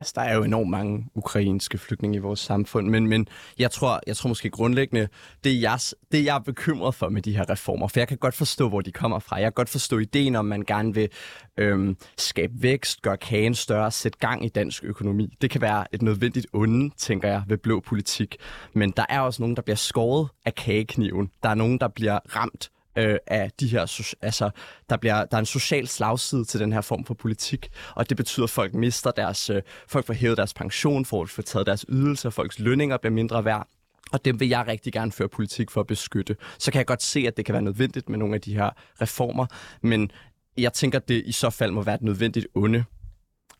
Altså, 0.00 0.12
der 0.16 0.22
er 0.22 0.34
jo 0.34 0.42
enormt 0.42 0.70
mange 0.70 1.06
ukrainske 1.14 1.78
flygtninge 1.78 2.16
i 2.16 2.20
vores 2.20 2.40
samfund, 2.40 2.88
men, 2.88 3.06
men 3.06 3.28
jeg, 3.58 3.70
tror, 3.70 4.00
jeg 4.06 4.16
tror 4.16 4.28
måske 4.28 4.50
grundlæggende, 4.50 5.08
det 5.44 5.52
er, 5.52 5.60
jeg, 5.60 5.78
det 6.12 6.24
jeg 6.24 6.34
er 6.34 6.40
bekymret 6.40 6.94
for 6.94 7.08
med 7.08 7.22
de 7.22 7.36
her 7.36 7.50
reformer, 7.50 7.88
for 7.88 8.00
jeg 8.00 8.08
kan 8.08 8.18
godt 8.18 8.34
forstå, 8.34 8.68
hvor 8.68 8.80
de 8.80 8.92
kommer 8.92 9.18
fra. 9.18 9.36
Jeg 9.36 9.44
kan 9.44 9.52
godt 9.52 9.68
forstå 9.68 9.98
ideen 9.98 10.36
om, 10.36 10.44
man 10.44 10.62
gerne 10.62 10.94
vil 10.94 11.08
øhm, 11.56 11.96
skabe 12.18 12.52
vækst, 12.56 13.02
gøre 13.02 13.16
kagen 13.16 13.54
større, 13.54 13.90
sætte 13.90 14.18
gang 14.18 14.44
i 14.44 14.48
dansk 14.48 14.84
økonomi. 14.84 15.36
Det 15.40 15.50
kan 15.50 15.60
være 15.60 15.94
et 15.94 16.02
nødvendigt 16.02 16.46
onde, 16.52 16.90
tænker 16.96 17.28
jeg, 17.28 17.42
ved 17.48 17.58
blå 17.58 17.80
politik. 17.80 18.36
Men 18.72 18.90
der 18.90 19.04
er 19.08 19.20
også 19.20 19.42
nogen, 19.42 19.56
der 19.56 19.62
bliver 19.62 19.76
skåret 19.76 20.28
af 20.44 20.54
kagekniven. 20.54 21.30
Der 21.42 21.48
er 21.48 21.54
nogen, 21.54 21.78
der 21.78 21.88
bliver 21.88 22.18
ramt 22.36 22.70
øh, 22.98 23.18
af 23.26 23.50
de 23.60 23.66
her, 23.66 24.12
altså 24.22 24.50
der, 24.90 24.96
bliver, 24.96 25.24
der 25.24 25.36
er 25.36 25.38
en 25.38 25.46
social 25.46 25.88
slagside 25.88 26.44
til 26.44 26.60
den 26.60 26.72
her 26.72 26.80
form 26.80 27.04
for 27.04 27.14
politik, 27.14 27.68
og 27.94 28.08
det 28.08 28.16
betyder, 28.16 28.44
at 28.44 28.50
folk 28.50 28.74
mister 28.74 29.10
deres, 29.10 29.50
øh, 29.50 29.62
folk 29.88 30.06
får 30.06 30.14
hævet 30.14 30.36
deres 30.36 30.54
pension, 30.54 31.04
folk 31.04 31.30
får 31.30 31.42
taget 31.42 31.66
deres 31.66 31.84
ydelser, 31.88 32.30
folks 32.30 32.58
lønninger 32.58 32.96
bliver 32.96 33.12
mindre 33.12 33.44
værd, 33.44 33.68
og 34.12 34.24
dem 34.24 34.40
vil 34.40 34.48
jeg 34.48 34.64
rigtig 34.68 34.92
gerne 34.92 35.12
føre 35.12 35.28
politik 35.28 35.70
for 35.70 35.80
at 35.80 35.86
beskytte. 35.86 36.36
Så 36.58 36.72
kan 36.72 36.78
jeg 36.78 36.86
godt 36.86 37.02
se, 37.02 37.24
at 37.26 37.36
det 37.36 37.44
kan 37.44 37.52
være 37.52 37.62
nødvendigt 37.62 38.08
med 38.08 38.18
nogle 38.18 38.34
af 38.34 38.40
de 38.40 38.54
her 38.54 38.70
reformer, 39.00 39.46
men 39.82 40.10
jeg 40.56 40.72
tænker, 40.72 40.98
at 40.98 41.08
det 41.08 41.22
i 41.26 41.32
så 41.32 41.50
fald 41.50 41.72
må 41.72 41.82
være 41.82 41.94
et 41.94 42.02
nødvendigt 42.02 42.46
onde. 42.54 42.84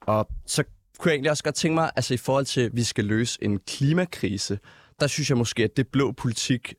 Og 0.01 0.29
så 0.47 0.65
kunne 0.99 1.11
jeg 1.11 1.15
egentlig 1.15 1.31
også 1.31 1.45
godt 1.45 1.55
tænke 1.55 1.75
mig, 1.75 1.91
altså 1.97 2.15
i 2.15 2.17
forhold 2.17 2.45
til, 2.45 2.61
at 2.61 2.77
vi 2.77 2.83
skal 2.83 3.05
løse 3.05 3.39
en 3.43 3.59
klimakrise, 3.59 4.59
der 5.01 5.07
synes 5.07 5.31
jeg 5.31 5.39
måske, 5.39 5.65
at 5.65 5.77
det 5.77 5.89
blå 5.89 6.13
politik 6.13 6.75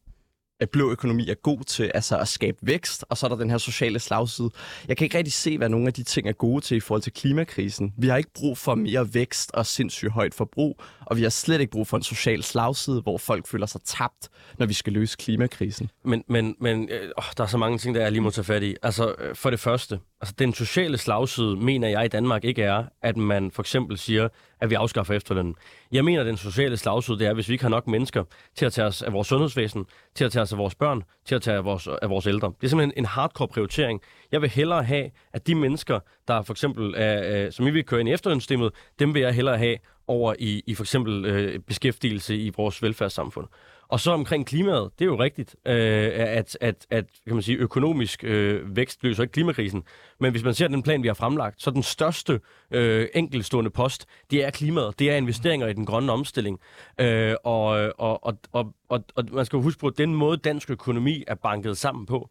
blå 0.65 0.91
økonomi 0.91 1.29
er 1.29 1.33
god 1.33 1.63
til 1.63 1.91
altså 1.93 2.17
at 2.17 2.27
skabe 2.27 2.57
vækst, 2.61 3.05
og 3.09 3.17
så 3.17 3.25
er 3.25 3.29
der 3.29 3.35
den 3.35 3.49
her 3.49 3.57
sociale 3.57 3.99
slagside. 3.99 4.49
Jeg 4.87 4.97
kan 4.97 5.05
ikke 5.05 5.17
rigtig 5.17 5.33
se, 5.33 5.57
hvad 5.57 5.69
nogle 5.69 5.87
af 5.87 5.93
de 5.93 6.03
ting 6.03 6.27
er 6.27 6.33
gode 6.33 6.61
til 6.61 6.77
i 6.77 6.79
forhold 6.79 7.01
til 7.01 7.13
klimakrisen. 7.13 7.93
Vi 7.97 8.07
har 8.07 8.17
ikke 8.17 8.33
brug 8.33 8.57
for 8.57 8.75
mere 8.75 9.13
vækst 9.13 9.51
og 9.53 9.65
sindssygt 9.65 10.11
højt 10.11 10.33
forbrug, 10.33 10.81
og 11.05 11.17
vi 11.17 11.23
har 11.23 11.29
slet 11.29 11.61
ikke 11.61 11.71
brug 11.71 11.87
for 11.87 11.97
en 11.97 12.03
social 12.03 12.43
slagside, 12.43 13.01
hvor 13.01 13.17
folk 13.17 13.47
føler 13.47 13.65
sig 13.65 13.81
tabt, 13.85 14.29
når 14.57 14.65
vi 14.65 14.73
skal 14.73 14.93
løse 14.93 15.17
klimakrisen. 15.17 15.89
Men, 16.05 16.23
men, 16.27 16.55
men 16.59 16.89
øh, 16.89 17.09
der 17.37 17.43
er 17.43 17.47
så 17.47 17.57
mange 17.57 17.77
ting, 17.77 17.95
der 17.95 18.01
jeg 18.01 18.11
lige 18.11 18.21
må 18.21 18.29
tage 18.29 18.45
fat 18.45 18.63
i. 18.63 18.75
Altså, 18.83 19.15
øh, 19.19 19.35
for 19.35 19.49
det 19.49 19.59
første, 19.59 19.99
altså, 20.21 20.35
den 20.39 20.53
sociale 20.53 20.97
slagside, 20.97 21.55
mener 21.55 21.87
jeg 21.87 22.05
i 22.05 22.07
Danmark 22.07 22.43
ikke 22.43 22.63
er, 22.63 22.83
at 23.01 23.17
man 23.17 23.51
for 23.51 23.61
eksempel 23.61 23.97
siger, 23.97 24.29
at 24.59 24.69
vi 24.69 24.75
afskaffer 24.75 25.13
efterlønnen. 25.13 25.55
Jeg 25.91 26.05
mener, 26.05 26.21
at 26.21 26.27
den 26.27 26.37
sociale 26.37 26.77
slagside, 26.77 27.19
det 27.19 27.27
er, 27.27 27.33
hvis 27.33 27.47
vi 27.47 27.53
ikke 27.53 27.63
har 27.63 27.69
nok 27.69 27.87
mennesker 27.87 28.23
til 28.55 28.65
at 28.65 28.73
tage 28.73 28.87
os 28.87 29.01
af 29.01 29.13
vores 29.13 29.27
sundhedsvæsen, 29.27 29.85
til 30.15 30.25
at 30.25 30.31
tage 30.31 30.43
os 30.43 30.51
af 30.51 30.57
vores 30.57 30.75
børn, 30.75 31.03
til 31.25 31.35
at 31.35 31.41
tage 31.41 31.57
af 31.57 31.65
vores, 31.65 31.87
af 32.01 32.09
vores 32.09 32.27
ældre. 32.27 32.47
Det 32.47 32.63
er 32.63 32.69
simpelthen 32.69 32.93
en 32.97 33.05
hardcore 33.05 33.47
prioritering. 33.47 34.01
Jeg 34.31 34.41
vil 34.41 34.49
hellere 34.49 34.83
have, 34.83 35.09
at 35.33 35.47
de 35.47 35.55
mennesker, 35.55 35.99
der 36.27 36.41
for 36.41 36.53
eksempel, 36.53 36.93
er, 36.97 37.45
øh, 37.45 37.51
som 37.51 37.67
I 37.67 37.69
vil 37.69 37.85
køre 37.85 37.99
ind 37.99 38.09
i 38.09 38.13
efterlønssystemet, 38.13 38.71
dem 38.99 39.13
vil 39.13 39.21
jeg 39.21 39.33
hellere 39.33 39.57
have 39.57 39.77
over 40.07 40.35
i, 40.39 40.63
i 40.67 40.75
for 40.75 40.83
eksempel 40.83 41.25
øh, 41.25 41.59
beskæftigelse 41.59 42.37
i 42.37 42.51
vores 42.57 42.83
velfærdssamfund. 42.83 43.47
Og 43.89 43.99
så 43.99 44.11
omkring 44.11 44.45
klimaet, 44.45 44.91
det 44.99 45.05
er 45.05 45.09
jo 45.09 45.19
rigtigt, 45.19 45.55
øh, 45.65 46.09
at, 46.13 46.57
at, 46.61 46.87
at 46.89 47.05
kan 47.27 47.35
man 47.35 47.43
sige, 47.43 47.57
økonomisk 47.57 48.23
øh, 48.23 48.75
vækst 48.75 49.03
løser 49.03 49.23
ikke 49.23 49.31
klimakrisen. 49.31 49.83
Men 50.19 50.31
hvis 50.31 50.43
man 50.43 50.53
ser 50.53 50.67
den 50.67 50.83
plan, 50.83 51.03
vi 51.03 51.07
har 51.07 51.15
fremlagt, 51.15 51.61
så 51.61 51.71
den 51.71 51.83
største 51.83 52.39
øh, 52.71 53.07
enkeltstående 53.15 53.69
post, 53.69 54.05
det 54.31 54.45
er 54.45 54.49
klimaet. 54.49 54.99
Det 54.99 55.11
er 55.11 55.15
investeringer 55.15 55.67
i 55.67 55.73
den 55.73 55.85
grønne 55.85 56.11
omstilling. 56.11 56.59
Øh, 56.99 57.35
og, 57.43 57.93
og, 57.97 58.25
og, 58.25 58.39
og, 58.51 58.73
og, 58.89 59.03
og 59.15 59.25
man 59.31 59.45
skal 59.45 59.57
jo 59.57 59.63
huske 59.63 59.79
på, 59.79 59.87
at 59.87 59.97
den 59.97 60.15
måde, 60.15 60.37
dansk 60.37 60.69
økonomi 60.69 61.23
er 61.27 61.35
banket 61.35 61.77
sammen 61.77 62.05
på, 62.05 62.29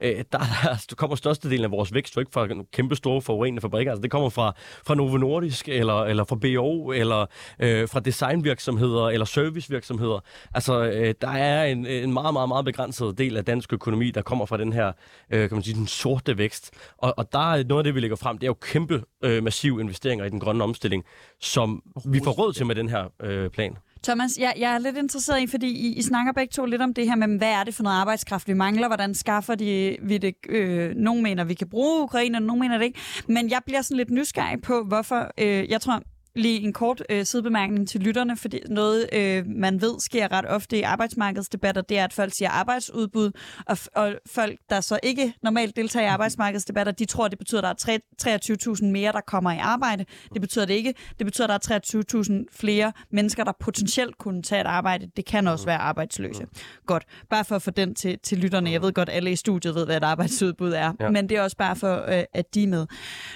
øh, 0.00 0.24
der, 0.32 0.38
der 0.90 0.94
kommer 0.96 1.16
størstedelen 1.16 1.64
af 1.64 1.70
vores 1.70 1.94
vækst 1.94 2.16
jo 2.16 2.20
ikke 2.20 2.32
fra 2.32 2.48
kæmpe 2.72 2.96
store 2.96 3.22
forurenende 3.22 3.60
fabrikker. 3.60 3.92
Altså, 3.92 4.02
det 4.02 4.10
kommer 4.10 4.28
fra, 4.28 4.52
fra 4.86 4.94
Novo 4.94 5.16
Nordisk, 5.16 5.68
eller, 5.68 6.02
eller 6.04 6.24
fra 6.24 6.36
BO, 6.36 6.92
eller 6.92 7.26
øh, 7.58 7.88
fra 7.88 8.00
designvirksomheder, 8.00 9.08
eller 9.08 9.24
servicevirksomheder. 9.24 10.20
Altså, 10.54 10.84
øh, 10.84 11.14
der 11.20 11.28
er 11.28 11.64
en, 11.64 11.86
en 11.86 12.12
meget, 12.12 12.32
meget, 12.32 12.48
meget 12.48 12.64
begrænset 12.64 13.18
del 13.18 13.36
af 13.36 13.44
dansk 13.44 13.72
økonomi, 13.72 14.10
der 14.10 14.22
kommer 14.22 14.46
fra 14.46 14.56
den 14.56 14.72
her, 14.72 14.92
øh, 15.30 15.48
kan 15.48 15.56
man 15.56 15.62
sige, 15.62 15.74
den 15.74 15.86
sorte 15.86 16.38
vækst. 16.38 16.70
Og, 16.98 17.14
og 17.16 17.32
der 17.32 17.52
er 17.52 17.64
noget 17.64 17.80
af 17.80 17.84
det, 17.84 17.94
vi 17.94 18.00
lægger 18.00 18.16
frem, 18.16 18.38
det 18.38 18.46
er 18.46 18.50
jo 18.50 18.56
kæmpe 18.60 19.02
øh, 19.24 19.42
massive 19.42 19.80
investeringer 19.80 20.24
i 20.24 20.30
den 20.30 20.40
grønne 20.40 20.64
omstilling, 20.64 21.04
som 21.40 21.82
vi 22.04 22.20
får 22.24 22.30
råd 22.30 22.52
til 22.52 22.66
med 22.66 22.74
den 22.74 22.88
her 22.88 23.04
øh, 23.20 23.50
plan. 23.50 23.76
Thomas, 24.04 24.38
jeg, 24.38 24.54
jeg 24.58 24.74
er 24.74 24.78
lidt 24.78 24.96
interesseret 24.96 25.42
i, 25.42 25.46
fordi 25.46 25.66
I, 25.66 25.92
I 25.98 26.02
snakker 26.02 26.32
begge 26.32 26.52
to 26.52 26.64
lidt 26.64 26.82
om 26.82 26.94
det 26.94 27.08
her 27.08 27.16
med, 27.16 27.38
hvad 27.38 27.48
er 27.48 27.64
det 27.64 27.74
for 27.74 27.82
noget 27.82 27.96
arbejdskraft, 27.96 28.48
vi 28.48 28.52
mangler? 28.52 28.86
Hvordan 28.86 29.14
skaffer 29.14 29.54
de, 29.54 29.96
vi 30.02 30.18
det? 30.18 30.34
Øh, 30.48 30.94
nogle 30.96 31.22
mener, 31.22 31.44
vi 31.44 31.54
kan 31.54 31.68
bruge 31.68 32.02
Ukraine, 32.02 32.38
og 32.38 32.42
nogle 32.42 32.60
mener 32.60 32.78
det 32.78 32.84
ikke. 32.84 33.00
Men 33.28 33.50
jeg 33.50 33.60
bliver 33.66 33.82
sådan 33.82 33.96
lidt 33.96 34.10
nysgerrig 34.10 34.62
på, 34.62 34.84
hvorfor... 34.84 35.30
Øh, 35.38 35.70
jeg 35.70 35.80
tror, 35.80 36.02
lige 36.34 36.60
en 36.60 36.72
kort 36.72 37.02
øh, 37.10 37.24
sidebemærkning 37.24 37.88
til 37.88 38.00
lytterne, 38.00 38.36
fordi 38.36 38.60
noget, 38.68 39.08
øh, 39.12 39.46
man 39.46 39.80
ved, 39.80 40.00
sker 40.00 40.32
ret 40.32 40.46
ofte 40.46 40.78
i 40.78 40.82
arbejdsmarkedsdebatter, 40.82 41.82
det 41.82 41.98
er, 41.98 42.04
at 42.04 42.12
folk 42.12 42.34
siger 42.34 42.50
arbejdsudbud, 42.50 43.30
og, 43.66 43.78
og 43.94 44.14
folk, 44.26 44.58
der 44.70 44.80
så 44.80 44.98
ikke 45.02 45.34
normalt 45.42 45.76
deltager 45.76 46.04
i 46.04 46.08
arbejdsmarkedsdebatter, 46.08 46.92
de 46.92 47.04
tror, 47.04 47.28
det 47.28 47.38
betyder, 47.38 47.62
at 47.62 47.82
der 47.86 48.32
er 48.32 48.38
23.000 48.74 48.86
mere, 48.86 49.12
der 49.12 49.20
kommer 49.20 49.52
i 49.52 49.58
arbejde. 49.58 50.04
Det 50.32 50.40
betyder 50.40 50.64
det 50.64 50.74
ikke. 50.74 50.94
Det 51.18 51.26
betyder, 51.26 51.48
at 51.48 51.68
der 51.68 51.74
er 51.74 52.22
23.000 52.22 52.44
flere 52.52 52.92
mennesker, 53.10 53.44
der 53.44 53.52
potentielt 53.60 54.18
kunne 54.18 54.42
tage 54.42 54.60
et 54.60 54.66
arbejde. 54.66 55.10
Det 55.16 55.24
kan 55.24 55.48
også 55.48 55.66
være 55.66 55.78
arbejdsløse. 55.78 56.46
Godt. 56.86 57.04
Bare 57.30 57.44
for 57.44 57.56
at 57.56 57.62
få 57.62 57.70
den 57.70 57.94
til, 57.94 58.18
til 58.18 58.38
lytterne. 58.38 58.70
Jeg 58.70 58.82
ved 58.82 58.92
godt, 58.92 59.08
alle 59.12 59.32
i 59.32 59.36
studiet 59.36 59.74
ved, 59.74 59.84
hvad 59.84 59.96
et 59.96 60.04
arbejdsudbud 60.04 60.72
er, 60.72 60.92
ja. 61.00 61.10
men 61.10 61.28
det 61.28 61.36
er 61.36 61.42
også 61.42 61.56
bare 61.56 61.76
for, 61.76 62.04
øh, 62.08 62.24
at 62.32 62.54
de 62.54 62.62
er 62.62 62.68
med. 62.68 62.86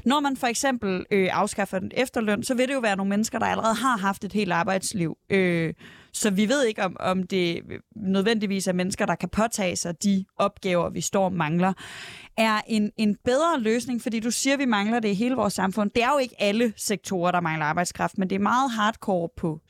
Når 0.04 0.20
man 0.20 0.36
for 0.36 0.46
eksempel 0.46 1.04
øh, 1.10 1.28
afskaffer 1.32 1.78
den 1.78 1.90
efterløn, 1.94 2.42
så 2.42 2.54
vil 2.54 2.68
det 2.68 2.74
jo 2.74 2.78
være 2.78 2.87
nogle 2.94 3.10
mennesker, 3.10 3.38
der 3.38 3.46
allerede 3.46 3.74
har 3.74 3.96
haft 3.96 4.24
et 4.24 4.32
helt 4.32 4.52
arbejdsliv. 4.52 5.16
Øh, 5.30 5.74
så 6.12 6.30
vi 6.30 6.48
ved 6.48 6.64
ikke, 6.64 6.84
om, 6.84 6.96
om 7.00 7.22
det 7.22 7.62
nødvendigvis 7.96 8.66
er 8.66 8.72
mennesker, 8.72 9.06
der 9.06 9.14
kan 9.14 9.28
påtage 9.28 9.76
sig 9.76 10.02
de 10.02 10.24
opgaver, 10.36 10.90
vi 10.90 11.00
står 11.00 11.24
og 11.24 11.32
mangler, 11.32 11.72
er 12.36 12.60
en, 12.68 12.90
en 12.96 13.16
bedre 13.24 13.60
løsning, 13.60 14.02
fordi 14.02 14.20
du 14.20 14.30
siger, 14.30 14.54
at 14.54 14.60
vi 14.60 14.64
mangler 14.64 15.00
det 15.00 15.08
i 15.08 15.14
hele 15.14 15.34
vores 15.34 15.54
samfund. 15.54 15.90
Det 15.90 16.02
er 16.02 16.08
jo 16.12 16.18
ikke 16.18 16.34
alle 16.38 16.72
sektorer, 16.76 17.32
der 17.32 17.40
mangler 17.40 17.66
arbejdskraft, 17.66 18.18
men 18.18 18.30
det 18.30 18.36
er 18.36 18.40
meget 18.40 18.70
hardcore 18.70 19.28
på 19.36 19.60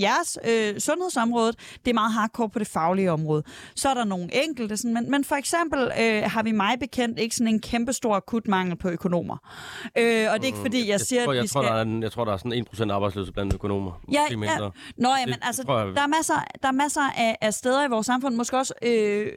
jeres 0.00 0.38
øh, 0.48 0.80
sundhedsområde, 0.80 1.52
det 1.84 1.90
er 1.90 1.94
meget 1.94 2.12
hardcore 2.12 2.48
på 2.50 2.58
det 2.58 2.66
faglige 2.66 3.12
område. 3.12 3.42
Så 3.76 3.88
er 3.88 3.94
der 3.94 4.04
nogle 4.04 4.44
enkelte, 4.44 4.76
sådan, 4.76 4.94
men, 4.94 5.10
men 5.10 5.24
for 5.24 5.34
eksempel 5.34 5.92
øh, 6.00 6.22
har 6.22 6.42
vi 6.42 6.52
mig 6.52 6.78
bekendt 6.80 7.18
ikke 7.18 7.36
sådan 7.36 7.54
en 7.54 7.60
kæmpe 7.60 7.92
stor 7.92 8.14
akut 8.14 8.48
mangel 8.48 8.76
på 8.76 8.88
økonomer. 8.88 9.36
Øh, 9.98 10.26
og 10.32 10.36
det 10.36 10.42
er 10.42 10.44
ikke 10.44 10.58
fordi, 10.58 10.78
jeg, 10.80 10.88
jeg 10.88 11.00
siger, 11.00 11.24
tror, 11.24 11.32
at 11.32 11.36
jeg, 11.36 11.42
vi 11.42 11.48
tror, 11.48 11.62
skal... 11.62 11.72
der 11.72 11.78
er, 11.78 11.82
en- 11.82 12.02
jeg 12.02 12.12
tror, 12.12 12.24
der 12.24 12.32
er 12.32 12.36
sådan 12.36 12.66
1% 12.74 12.92
arbejdsløse 12.92 13.32
blandt 13.32 13.54
økonomer. 13.54 14.00
Ja, 14.12 14.20
ja. 14.30 14.36
mindre. 14.36 14.70
Nå 14.96 15.08
ja, 15.08 15.14
Det 15.20 15.28
men 15.28 15.36
altså, 15.42 15.64
tror 15.64 15.78
jeg- 15.78 15.94
der 15.96 16.02
er 16.02 16.06
masser, 16.06 16.34
der 16.62 16.68
er 16.68 16.72
masser 16.72 17.00
af, 17.16 17.36
af 17.40 17.54
steder 17.54 17.84
i 17.86 17.88
vores 17.88 18.06
samfund, 18.06 18.34
måske 18.36 18.56
også, 18.56 18.74
øh, 18.82 19.32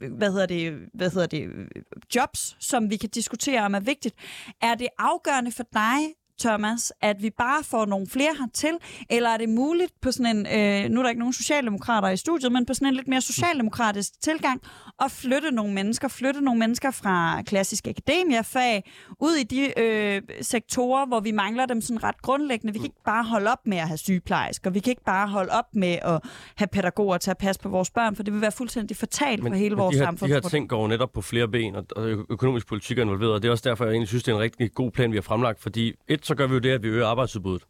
øh, 0.00 0.10
hvad 0.16 0.32
hedder 0.32 0.46
det, 0.46 0.78
hvad 0.94 1.10
hedder 1.10 1.26
det, 1.26 1.42
øh, 1.42 1.66
jobs, 2.14 2.56
som 2.60 2.90
vi 2.90 2.96
kan 2.96 3.08
diskutere 3.10 3.64
om 3.64 3.74
er 3.74 3.80
vigtigt. 3.80 4.14
Er 4.62 4.74
det 4.74 4.88
afgørende 4.98 5.52
for 5.52 5.64
dig, 5.72 5.98
Thomas, 6.40 6.92
at 7.00 7.22
vi 7.22 7.30
bare 7.30 7.64
får 7.64 7.86
nogle 7.86 8.06
flere 8.06 8.34
hertil, 8.38 8.78
eller 9.10 9.28
er 9.30 9.36
det 9.36 9.48
muligt 9.48 9.92
på 10.02 10.12
sådan 10.12 10.36
en, 10.36 10.46
øh, 10.46 10.90
nu 10.90 11.00
er 11.00 11.02
der 11.02 11.10
ikke 11.10 11.18
nogen 11.18 11.32
socialdemokrater 11.32 12.08
i 12.08 12.16
studiet, 12.16 12.52
men 12.52 12.66
på 12.66 12.74
sådan 12.74 12.88
en 12.88 12.94
lidt 12.94 13.08
mere 13.08 13.20
socialdemokratisk 13.20 14.22
tilgang, 14.22 14.62
at 15.04 15.10
flytte 15.10 15.50
nogle 15.50 15.74
mennesker, 15.74 16.08
flytte 16.08 16.40
nogle 16.40 16.58
mennesker 16.58 16.90
fra 16.90 17.42
klassisk 17.42 17.86
akademiafag 17.86 18.90
ud 19.20 19.32
i 19.32 19.42
de 19.42 19.80
øh, 19.80 20.22
sektorer, 20.42 21.06
hvor 21.06 21.20
vi 21.20 21.30
mangler 21.32 21.66
dem 21.66 21.80
sådan 21.80 22.04
ret 22.04 22.22
grundlæggende. 22.22 22.72
Vi 22.72 22.78
kan 22.78 22.86
ikke 22.86 23.04
bare 23.04 23.24
holde 23.24 23.52
op 23.52 23.66
med 23.66 23.76
at 23.78 23.88
have 23.88 23.98
sygeplejersker, 23.98 24.70
vi 24.70 24.80
kan 24.80 24.90
ikke 24.90 25.04
bare 25.04 25.28
holde 25.28 25.52
op 25.52 25.74
med 25.74 25.98
at 26.02 26.20
have 26.56 26.68
pædagoger 26.68 27.18
til 27.18 27.30
at 27.30 27.38
passe 27.38 27.60
på 27.60 27.68
vores 27.68 27.90
børn, 27.90 28.16
for 28.16 28.22
det 28.22 28.32
vil 28.32 28.40
være 28.40 28.52
fuldstændig 28.52 28.96
fatalt 28.96 29.42
for 29.42 29.54
hele 29.54 29.76
vores 29.76 29.94
de 29.94 29.98
her, 29.98 30.06
samfund. 30.06 30.30
De 30.30 30.34
her 30.34 30.40
ting 30.40 30.68
går 30.68 30.88
netop 30.88 31.12
på 31.12 31.22
flere 31.22 31.48
ben, 31.48 31.76
og, 31.76 31.84
økonomisk 32.30 32.66
politik 32.66 32.98
er 32.98 33.02
involveret, 33.02 33.32
og 33.32 33.42
det 33.42 33.48
er 33.48 33.52
også 33.52 33.68
derfor, 33.68 33.84
jeg 33.84 33.92
egentlig 33.92 34.08
synes, 34.08 34.22
det 34.22 34.32
er 34.32 34.36
en 34.36 34.42
rigtig 34.42 34.74
god 34.74 34.90
plan, 34.90 35.12
vi 35.12 35.16
har 35.16 35.22
fremlagt, 35.22 35.60
fordi 35.60 35.94
et, 36.08 36.26
så 36.30 36.34
gør 36.34 36.46
vi 36.46 36.54
jo 36.54 36.60
det, 36.60 36.70
at 36.70 36.82
vi 36.82 36.88
øger 36.88 37.06
arbejdsudbuddet. 37.06 37.62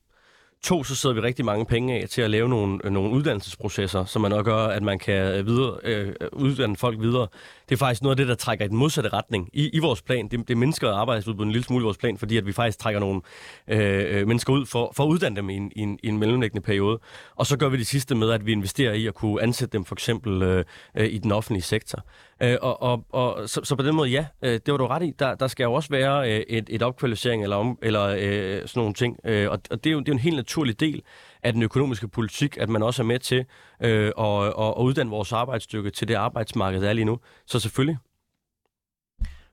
To, 0.62 0.84
så 0.84 0.96
sidder 0.96 1.14
vi 1.14 1.20
rigtig 1.20 1.44
mange 1.44 1.66
penge 1.66 1.94
af 1.94 2.08
til 2.08 2.22
at 2.22 2.30
lave 2.30 2.48
nogle, 2.48 2.76
nogle 2.76 3.10
uddannelsesprocesser, 3.10 4.04
som 4.04 4.22
man 4.22 4.32
også 4.32 4.44
gør, 4.44 4.56
at 4.56 4.82
man 4.82 4.98
kan 4.98 5.46
videre, 5.46 5.78
øh, 5.82 6.12
uddanne 6.32 6.76
folk 6.76 7.00
videre. 7.00 7.26
Det 7.70 7.76
er 7.76 7.78
faktisk 7.78 8.02
noget 8.02 8.12
af 8.12 8.16
det, 8.16 8.28
der 8.28 8.34
trækker 8.34 8.64
i 8.64 8.68
den 8.68 8.76
modsatte 8.76 9.10
retning 9.10 9.48
i, 9.52 9.68
i 9.68 9.78
vores 9.78 10.02
plan. 10.02 10.28
Det, 10.28 10.48
det 10.48 10.56
mindsker 10.56 10.92
arbejdsudbuddet 10.92 11.48
en 11.48 11.52
lille 11.52 11.64
smule 11.64 11.82
i 11.82 11.84
vores 11.84 11.98
plan, 11.98 12.18
fordi 12.18 12.36
at 12.36 12.46
vi 12.46 12.52
faktisk 12.52 12.78
trækker 12.78 13.00
nogle 13.00 13.20
øh, 13.68 14.20
øh, 14.20 14.28
mennesker 14.28 14.52
ud 14.52 14.66
for, 14.66 14.92
for 14.96 15.04
at 15.04 15.08
uddanne 15.08 15.36
dem 15.36 15.50
i 15.50 15.54
en, 15.54 15.72
i, 15.76 15.80
en, 15.80 15.98
i 16.02 16.08
en 16.08 16.18
mellemliggende 16.18 16.62
periode. 16.62 16.98
Og 17.36 17.46
så 17.46 17.56
gør 17.56 17.68
vi 17.68 17.76
det 17.76 17.86
sidste 17.86 18.14
med, 18.14 18.30
at 18.30 18.46
vi 18.46 18.52
investerer 18.52 18.92
i 18.92 19.06
at 19.06 19.14
kunne 19.14 19.42
ansætte 19.42 19.72
dem 19.72 19.84
for 19.84 19.94
eksempel 19.94 20.42
øh, 20.42 20.64
øh, 20.96 21.06
i 21.06 21.18
den 21.18 21.32
offentlige 21.32 21.62
sektor. 21.62 22.04
Øh, 22.42 22.56
og, 22.62 22.82
og, 22.82 23.04
og 23.10 23.48
så, 23.48 23.60
så 23.64 23.76
på 23.76 23.82
den 23.82 23.94
måde, 23.94 24.10
ja, 24.10 24.26
øh, 24.42 24.52
det 24.52 24.72
var 24.72 24.76
du 24.76 24.86
ret 24.86 25.02
i. 25.02 25.12
Der, 25.18 25.34
der 25.34 25.46
skal 25.46 25.64
jo 25.64 25.72
også 25.72 25.88
være 25.90 26.32
øh, 26.32 26.40
et, 26.48 26.64
et 26.68 26.82
opkvalificering 26.82 27.42
eller, 27.42 27.56
om, 27.56 27.78
eller 27.82 28.06
øh, 28.06 28.68
sådan 28.68 28.80
nogle 28.80 28.94
ting. 28.94 29.16
Øh, 29.24 29.50
og 29.50 29.60
og 29.70 29.84
det, 29.84 29.90
er 29.90 29.94
jo, 29.94 30.00
det 30.00 30.08
er 30.08 30.12
jo 30.12 30.14
en 30.14 30.18
helt 30.18 30.36
naturlig 30.36 30.80
del 30.80 31.02
af 31.42 31.52
den 31.52 31.62
økonomiske 31.62 32.08
politik, 32.08 32.56
at 32.56 32.68
man 32.68 32.82
også 32.82 33.02
er 33.02 33.06
med 33.06 33.18
til 33.18 33.44
øh, 33.82 34.12
at, 34.18 34.46
at, 34.46 34.82
uddanne 34.82 35.10
vores 35.10 35.32
arbejdsstyrke 35.32 35.90
til 35.90 36.08
det 36.08 36.14
arbejdsmarked, 36.14 36.80
der 36.80 36.88
er 36.88 36.92
lige 36.92 37.04
nu. 37.04 37.18
Så 37.46 37.60
selvfølgelig. 37.60 37.98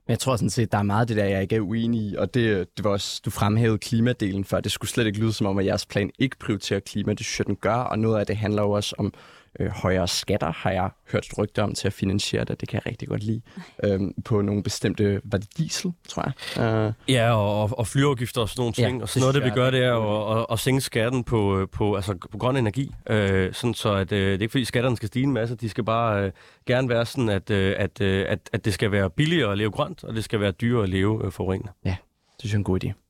Men 0.06 0.12
jeg 0.12 0.18
tror 0.18 0.36
sådan 0.36 0.50
set, 0.50 0.72
der 0.72 0.78
er 0.78 0.82
meget 0.82 1.00
af 1.00 1.06
det 1.06 1.16
der, 1.16 1.24
jeg 1.24 1.42
ikke 1.42 1.56
er 1.56 1.60
uenig 1.60 2.00
i, 2.00 2.16
og 2.16 2.34
det, 2.34 2.76
det 2.76 2.84
var 2.84 2.90
også, 2.90 3.22
du 3.24 3.30
fremhævede 3.30 3.78
klimadelen 3.78 4.44
før. 4.44 4.60
Det 4.60 4.72
skulle 4.72 4.90
slet 4.90 5.06
ikke 5.06 5.18
lyde 5.18 5.32
som 5.32 5.46
om, 5.46 5.58
at 5.58 5.66
jeres 5.66 5.86
plan 5.86 6.10
ikke 6.18 6.38
prioriterer 6.38 6.80
klima. 6.80 7.12
Det 7.12 7.26
synes 7.26 7.38
jeg, 7.38 7.46
den 7.46 7.56
gør, 7.56 7.74
og 7.74 7.98
noget 7.98 8.20
af 8.20 8.26
det 8.26 8.36
handler 8.36 8.62
jo 8.62 8.70
også 8.70 8.94
om 8.98 9.12
øh, 9.58 9.68
højere 9.70 10.08
skatter, 10.08 10.52
har 10.52 10.70
jeg 10.70 10.90
hørt 11.12 11.26
et 11.26 11.38
rygte 11.38 11.62
om 11.62 11.74
til 11.74 11.86
at 11.86 11.92
finansiere 11.92 12.44
det. 12.44 12.60
Det 12.60 12.68
kan 12.68 12.80
jeg 12.84 12.92
rigtig 12.92 13.08
godt 13.08 13.22
lide. 13.22 13.40
Øhm, 13.84 14.14
på 14.24 14.42
nogle 14.42 14.62
bestemte, 14.62 15.20
var 15.24 15.38
det 15.38 15.58
diesel, 15.58 15.92
tror 16.08 16.32
jeg? 16.56 16.86
Øh, 16.86 16.92
Ja, 17.08 17.32
og, 17.36 17.62
og, 17.62 17.78
og 17.78 17.86
flyafgifter 17.86 18.40
og 18.40 18.48
sådan 18.48 18.60
nogle 18.60 18.74
Ja, 18.78 18.84
ting. 18.84 18.96
og 18.96 19.00
det 19.02 19.10
sådan 19.10 19.20
noget, 19.20 19.34
det 19.34 19.44
vi 19.44 19.50
gør, 19.50 19.70
det 19.70 19.84
er 19.84 19.94
at, 20.32 20.38
at, 20.40 20.46
at 20.50 20.58
sænke 20.58 20.80
skatten 20.80 21.24
på, 21.24 21.68
på, 21.72 21.94
altså, 21.94 22.14
på 22.30 22.38
grøn 22.38 22.56
energi. 22.56 22.94
Øh, 23.10 23.52
sådan 23.54 23.74
så 23.74 23.92
at, 23.94 24.12
øh, 24.12 24.18
det 24.32 24.34
er 24.38 24.40
ikke 24.42 24.50
fordi 24.50 24.64
skatterne 24.64 24.96
skal 24.96 25.06
stige 25.08 25.22
en 25.22 25.32
masse. 25.32 25.54
De 25.54 25.68
skal 25.68 25.84
bare 25.84 26.24
øh, 26.24 26.32
gerne 26.66 26.88
være 26.88 27.06
sådan, 27.06 27.28
at, 27.28 27.50
øh, 27.50 27.74
at, 27.78 28.00
øh, 28.00 28.26
at, 28.28 28.50
at 28.52 28.64
det 28.64 28.74
skal 28.74 28.92
være 28.92 29.10
billigere 29.10 29.52
at 29.52 29.58
leve 29.58 29.70
grønt, 29.70 30.04
og 30.04 30.14
det 30.14 30.24
skal 30.24 30.40
være 30.40 30.50
dyrere 30.50 30.82
at 30.82 30.88
leve 30.88 31.24
øh, 31.24 31.32
forurenende. 31.32 31.72
det 31.84 31.96
synes 32.40 32.52
jeg 32.52 32.56
er 32.56 32.58
en 32.58 32.64
god 32.64 32.84
idé. 32.84 33.07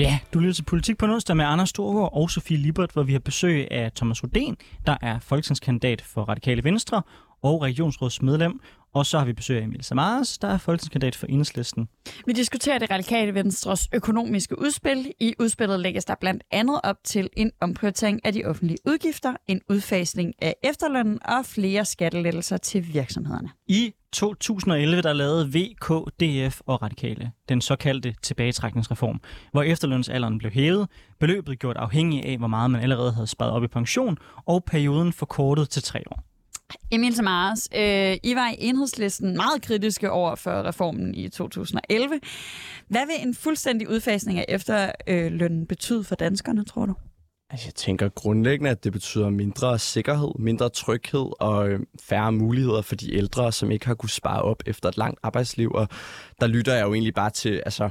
Ja, 0.00 0.18
du 0.34 0.38
lytter 0.38 0.54
til 0.54 0.64
Politik 0.64 0.98
på 0.98 1.06
onsdag 1.06 1.36
med 1.36 1.44
Anders 1.44 1.68
Storgård 1.68 2.10
og 2.12 2.30
Sofie 2.30 2.56
Libert, 2.58 2.90
hvor 2.92 3.02
vi 3.02 3.12
har 3.12 3.18
besøg 3.18 3.70
af 3.70 3.92
Thomas 3.92 4.18
Rodén, 4.18 4.54
der 4.86 4.96
er 5.00 5.18
folketingskandidat 5.18 6.02
for 6.02 6.22
Radikale 6.22 6.64
Venstre 6.64 7.02
og 7.42 7.62
regionsrådsmedlem. 7.62 8.60
Og 8.94 9.06
så 9.06 9.18
har 9.18 9.24
vi 9.24 9.32
besøg 9.32 9.58
af 9.58 9.62
Emil 9.62 9.84
Samaras, 9.84 10.38
der 10.38 10.48
er 10.48 10.58
folketingskandidat 10.58 11.16
for 11.16 11.26
Enhedslisten. 11.26 11.88
Vi 12.26 12.32
diskuterer 12.32 12.78
det 12.78 12.90
radikale 12.90 13.34
Venstres 13.34 13.88
økonomiske 13.92 14.58
udspil. 14.58 15.12
I 15.20 15.34
udspillet 15.40 15.80
lægges 15.80 16.04
der 16.04 16.14
blandt 16.20 16.42
andet 16.50 16.80
op 16.84 16.96
til 17.04 17.30
en 17.36 17.50
omprioritering 17.60 18.20
af 18.24 18.32
de 18.32 18.44
offentlige 18.44 18.78
udgifter, 18.86 19.36
en 19.46 19.60
udfasning 19.68 20.34
af 20.42 20.54
efterlønnen 20.64 21.18
og 21.24 21.46
flere 21.46 21.84
skattelettelser 21.84 22.56
til 22.56 22.94
virksomhederne. 22.94 23.48
I 23.66 23.92
2011 24.12 25.02
der 25.02 25.12
lavede 25.12 25.48
VK, 25.48 25.88
DF 26.20 26.60
og 26.66 26.82
Radikale 26.82 27.30
den 27.48 27.60
såkaldte 27.60 28.14
tilbagetrækningsreform, 28.22 29.20
hvor 29.52 29.62
efterlønsalderen 29.62 30.38
blev 30.38 30.50
hævet, 30.50 30.88
beløbet 31.20 31.58
gjort 31.58 31.76
afhængig 31.76 32.24
af, 32.24 32.38
hvor 32.38 32.48
meget 32.48 32.70
man 32.70 32.80
allerede 32.80 33.12
havde 33.12 33.26
sparet 33.26 33.52
op 33.52 33.64
i 33.64 33.66
pension, 33.66 34.18
og 34.46 34.64
perioden 34.64 35.12
forkortet 35.12 35.70
til 35.70 35.82
tre 35.82 36.02
år. 36.10 36.29
Emil 36.90 37.14
Samaras, 37.14 37.68
øh, 37.74 38.16
I 38.22 38.34
var 38.34 38.50
i 38.50 38.56
enhedslisten 38.58 39.36
meget 39.36 39.62
kritiske 39.62 40.10
over 40.10 40.34
for 40.34 40.62
reformen 40.62 41.14
i 41.14 41.28
2011. 41.28 42.20
Hvad 42.88 43.06
vil 43.06 43.28
en 43.28 43.34
fuldstændig 43.34 43.88
udfasning 43.88 44.38
af 44.38 44.44
efterlønnen 44.48 45.66
betyde 45.66 46.04
for 46.04 46.14
danskerne, 46.14 46.64
tror 46.64 46.86
du? 46.86 46.94
Altså, 47.50 47.66
jeg 47.66 47.74
tænker 47.74 48.08
grundlæggende, 48.08 48.70
at 48.70 48.84
det 48.84 48.92
betyder 48.92 49.30
mindre 49.30 49.78
sikkerhed, 49.78 50.32
mindre 50.38 50.68
tryghed 50.68 51.26
og 51.40 51.68
øh, 51.68 51.80
færre 52.02 52.32
muligheder 52.32 52.82
for 52.82 52.96
de 52.96 53.14
ældre, 53.14 53.52
som 53.52 53.70
ikke 53.70 53.86
har 53.86 53.94
kunnet 53.94 54.10
spare 54.10 54.42
op 54.42 54.62
efter 54.66 54.88
et 54.88 54.96
langt 54.96 55.20
arbejdsliv. 55.22 55.70
Og 55.74 55.88
der 56.40 56.46
lytter 56.46 56.74
jeg 56.74 56.86
jo 56.86 56.94
egentlig 56.94 57.14
bare 57.14 57.30
til, 57.30 57.62
altså, 57.64 57.88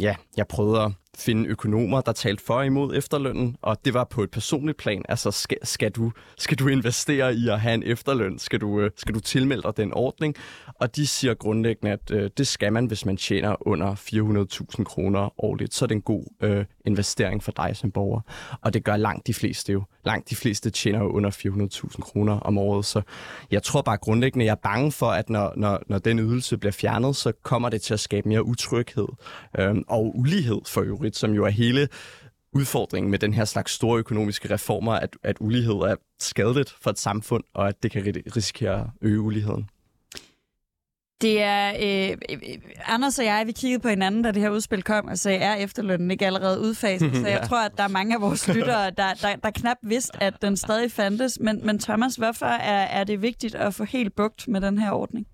ja, 0.00 0.14
jeg 0.36 0.46
prøvede 0.46 0.82
at 0.82 0.92
finde 1.18 1.48
økonomer, 1.48 2.00
der 2.00 2.12
talte 2.12 2.44
for 2.44 2.54
og 2.54 2.66
imod 2.66 2.96
efterlønnen, 2.96 3.56
og 3.62 3.84
det 3.84 3.94
var 3.94 4.04
på 4.04 4.22
et 4.22 4.30
personligt 4.30 4.78
plan. 4.78 5.02
Altså, 5.08 5.30
skal, 5.30 5.58
skal, 5.62 5.90
du, 5.90 6.12
skal 6.38 6.58
du 6.58 6.68
investere 6.68 7.34
i 7.34 7.48
at 7.48 7.60
have 7.60 7.74
en 7.74 7.82
efterløn? 7.82 8.38
Skal 8.38 8.60
du, 8.60 8.80
øh, 8.80 8.90
skal 8.96 9.14
du 9.14 9.20
tilmelde 9.20 9.62
dig 9.62 9.76
den 9.76 9.92
ordning? 9.94 10.34
Og 10.74 10.96
de 10.96 11.06
siger 11.06 11.34
grundlæggende, 11.34 11.92
at 11.92 12.10
øh, 12.10 12.30
det 12.38 12.46
skal 12.46 12.72
man, 12.72 12.86
hvis 12.86 13.06
man 13.06 13.16
tjener 13.16 13.68
under 13.68 13.94
400.000 13.94 14.84
kroner 14.84 15.44
årligt. 15.44 15.74
Så 15.74 15.84
er 15.84 15.86
det 15.86 15.94
en 15.94 16.02
god 16.02 16.24
øh, 16.42 16.64
investering 16.84 17.42
for 17.42 17.52
dig 17.52 17.76
som 17.76 17.90
borger. 17.90 18.20
Og 18.60 18.74
det 18.74 18.84
gør 18.84 18.96
langt 18.96 19.26
de 19.26 19.34
fleste 19.34 19.72
jo. 19.72 19.82
Langt 20.04 20.30
de 20.30 20.36
fleste 20.36 20.70
tjener 20.70 20.98
jo 20.98 21.08
under 21.08 21.30
400.000 21.30 22.00
kroner 22.00 22.40
om 22.40 22.58
året. 22.58 22.84
Så 22.84 23.02
jeg 23.50 23.62
tror 23.62 23.82
bare 23.82 23.96
grundlæggende, 23.96 24.44
jeg 24.44 24.52
er 24.52 24.54
bange 24.62 24.92
for, 24.92 25.06
at 25.06 25.30
når, 25.30 25.52
når, 25.56 25.82
når 25.86 25.98
den 25.98 26.18
ydelse 26.18 26.58
bliver 26.58 26.72
fjernet, 26.72 27.16
så 27.16 27.32
kommer 27.42 27.68
det 27.68 27.82
til 27.82 27.94
at 27.94 28.00
skabe 28.00 28.28
mere 28.28 28.46
utryghed 28.46 29.08
øh, 29.58 29.74
og 29.88 30.18
ulighed 30.18 30.60
for 30.66 30.80
øvrigt, 30.80 31.05
som 31.14 31.32
jo 31.32 31.44
er 31.44 31.50
hele 31.50 31.88
udfordringen 32.52 33.10
med 33.10 33.18
den 33.18 33.34
her 33.34 33.44
slags 33.44 33.72
store 33.72 33.98
økonomiske 33.98 34.50
reformer, 34.54 34.92
at, 34.92 35.16
at 35.22 35.36
ulighed 35.40 35.74
er 35.74 35.94
skadeligt 36.20 36.74
for 36.82 36.90
et 36.90 36.98
samfund, 36.98 37.44
og 37.54 37.68
at 37.68 37.82
det 37.82 37.90
kan 37.90 38.02
ri- 38.02 38.36
risikere 38.36 38.80
at 38.80 38.86
øge 39.02 39.20
uligheden. 39.20 39.70
Det 41.20 41.42
er... 41.42 41.72
Øh, 42.10 42.16
Anders 42.86 43.18
og 43.18 43.24
jeg, 43.24 43.42
vi 43.46 43.52
kiggede 43.52 43.82
på 43.82 43.88
hinanden, 43.88 44.22
da 44.22 44.30
det 44.32 44.42
her 44.42 44.50
udspil 44.50 44.82
kom, 44.82 45.04
og 45.08 45.18
sagde, 45.18 45.38
er 45.38 45.54
efterlønnen 45.54 46.10
ikke 46.10 46.26
allerede 46.26 46.60
udfaset? 46.60 47.16
Så 47.16 47.28
jeg 47.28 47.38
Ja. 47.42 47.46
tror, 47.46 47.64
at 47.64 47.72
der 47.76 47.82
er 47.82 47.88
mange 47.88 48.14
af 48.14 48.20
vores 48.20 48.48
lyttere, 48.48 48.90
der, 48.90 49.14
der, 49.14 49.36
der 49.42 49.50
knap 49.50 49.76
vidste, 49.82 50.22
at 50.22 50.34
den 50.42 50.56
stadig 50.56 50.92
fandtes. 50.92 51.38
Men, 51.40 51.66
men 51.66 51.78
Thomas, 51.78 52.14
hvorfor 52.16 52.46
er, 52.46 52.82
er 53.00 53.04
det 53.04 53.22
vigtigt 53.22 53.54
at 53.54 53.74
få 53.74 53.84
helt 53.84 54.16
bugt 54.16 54.48
med 54.48 54.60
den 54.60 54.78
her 54.78 54.90
ordning? 54.90 55.26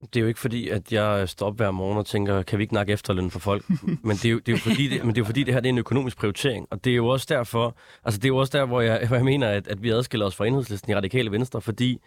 Det 0.00 0.16
er 0.16 0.20
jo 0.20 0.26
ikke 0.26 0.40
fordi, 0.40 0.68
at 0.68 0.92
jeg 0.92 1.28
står 1.28 1.46
op 1.46 1.56
hver 1.56 1.70
morgen 1.70 1.98
og 1.98 2.06
tænker, 2.06 2.42
kan 2.42 2.58
vi 2.58 2.62
ikke 2.62 2.74
nakke 2.74 2.92
efterløn 2.92 3.30
for 3.30 3.38
folk? 3.38 3.64
men, 4.04 4.16
det 4.16 4.24
er 4.24 4.30
jo, 4.30 4.38
det 4.38 4.48
er 4.48 4.52
jo 4.52 4.58
fordi, 4.58 4.88
det, 4.88 5.04
men 5.04 5.08
det 5.08 5.16
er 5.16 5.20
jo 5.20 5.26
fordi, 5.26 5.42
det 5.42 5.54
her 5.54 5.60
det 5.60 5.68
er 5.68 5.72
en 5.72 5.78
økonomisk 5.78 6.18
prioritering. 6.18 6.66
Og 6.70 6.84
det 6.84 6.90
er 6.90 6.96
jo 6.96 7.06
også 7.06 7.26
derfor, 7.28 7.76
altså 8.04 8.18
det 8.18 8.24
er 8.24 8.28
jo 8.28 8.36
også 8.36 8.58
der, 8.58 8.64
hvor 8.64 8.80
jeg, 8.80 9.00
hvor 9.08 9.16
jeg 9.16 9.24
mener, 9.24 9.48
at, 9.48 9.68
at 9.68 9.82
vi 9.82 9.90
adskiller 9.90 10.26
os 10.26 10.36
fra 10.36 10.46
enhedslisten 10.46 10.92
i 10.92 10.94
radikale 10.94 11.30
venstre, 11.30 11.60
fordi 11.60 11.98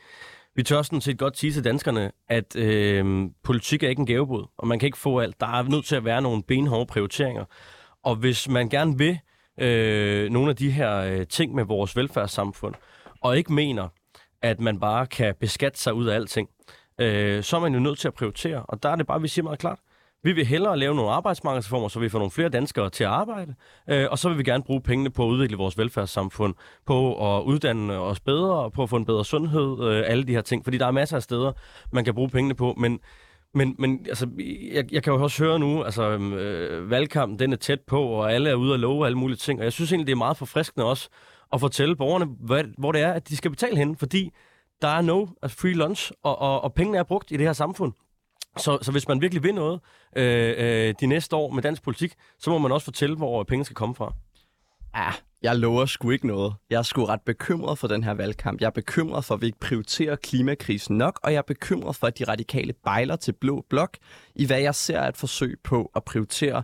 vi 0.55 0.63
tør 0.63 0.81
sådan 0.81 1.01
set 1.01 1.17
godt 1.17 1.37
sige 1.37 1.53
til 1.53 1.63
danskerne, 1.63 2.11
at 2.29 2.55
øh, 2.55 3.29
politik 3.43 3.83
er 3.83 3.89
ikke 3.89 3.99
en 3.99 4.05
gavebod, 4.05 4.45
og 4.57 4.67
man 4.67 4.79
kan 4.79 4.87
ikke 4.87 4.97
få 4.97 5.19
alt. 5.19 5.39
Der 5.39 5.47
er 5.47 5.63
nødt 5.63 5.85
til 5.85 5.95
at 5.95 6.05
være 6.05 6.21
nogle 6.21 6.43
benhårde 6.43 6.85
prioriteringer. 6.85 7.45
Og 8.03 8.15
hvis 8.15 8.49
man 8.49 8.69
gerne 8.69 8.97
vil 8.97 9.19
øh, 9.59 10.29
nogle 10.29 10.49
af 10.49 10.55
de 10.55 10.71
her 10.71 10.95
øh, 10.97 11.27
ting 11.27 11.55
med 11.55 11.63
vores 11.63 11.95
velfærdssamfund, 11.95 12.75
og 13.21 13.37
ikke 13.37 13.53
mener, 13.53 13.87
at 14.41 14.59
man 14.59 14.79
bare 14.79 15.07
kan 15.07 15.35
beskatte 15.39 15.79
sig 15.79 15.93
ud 15.93 16.05
af 16.05 16.15
alting, 16.15 16.49
øh, 17.03 17.43
så 17.43 17.55
er 17.55 17.59
man 17.59 17.73
jo 17.73 17.79
nødt 17.79 17.99
til 17.99 18.07
at 18.07 18.13
prioritere. 18.13 18.63
Og 18.67 18.83
der 18.83 18.89
er 18.89 18.95
det 18.95 19.07
bare, 19.07 19.21
vi 19.21 19.27
siger 19.27 19.43
meget 19.43 19.59
klart. 19.59 19.79
Vi 20.23 20.31
vil 20.31 20.45
hellere 20.45 20.77
lave 20.77 20.95
nogle 20.95 21.11
arbejdsmarkedsreformer, 21.11 21.87
så 21.87 21.99
vi 21.99 22.09
får 22.09 22.19
nogle 22.19 22.31
flere 22.31 22.49
danskere 22.49 22.89
til 22.89 23.03
at 23.03 23.09
arbejde, 23.09 23.55
øh, 23.89 24.07
og 24.11 24.19
så 24.19 24.29
vil 24.29 24.37
vi 24.37 24.43
gerne 24.43 24.63
bruge 24.63 24.81
pengene 24.81 25.09
på 25.09 25.23
at 25.25 25.29
udvikle 25.29 25.57
vores 25.57 25.77
velfærdssamfund, 25.77 26.53
på 26.85 26.97
at 27.35 27.43
uddanne 27.43 27.93
os 27.93 28.19
bedre, 28.19 28.53
og 28.53 28.73
på 28.73 28.83
at 28.83 28.89
få 28.89 28.95
en 28.95 29.05
bedre 29.05 29.25
sundhed, 29.25 29.83
øh, 29.87 30.03
alle 30.07 30.23
de 30.23 30.33
her 30.33 30.41
ting. 30.41 30.63
Fordi 30.63 30.77
der 30.77 30.87
er 30.87 30.91
masser 30.91 31.15
af 31.15 31.23
steder, 31.23 31.51
man 31.91 32.05
kan 32.05 32.13
bruge 32.13 32.29
pengene 32.29 32.55
på, 32.55 32.73
men 32.77 32.99
Men, 33.55 33.75
men 33.79 34.05
altså, 34.09 34.27
jeg, 34.73 34.93
jeg 34.93 35.03
kan 35.03 35.13
jo 35.13 35.23
også 35.23 35.43
høre 35.43 35.59
nu, 35.59 35.83
altså 35.83 36.03
øh, 36.17 36.89
valgkampen 36.89 37.39
den 37.39 37.53
er 37.53 37.57
tæt 37.57 37.81
på, 37.87 38.01
og 38.03 38.33
alle 38.33 38.49
er 38.49 38.55
ude 38.55 38.73
og 38.73 38.79
love 38.79 39.05
alle 39.05 39.17
mulige 39.17 39.37
ting. 39.37 39.59
Og 39.59 39.63
jeg 39.63 39.73
synes 39.73 39.91
egentlig, 39.91 40.07
det 40.07 40.13
er 40.13 40.25
meget 40.25 40.37
forfriskende 40.37 40.85
også 40.85 41.09
at 41.53 41.59
fortælle 41.59 41.95
borgerne, 41.95 42.25
hvad, 42.39 42.63
hvor 42.77 42.91
det 42.91 43.01
er, 43.01 43.11
at 43.13 43.29
de 43.29 43.37
skal 43.37 43.51
betale 43.51 43.77
hen, 43.77 43.95
fordi 43.97 44.31
der 44.83 44.89
er 44.89 45.01
no 45.01 45.27
altså 45.41 45.57
free 45.57 45.73
lunch, 45.73 46.11
og, 46.23 46.39
og, 46.39 46.61
og 46.61 46.73
pengene 46.73 46.97
er 46.97 47.03
brugt 47.03 47.31
i 47.31 47.37
det 47.37 47.45
her 47.45 47.53
samfund. 47.53 47.93
Så, 48.57 48.77
så 48.81 48.91
hvis 48.91 49.07
man 49.07 49.21
virkelig 49.21 49.43
vil 49.43 49.55
noget 49.55 49.79
øh, 50.15 50.53
øh, 50.57 50.95
de 50.99 51.07
næste 51.07 51.35
år 51.35 51.51
med 51.51 51.63
dansk 51.63 51.83
politik, 51.83 52.13
så 52.39 52.49
må 52.49 52.57
man 52.57 52.71
også 52.71 52.85
fortælle, 52.85 53.15
hvor 53.15 53.43
pengene 53.43 53.65
skal 53.65 53.75
komme 53.75 53.95
fra. 53.95 54.13
Ja, 54.95 55.11
jeg 55.43 55.55
lover 55.55 55.85
sgu 55.85 56.09
ikke 56.09 56.27
noget. 56.27 56.53
Jeg 56.69 56.77
er 56.77 56.81
sgu 56.81 57.05
ret 57.05 57.21
bekymret 57.21 57.77
for 57.77 57.87
den 57.87 58.03
her 58.03 58.13
valgkamp. 58.13 58.61
Jeg 58.61 58.67
er 58.67 58.71
bekymret 58.71 59.25
for, 59.25 59.35
at 59.35 59.41
vi 59.41 59.45
ikke 59.45 59.59
prioriterer 59.59 60.15
klimakrisen 60.15 60.97
nok, 60.97 61.19
og 61.23 61.31
jeg 61.33 61.37
er 61.37 61.41
bekymret 61.47 61.95
for, 61.95 62.07
at 62.07 62.19
de 62.19 62.23
radikale 62.23 62.73
bejler 62.83 63.15
til 63.15 63.31
blå 63.31 63.65
blok, 63.69 63.97
i 64.35 64.45
hvad 64.45 64.59
jeg 64.59 64.75
ser 64.75 65.01
et 65.01 65.17
forsøg 65.17 65.59
på 65.63 65.91
at 65.95 66.03
prioritere 66.03 66.63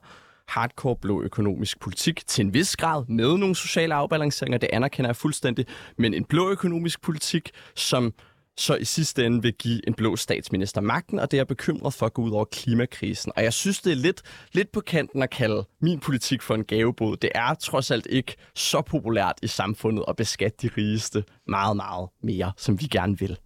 hardcore 0.50 0.96
blå 0.96 1.22
økonomisk 1.22 1.80
politik 1.80 2.28
til 2.28 2.46
en 2.46 2.54
vis 2.54 2.76
grad 2.76 3.06
med 3.08 3.38
nogle 3.38 3.56
sociale 3.56 3.94
afbalanceringer, 3.94 4.58
det 4.58 4.70
anerkender 4.74 5.10
jeg 5.10 5.16
fuldstændig, 5.16 5.66
men 5.98 6.14
en 6.14 6.26
blå 6.26 6.50
økonomisk 6.50 7.02
politik, 7.02 7.52
som 7.76 8.14
så 8.58 8.76
i 8.76 8.86
sidste 8.86 9.26
ende 9.26 9.42
vil 9.42 9.54
give 9.54 9.88
en 9.88 9.94
blå 9.94 10.16
statsminister 10.16 10.82
magten, 10.82 11.20
og 11.20 11.32
det 11.32 11.40
er 11.40 11.44
bekymret 11.44 11.94
for 11.94 12.06
at 12.06 12.14
gå 12.14 12.22
ud 12.22 12.32
over 12.32 12.46
klimakrisen. 12.46 13.32
Og 13.36 13.44
jeg 13.44 13.54
synes, 13.54 13.82
det 13.82 13.92
er 13.92 13.96
lidt, 13.96 14.22
lidt 14.54 14.72
på 14.72 14.82
kanten 14.82 15.24
at 15.24 15.30
kalde 15.30 15.66
min 15.82 16.00
politik 16.00 16.42
for 16.42 16.56
en 16.56 16.64
gavebod. 16.64 17.18
Det 17.18 17.30
er 17.36 17.54
trods 17.54 17.92
alt 17.92 18.08
ikke 18.10 18.36
så 18.56 18.82
populært 18.82 19.40
i 19.42 19.48
samfundet 19.48 20.06
at 20.08 20.16
beskatte 20.16 20.68
de 20.68 20.74
rigeste 20.78 21.24
meget, 21.48 21.76
meget 21.76 22.10
mere, 22.24 22.52
som 22.58 22.82
vi 22.82 22.86
gerne 22.86 23.20
vil. 23.20 23.38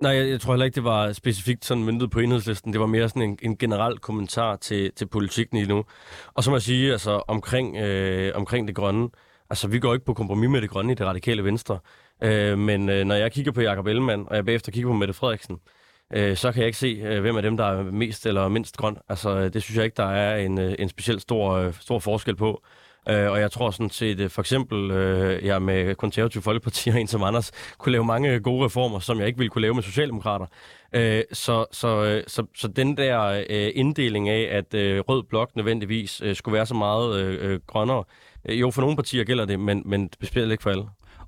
Nej, 0.00 0.12
jeg, 0.12 0.28
jeg 0.28 0.40
tror 0.40 0.52
heller 0.52 0.64
ikke, 0.64 0.74
det 0.74 0.84
var 0.84 1.12
specifikt 1.12 1.64
sådan 1.64 1.84
myndet 1.84 2.10
på 2.10 2.20
enhedslisten. 2.20 2.72
Det 2.72 2.80
var 2.80 2.86
mere 2.86 3.08
sådan 3.08 3.22
en, 3.22 3.38
en 3.42 3.56
generel 3.56 3.98
kommentar 3.98 4.56
til, 4.56 4.92
til 4.92 5.06
politikken 5.06 5.58
lige 5.58 5.68
nu. 5.68 5.84
Og 6.34 6.44
så 6.44 6.50
må 6.50 6.56
jeg 6.56 6.62
sige, 6.62 6.92
altså 6.92 7.22
omkring, 7.28 7.76
øh, 7.76 8.32
omkring 8.34 8.68
det 8.68 8.76
grønne, 8.76 9.08
altså 9.50 9.68
vi 9.68 9.78
går 9.78 9.94
ikke 9.94 10.06
på 10.06 10.14
kompromis 10.14 10.50
med 10.50 10.62
det 10.62 10.70
grønne 10.70 10.92
i 10.92 10.94
det 10.94 11.06
radikale 11.06 11.44
venstre. 11.44 11.78
Øh, 12.22 12.58
men 12.58 12.88
øh, 12.88 13.04
når 13.04 13.14
jeg 13.14 13.32
kigger 13.32 13.52
på 13.52 13.60
Jakob 13.60 13.86
Ellemann, 13.86 14.26
og 14.28 14.36
jeg 14.36 14.44
bagefter 14.44 14.72
kigger 14.72 14.90
på 14.90 14.94
Mette 14.94 15.14
Frederiksen, 15.14 15.58
øh, 16.14 16.36
så 16.36 16.52
kan 16.52 16.60
jeg 16.60 16.66
ikke 16.66 16.78
se, 16.78 16.86
øh, 16.86 17.20
hvem 17.20 17.36
af 17.36 17.42
dem, 17.42 17.56
der 17.56 17.64
er 17.64 17.82
mest 17.82 18.26
eller 18.26 18.48
mindst 18.48 18.76
grøn. 18.76 18.96
Altså, 19.08 19.30
øh, 19.38 19.52
det 19.52 19.62
synes 19.62 19.76
jeg 19.76 19.84
ikke, 19.84 19.96
der 19.96 20.10
er 20.10 20.36
en, 20.36 20.58
øh, 20.58 20.74
en 20.78 20.88
specielt 20.88 21.22
stor, 21.22 21.52
øh, 21.52 21.74
stor 21.80 21.98
forskel 21.98 22.36
på. 22.36 22.62
Øh, 23.08 23.30
og 23.30 23.40
jeg 23.40 23.50
tror 23.50 23.70
sådan 23.70 23.90
set, 23.90 24.20
øh, 24.20 24.30
for 24.30 24.42
eksempel, 24.42 24.90
øh, 24.90 25.46
jeg 25.46 25.62
med 25.62 25.94
konservative 25.94 26.42
folkeparti 26.42 26.88
og 26.88 27.00
en 27.00 27.06
som 27.06 27.22
Anders, 27.22 27.50
kunne 27.78 27.92
lave 27.92 28.04
mange 28.04 28.40
gode 28.40 28.64
reformer, 28.64 28.98
som 28.98 29.18
jeg 29.18 29.26
ikke 29.26 29.38
ville 29.38 29.50
kunne 29.50 29.62
lave 29.62 29.74
med 29.74 29.82
socialdemokrater. 29.82 30.46
Øh, 30.92 31.22
så, 31.32 31.64
så, 31.72 32.04
øh, 32.04 32.24
så, 32.26 32.46
så 32.56 32.68
den 32.68 32.96
der 32.96 33.44
øh, 33.50 33.70
inddeling 33.74 34.28
af, 34.28 34.48
at 34.50 34.74
øh, 34.74 35.00
rød 35.00 35.22
blok 35.22 35.56
nødvendigvis 35.56 36.20
øh, 36.24 36.36
skulle 36.36 36.52
være 36.52 36.66
så 36.66 36.74
meget 36.74 37.20
øh, 37.20 37.50
øh, 37.50 37.60
grønnere, 37.66 38.04
øh, 38.44 38.60
jo, 38.60 38.70
for 38.70 38.80
nogle 38.80 38.96
partier 38.96 39.24
gælder 39.24 39.44
det, 39.44 39.60
men, 39.60 39.82
men 39.86 40.10
specielt 40.12 40.52
ikke 40.52 40.62
for 40.62 40.70
alle. 40.70 40.84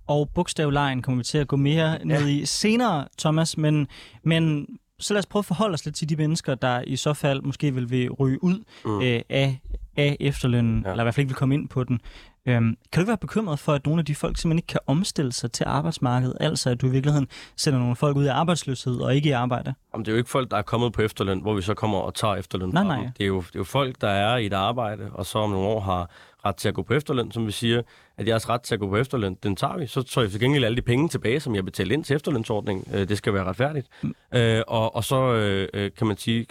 Og 0.07 0.31
bogstavlejen 0.35 1.03
kommer 1.03 1.19
vi 1.19 1.25
til 1.25 1.39
at 1.39 1.49
gå 1.49 1.57
mere 1.57 2.05
ned 2.05 2.29
i 2.29 2.47
senere, 2.47 3.09
Thomas, 3.19 3.57
men, 3.57 3.87
men 4.25 4.67
så 5.03 5.15
lad 5.15 5.19
os 5.19 5.27
prøve 5.27 5.41
at 5.41 5.45
forholde 5.45 5.75
os 5.75 5.85
lidt 5.85 5.97
til 5.97 6.09
de 6.09 6.17
mennesker, 6.17 6.55
der 6.55 6.83
i 6.87 6.97
så 6.97 7.15
fald 7.15 7.43
måske 7.43 7.75
vil, 7.75 7.91
vil 7.91 8.11
ryge 8.11 8.45
ud 8.45 8.65
mm. 8.85 9.01
øh, 9.01 9.21
af, 9.29 9.61
af 9.97 10.17
efterlønnen, 10.21 10.83
ja. 10.85 10.91
eller 10.91 11.03
i 11.03 11.05
hvert 11.05 11.15
fald 11.15 11.25
ikke 11.25 11.31
vil 11.31 11.37
komme 11.37 11.55
ind 11.55 11.69
på 11.69 11.85
den. 11.85 12.01
Øhm, 12.47 12.65
kan 12.65 12.77
du 12.95 13.01
ikke 13.01 13.09
være 13.09 13.17
bekymret 13.17 13.59
for, 13.59 13.73
at 13.73 13.87
nogle 13.87 14.01
af 14.01 14.05
de 14.05 14.15
folk 14.15 14.37
simpelthen 14.37 14.59
ikke 14.59 14.67
kan 14.67 14.81
omstille 14.87 15.33
sig 15.33 15.53
til 15.53 15.65
arbejdsmarkedet? 15.69 16.37
Altså, 16.41 16.71
at 16.71 16.81
du 16.81 16.87
i 16.87 16.91
virkeligheden 16.91 17.29
sender 17.57 17.79
nogle 17.79 17.97
folk 17.97 18.17
ud 18.17 18.25
i 18.25 18.29
arbejdsløshed 18.29 19.01
og 19.01 19.15
ikke 19.15 19.29
i 19.29 19.33
arbejde? 19.33 19.75
Jamen, 19.95 20.05
det 20.05 20.11
er 20.11 20.13
jo 20.13 20.19
ikke 20.19 20.31
folk, 20.31 20.51
der 20.51 20.57
er 20.57 20.63
kommet 20.63 20.93
på 20.93 21.03
efterløn, 21.03 21.41
hvor 21.41 21.55
vi 21.55 21.63
så 21.63 21.75
kommer 21.75 21.99
og 21.99 22.15
tager 22.15 22.35
efterløn 22.35 22.69
nej, 22.69 22.85
nej. 22.85 23.11
Det 23.19 23.25
er, 23.25 23.29
jo, 23.29 23.41
det 23.41 23.55
er 23.55 23.59
jo 23.59 23.65
folk, 23.65 24.01
der 24.01 24.09
er 24.09 24.37
i 24.37 24.47
et 24.47 24.53
arbejde, 24.53 25.11
og 25.13 25.27
så 25.27 25.39
om 25.39 25.51
nogle 25.51 25.69
år 25.69 25.81
har 25.81 26.11
ret 26.45 26.57
til 26.57 26.69
at 26.69 26.75
gå 26.75 26.83
på 26.83 26.95
efterløn, 26.95 27.33
som 27.33 27.47
vi 27.47 27.53
siger, 27.53 27.83
at 28.17 28.29
jeres 28.29 28.49
ret 28.49 28.61
til 28.61 28.75
at 28.75 28.81
gå 28.81 28.89
på 28.89 28.97
efterløn, 28.97 29.37
den 29.43 29.57
tager 29.57 29.77
vi. 29.77 29.87
Så 29.87 30.03
tager 30.03 30.25
jeg 30.25 30.31
til 30.31 30.41
gengæld 30.41 30.65
alle 30.65 30.77
de 30.77 30.83
penge 30.83 31.09
tilbage, 31.09 31.41
som 31.41 31.55
jeg 31.55 31.65
betalte 31.65 31.95
ind 31.95 32.05
til 32.05 32.17
efterlønsordningen. 32.17 32.95
Øh, 32.95 33.09
det 33.09 33.19
skal 33.19 33.35
være 33.35 33.45
retfærdigt. 33.45 33.89
Mm. 34.03 34.15
Øh, 34.35 34.63
og, 34.67 34.97
og 34.97 35.05
så 35.05 35.33
øh, 35.33 35.69
øh 35.75 35.91
kan 35.99 36.07
man 36.07 36.17
sige, 36.17 36.45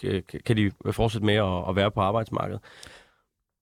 kan 0.45 0.57
de 0.57 0.71
fortsætte 0.91 1.25
med 1.25 1.35
at, 1.35 1.69
at 1.69 1.75
være 1.75 1.91
på 1.91 2.01
arbejdsmarkedet. 2.01 2.61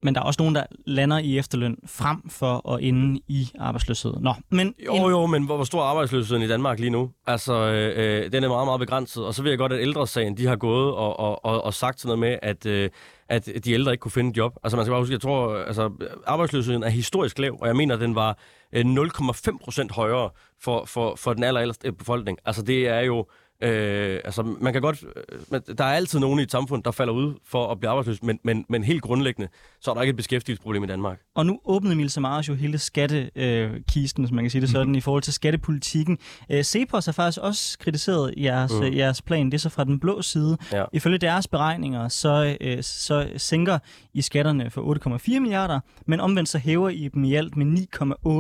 Men 0.04 0.16
der 0.16 0.22
er 0.22 0.26
også 0.26 0.42
nogen, 0.42 0.56
der 0.56 0.64
lander 0.86 1.18
i 1.18 1.38
efterløn 1.38 1.78
frem 1.86 2.30
for 2.30 2.72
at 2.74 2.84
ende 2.84 3.22
i 3.28 3.50
arbejdsløshed. 3.60 4.14
Nå, 4.20 4.34
men... 4.50 4.76
Jo, 4.86 4.94
en... 4.94 5.12
jo, 5.12 5.26
men 5.26 5.46
hvor, 5.46 5.56
hvor 5.56 5.66
stor 5.66 5.80
er 5.80 5.86
arbejdsløsheden 5.86 6.44
i 6.44 6.48
Danmark 6.48 6.80
lige 6.80 6.90
nu? 6.90 7.12
Altså, 7.28 7.54
øh, 7.54 8.24
øh, 8.24 8.32
den 8.32 8.44
er 8.44 8.48
meget, 8.48 8.68
meget 8.68 8.80
begrænset. 8.80 9.26
Og 9.26 9.34
så 9.34 9.44
ved 9.44 9.52
jeg 9.52 9.58
godt, 9.58 9.74
at 9.74 9.82
ældresagen, 9.82 10.38
de 10.38 10.46
har 10.48 10.56
gået 10.56 10.94
og, 10.94 11.20
og, 11.20 11.46
og, 11.46 11.64
og 11.64 11.74
sagt 11.74 12.00
sådan 12.00 12.08
noget 12.08 12.20
med, 12.20 12.40
at, 12.42 12.66
øh, 12.66 12.90
at 13.30 13.50
de 13.66 13.72
ældre 13.72 13.92
ikke 13.92 14.02
kunne 14.02 14.12
finde 14.12 14.30
et 14.30 14.38
job. 14.38 14.58
Altså, 14.64 14.78
man 14.78 14.86
skal 14.86 14.92
bare 14.92 15.02
huske, 15.02 15.14
jeg 15.14 15.22
tror, 15.22 15.56
altså, 15.56 15.92
arbejdsløsheden 16.28 16.84
er 16.84 16.90
historisk 16.90 17.40
lav, 17.40 17.58
og 17.62 17.68
jeg 17.68 17.76
mener, 17.76 17.96
at 17.96 18.02
den 18.02 18.16
var 18.16 18.38
0,5 18.76 18.80
øh, 18.80 19.60
procent 19.64 19.92
højere 19.92 20.30
for, 20.62 20.86
for, 20.86 21.16
for 21.16 21.34
den 21.34 21.44
allerældste 21.44 21.92
befolkning. 21.92 22.38
Altså, 22.46 22.62
det 22.62 22.88
er 22.88 23.00
jo 23.00 23.26
Øh, 23.62 24.20
altså, 24.26 24.44
man 24.44 24.74
kan 24.74 24.82
godt... 24.82 25.04
Øh, 25.52 25.62
der 25.78 25.84
er 25.84 25.94
altid 25.94 26.20
nogen 26.20 26.40
i 26.40 26.44
et 26.44 26.52
samfund, 26.52 26.84
der 26.84 26.92
falder 26.92 27.14
ud 27.14 27.34
for 27.46 27.72
at 27.72 27.80
blive 27.80 27.90
arbejdsløs, 27.90 28.24
men, 28.24 28.40
men, 28.44 28.66
men 28.70 28.84
helt 28.84 29.02
grundlæggende, 29.02 29.50
så 29.82 29.92
er 29.92 29.96
der 29.96 30.02
ikke 30.02 30.10
et 30.10 30.16
beskæftigelsesproblem 30.16 30.84
i 30.84 30.88
Danmark. 30.88 31.20
Og 31.36 31.46
nu 31.46 31.60
åbnede 31.66 31.94
Emil 31.94 32.10
Samaras 32.10 32.50
jo 32.50 32.54
hele 32.54 32.78
skattekisten, 32.78 34.24
øh, 34.24 34.28
som 34.28 34.36
man 34.36 34.44
kan 34.44 34.52
sige 34.52 34.62
det 34.62 34.70
sådan, 34.70 34.88
mm. 34.88 34.96
i 34.96 35.02
forhold 35.02 35.24
til 35.24 35.34
skattepolitikken. 35.34 36.18
Øh, 36.50 36.64
Cepos 36.64 37.06
har 37.06 37.12
faktisk 37.12 37.42
også 37.42 37.78
kritiseret 37.80 38.34
jeres, 38.38 38.74
mm. 38.74 38.98
jeres 38.98 39.22
plan. 39.22 39.46
Det 39.46 39.54
er 39.54 39.58
så 39.58 39.70
fra 39.70 39.84
den 39.84 40.00
blå 40.00 40.22
side. 40.22 40.58
Ja. 40.72 40.84
Ifølge 40.94 41.18
deres 41.18 41.48
beregninger, 41.48 42.08
så, 42.08 42.58
øh, 42.62 42.84
så 42.84 43.30
sænker 43.38 43.80
I 44.14 44.22
skatterne 44.22 44.70
for 44.70 45.18
8,4 45.30 45.40
milliarder, 45.40 45.80
men 46.06 46.20
omvendt 46.20 46.50
så 46.50 46.58
hæver 46.58 46.90
I 46.90 47.08
dem 47.08 47.24
i 47.24 47.34
alt 47.34 47.58
med 47.58 47.88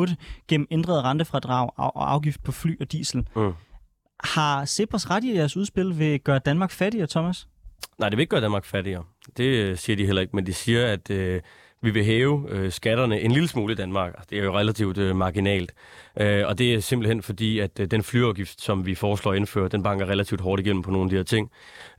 9,8 0.10 0.16
gennem 0.48 0.68
ændret 0.72 1.04
rentefradrag 1.04 1.70
og 1.76 2.14
afgift 2.14 2.44
på 2.44 2.52
fly 2.52 2.82
og 2.82 2.92
diesel. 2.92 3.28
Mm. 3.36 3.52
Har 4.24 4.66
Cepos 4.66 5.10
ret 5.10 5.24
i 5.24 5.36
jeres 5.36 5.58
udspil 5.58 6.00
vil 6.00 6.20
gøre 6.20 6.40
Danmark 6.40 6.72
fattigere, 6.72 7.08
Thomas? 7.08 7.48
Nej, 7.98 8.10
det 8.10 8.18
vil 8.18 8.22
ikke 8.22 8.32
gøre 8.32 8.42
Danmark 8.42 8.66
fattigere. 8.66 9.04
Det 9.38 9.44
øh, 9.44 9.78
siger 9.78 9.98
de 9.98 10.06
heller 10.06 10.22
ikke, 10.22 10.36
men 10.36 10.46
de 10.46 10.54
siger, 10.54 10.86
at 10.86 11.10
øh, 11.10 11.42
vi 11.82 11.90
vil 11.90 12.04
hæve 12.04 12.46
øh, 12.50 12.72
skatterne 12.72 13.22
en 13.22 13.32
lille 13.32 13.48
smule 13.48 13.74
i 13.74 13.76
Danmark. 13.76 14.30
Det 14.30 14.40
er 14.40 14.44
jo 14.44 14.58
relativt 14.58 14.98
øh, 14.98 15.16
marginalt. 15.16 15.74
Øh, 16.20 16.48
og 16.48 16.58
det 16.58 16.74
er 16.74 16.80
simpelthen 16.80 17.22
fordi, 17.22 17.60
at 17.60 17.80
øh, 17.80 17.88
den 17.88 18.04
flyafgift, 18.04 18.62
som 18.62 18.86
vi 18.86 18.96
foreslår 18.96 19.32
at 19.32 19.38
indføre, 19.38 19.68
den 19.68 19.84
banker 19.84 20.06
relativt 20.06 20.42
hårdt 20.42 20.60
igennem 20.60 20.84
på 20.84 20.92
nogle 20.92 21.06
af 21.06 21.10
de 21.10 21.16
her 21.16 21.24
ting. 21.24 21.52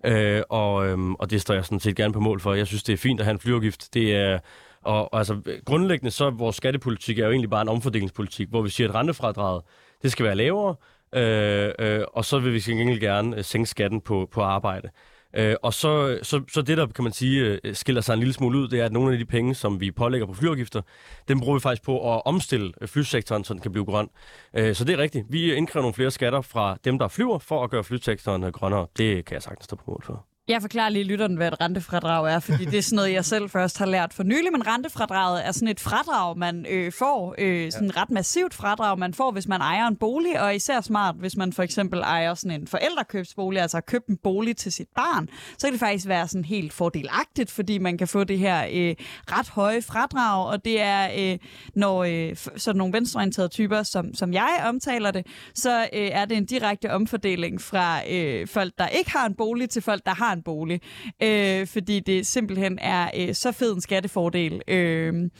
Øh, 0.05 0.43
og, 0.49 0.89
øh, 0.89 1.11
og 1.11 1.31
det 1.31 1.41
står 1.41 1.55
jeg 1.55 1.64
sådan 1.64 1.81
set 1.81 1.97
gerne 1.97 2.12
på 2.12 2.21
mål 2.21 2.41
for. 2.41 2.55
Jeg 2.55 2.66
synes, 2.66 2.83
det 2.83 2.93
er 2.93 2.97
fint 2.97 3.21
at 3.21 3.27
have 3.27 3.33
en 3.33 3.41
flyafgift. 3.41 3.95
Det 3.95 4.16
er... 4.16 4.39
Og, 4.83 5.12
og 5.12 5.18
altså, 5.18 5.61
grundlæggende 5.64 6.11
så 6.11 6.31
vores 6.31 6.57
skattepolitik 6.57 7.18
er 7.18 7.25
jo 7.25 7.31
egentlig 7.31 7.51
bare 7.51 7.62
en 7.62 7.68
omfordelingspolitik, 7.68 8.49
hvor 8.49 8.62
vi 8.62 8.68
siger, 8.68 8.89
at 8.89 8.95
rentefradraget, 8.95 9.62
det 10.03 10.12
skal 10.12 10.27
være 10.27 10.35
lavere, 10.35 10.75
Øh, 11.14 11.70
øh, 11.78 12.04
og 12.12 12.24
så 12.24 12.38
vil 12.38 12.52
vi 12.52 12.61
til 12.61 12.76
gengæld 12.76 13.00
gerne 13.00 13.36
øh, 13.36 13.44
sænke 13.44 13.70
skatten 13.70 14.00
på, 14.00 14.28
på 14.32 14.40
arbejde. 14.42 14.88
Øh, 15.36 15.54
og 15.62 15.74
så, 15.74 16.18
så, 16.22 16.42
så 16.52 16.62
det, 16.62 16.76
der 16.76 16.86
kan 16.86 17.04
man 17.04 17.12
sige, 17.12 17.58
øh, 17.64 17.74
skiller 17.74 18.02
sig 18.02 18.12
en 18.12 18.18
lille 18.18 18.34
smule 18.34 18.58
ud, 18.58 18.68
det 18.68 18.80
er, 18.80 18.84
at 18.84 18.92
nogle 18.92 19.12
af 19.12 19.18
de 19.18 19.24
penge, 19.24 19.54
som 19.54 19.80
vi 19.80 19.90
pålægger 19.90 20.26
på 20.26 20.34
flyafgifter, 20.34 20.82
dem 21.28 21.40
bruger 21.40 21.54
vi 21.54 21.61
faktisk 21.61 21.82
på 21.82 22.14
at 22.14 22.22
omstille 22.24 22.72
øh, 22.80 22.88
flysektoren, 22.88 23.44
så 23.44 23.54
den 23.54 23.62
kan 23.62 23.72
blive 23.72 23.84
grøn. 23.84 24.08
Øh, 24.54 24.74
så 24.74 24.84
det 24.84 24.92
er 24.92 24.98
rigtigt. 24.98 25.26
Vi 25.28 25.54
indkræver 25.54 25.82
nogle 25.82 25.94
flere 25.94 26.11
skatter 26.11 26.40
fra 26.40 26.76
dem, 26.84 26.98
der 26.98 27.08
flyver, 27.08 27.38
for 27.38 27.64
at 27.64 27.70
gøre 27.70 27.84
flysektoren 27.84 28.44
øh, 28.44 28.52
grønnere. 28.52 28.86
Det 28.96 29.24
kan 29.24 29.34
jeg 29.34 29.42
sagtens 29.42 29.64
stå 29.64 29.76
på 29.76 29.82
mål 29.86 30.02
for. 30.04 30.30
Jeg 30.51 30.61
forklarer 30.61 30.88
lige 30.88 31.05
lytteren, 31.05 31.34
hvad 31.34 31.48
et 31.48 31.61
rentefradrag 31.61 32.34
er, 32.34 32.38
fordi 32.38 32.64
det 32.64 32.78
er 32.78 32.82
sådan 32.82 32.96
noget, 32.96 33.12
jeg 33.12 33.24
selv 33.24 33.51
først 33.51 33.78
har 33.78 33.86
lært 33.86 34.14
for 34.14 34.22
nylig, 34.22 34.53
men 34.53 34.66
rentefradraget 34.66 35.46
er 35.46 35.53
sådan 35.53 35.68
et 35.68 35.80
fradrag, 35.80 36.38
man 36.38 36.66
øh, 36.70 36.92
får, 36.92 37.34
øh, 37.38 37.72
sådan 37.72 37.88
et 37.88 37.96
ret 37.96 38.11
massivt 38.11 38.55
fradrag, 38.55 38.98
man 38.98 39.14
får, 39.14 39.30
hvis 39.30 39.48
man 39.48 39.61
ejer 39.61 39.86
en 39.86 39.96
bolig, 39.96 40.40
og 40.40 40.55
især 40.55 40.80
smart, 40.80 41.14
hvis 41.18 41.36
man 41.36 41.53
for 41.53 41.62
eksempel 41.62 42.01
ejer 42.01 42.34
sådan 42.34 42.61
en 42.61 42.66
forældrekøbsbolig, 42.66 43.62
altså 43.62 43.76
har 43.76 43.80
købt 43.80 44.07
en 44.07 44.16
bolig 44.16 44.57
til 44.57 44.72
sit 44.72 44.88
barn, 44.96 45.28
så 45.59 45.66
kan 45.66 45.72
det 45.72 45.80
faktisk 45.80 46.09
være 46.09 46.28
sådan 46.28 46.44
helt 46.44 46.72
fordelagtigt, 46.72 47.51
fordi 47.51 47.78
man 47.78 47.98
kan 47.98 48.09
få 48.09 48.24
det 48.24 48.38
her 48.38 48.64
øh, 48.72 48.94
ret 49.32 49.48
høje 49.48 49.82
fradrag, 49.82 50.46
og 50.46 50.64
det 50.64 50.80
er, 50.80 51.09
øh, 51.18 51.38
når 51.74 52.05
øh, 52.05 52.36
sådan 52.57 52.78
nogle 52.78 52.92
venstreorienterede 52.92 53.48
typer, 53.48 53.82
som, 53.82 54.14
som 54.14 54.32
jeg 54.32 54.64
omtaler 54.64 55.11
det, 55.11 55.26
så 55.55 55.80
øh, 55.80 55.88
er 55.92 56.24
det 56.24 56.36
en 56.36 56.44
direkte 56.44 56.92
omfordeling 56.92 57.61
fra 57.61 58.01
øh, 58.11 58.46
folk, 58.48 58.72
der 58.78 58.86
ikke 58.88 59.11
har 59.11 59.26
en 59.26 59.34
bolig, 59.34 59.70
til 59.70 59.82
folk, 59.82 60.07
der 60.07 60.14
har 60.14 60.32
en 60.32 60.39
bolig. 60.41 60.80
Øh, 61.22 61.66
fordi 61.66 62.01
det 62.01 62.26
simpelthen 62.26 62.78
er 62.78 63.11
øh, 63.16 63.34
så 63.34 63.53
fed 63.53 63.74
en 63.74 63.80
skattefordel. 63.80 64.62
Øh, 64.68 65.30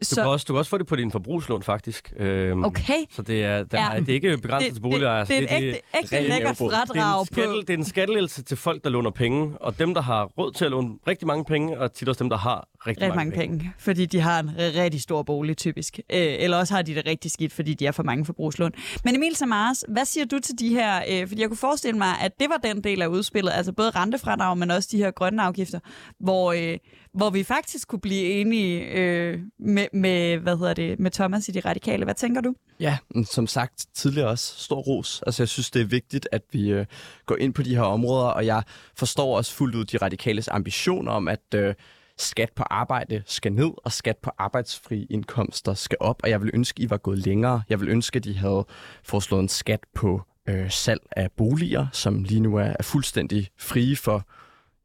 du, 0.00 0.04
så... 0.04 0.14
kan 0.14 0.30
også, 0.30 0.44
du 0.48 0.52
kan 0.52 0.58
også 0.58 0.68
få 0.68 0.78
det 0.78 0.86
på 0.86 0.96
din 0.96 1.10
forbrugslån, 1.10 1.62
faktisk. 1.62 2.12
Øhm, 2.16 2.64
okay. 2.64 3.04
Så 3.10 3.22
det 3.22 3.44
er, 3.44 3.64
der, 3.64 3.94
ja. 3.94 4.00
det 4.00 4.08
er 4.08 4.14
ikke 4.14 4.38
begrænset 4.38 4.74
til 4.74 4.80
boligejere. 4.80 5.20
Det, 5.20 5.28
det, 5.28 5.40
det, 5.40 5.48
det, 5.48 5.56
er 5.56 5.68
et 5.68 5.80
ægte, 6.02 6.16
ægte 6.16 6.28
lækkert 6.28 6.56
fradrag 6.56 7.26
det 7.34 7.44
er, 7.44 7.52
en 7.52 7.60
det 7.60 7.70
er 7.70 7.78
en 7.78 7.84
skattelettelse 7.84 8.42
til 8.42 8.56
folk, 8.56 8.84
der 8.84 8.90
låner 8.90 9.10
penge. 9.10 9.58
Og 9.60 9.78
dem, 9.78 9.94
der 9.94 10.00
har 10.00 10.24
råd 10.24 10.52
til 10.52 10.64
at 10.64 10.70
låne 10.70 10.88
rigtig 11.06 11.26
mange 11.26 11.44
penge, 11.44 11.80
og 11.80 11.92
tit 11.92 12.08
også 12.08 12.24
dem, 12.24 12.30
der 12.30 12.36
har 12.36 12.68
rigtig, 12.86 13.02
rigtig 13.02 13.16
mange 13.16 13.32
penge. 13.32 13.58
penge, 13.58 13.72
fordi 13.78 14.06
de 14.06 14.20
har 14.20 14.40
en 14.40 14.50
rigtig 14.58 15.00
stor 15.00 15.22
bolig 15.22 15.56
typisk. 15.56 16.00
Øh, 16.12 16.18
eller 16.38 16.56
også 16.56 16.74
har 16.74 16.82
de 16.82 16.94
det 16.94 17.06
rigtig 17.06 17.30
skidt, 17.30 17.52
fordi 17.52 17.74
de 17.74 17.84
har 17.84 17.92
for 17.92 18.02
mange 18.02 18.24
forbrugslån. 18.24 18.72
Men 19.04 19.16
Emil 19.16 19.36
Samaras, 19.36 19.84
hvad 19.88 20.04
siger 20.04 20.24
du 20.24 20.38
til 20.38 20.54
de 20.58 20.68
her? 20.68 21.02
Øh, 21.10 21.28
fordi 21.28 21.40
jeg 21.40 21.48
kunne 21.48 21.56
forestille 21.56 21.98
mig, 21.98 22.20
at 22.20 22.32
det 22.40 22.46
var 22.50 22.56
den 22.56 22.84
del 22.84 23.02
af 23.02 23.06
udspillet, 23.06 23.52
altså 23.54 23.72
både 23.72 23.90
rentefradrag, 23.90 24.58
men 24.58 24.70
også 24.70 24.88
de 24.92 24.98
her 24.98 25.10
grønne 25.10 25.42
afgifter, 25.42 25.80
hvor, 26.20 26.52
øh, 26.52 26.78
hvor 27.16 27.30
vi 27.30 27.44
faktisk 27.44 27.88
kunne 27.88 28.00
blive 28.00 28.24
enige 28.24 28.80
øh, 28.80 29.38
med, 29.58 29.86
med, 29.92 30.38
hvad 30.38 30.56
hedder 30.56 30.74
det, 30.74 31.00
med 31.00 31.10
Thomas 31.10 31.48
i 31.48 31.52
de 31.52 31.60
radikale. 31.60 32.04
Hvad 32.04 32.14
tænker 32.14 32.40
du? 32.40 32.54
Ja, 32.80 32.98
som 33.24 33.46
sagt 33.46 33.86
tidligere 33.94 34.28
også, 34.28 34.54
stor 34.58 34.80
ros. 34.80 35.22
Altså 35.26 35.42
jeg 35.42 35.48
synes, 35.48 35.70
det 35.70 35.82
er 35.82 35.86
vigtigt, 35.86 36.28
at 36.32 36.42
vi 36.52 36.70
øh, 36.70 36.86
går 37.26 37.36
ind 37.36 37.54
på 37.54 37.62
de 37.62 37.74
her 37.74 37.82
områder, 37.82 38.26
og 38.26 38.46
jeg 38.46 38.62
forstår 38.96 39.36
også 39.36 39.54
fuldt 39.54 39.74
ud 39.74 39.84
de 39.84 39.96
radikales 39.96 40.48
ambition 40.48 41.08
om, 41.08 41.28
at 41.28 41.54
øh, 41.54 41.74
skat 42.18 42.50
på 42.56 42.62
arbejde 42.62 43.22
skal 43.26 43.52
ned, 43.52 43.70
og 43.84 43.92
skat 43.92 44.16
på 44.16 44.30
arbejdsfri 44.38 45.06
indkomster 45.10 45.74
skal 45.74 45.98
op. 46.00 46.20
Og 46.22 46.30
jeg 46.30 46.40
vil 46.40 46.50
ønske, 46.54 46.82
I 46.82 46.90
var 46.90 46.96
gået 46.96 47.18
længere. 47.18 47.62
Jeg 47.68 47.80
vil 47.80 47.88
ønske, 47.88 48.16
at 48.16 48.24
de 48.24 48.38
havde 48.38 48.66
foreslået 49.04 49.42
en 49.42 49.48
skat 49.48 49.80
på 49.94 50.22
øh, 50.48 50.70
salg 50.70 51.00
af 51.16 51.30
boliger, 51.36 51.86
som 51.92 52.24
lige 52.24 52.40
nu 52.40 52.56
er, 52.56 52.72
er 52.78 52.82
fuldstændig 52.82 53.48
frie 53.58 53.96
for 53.96 54.26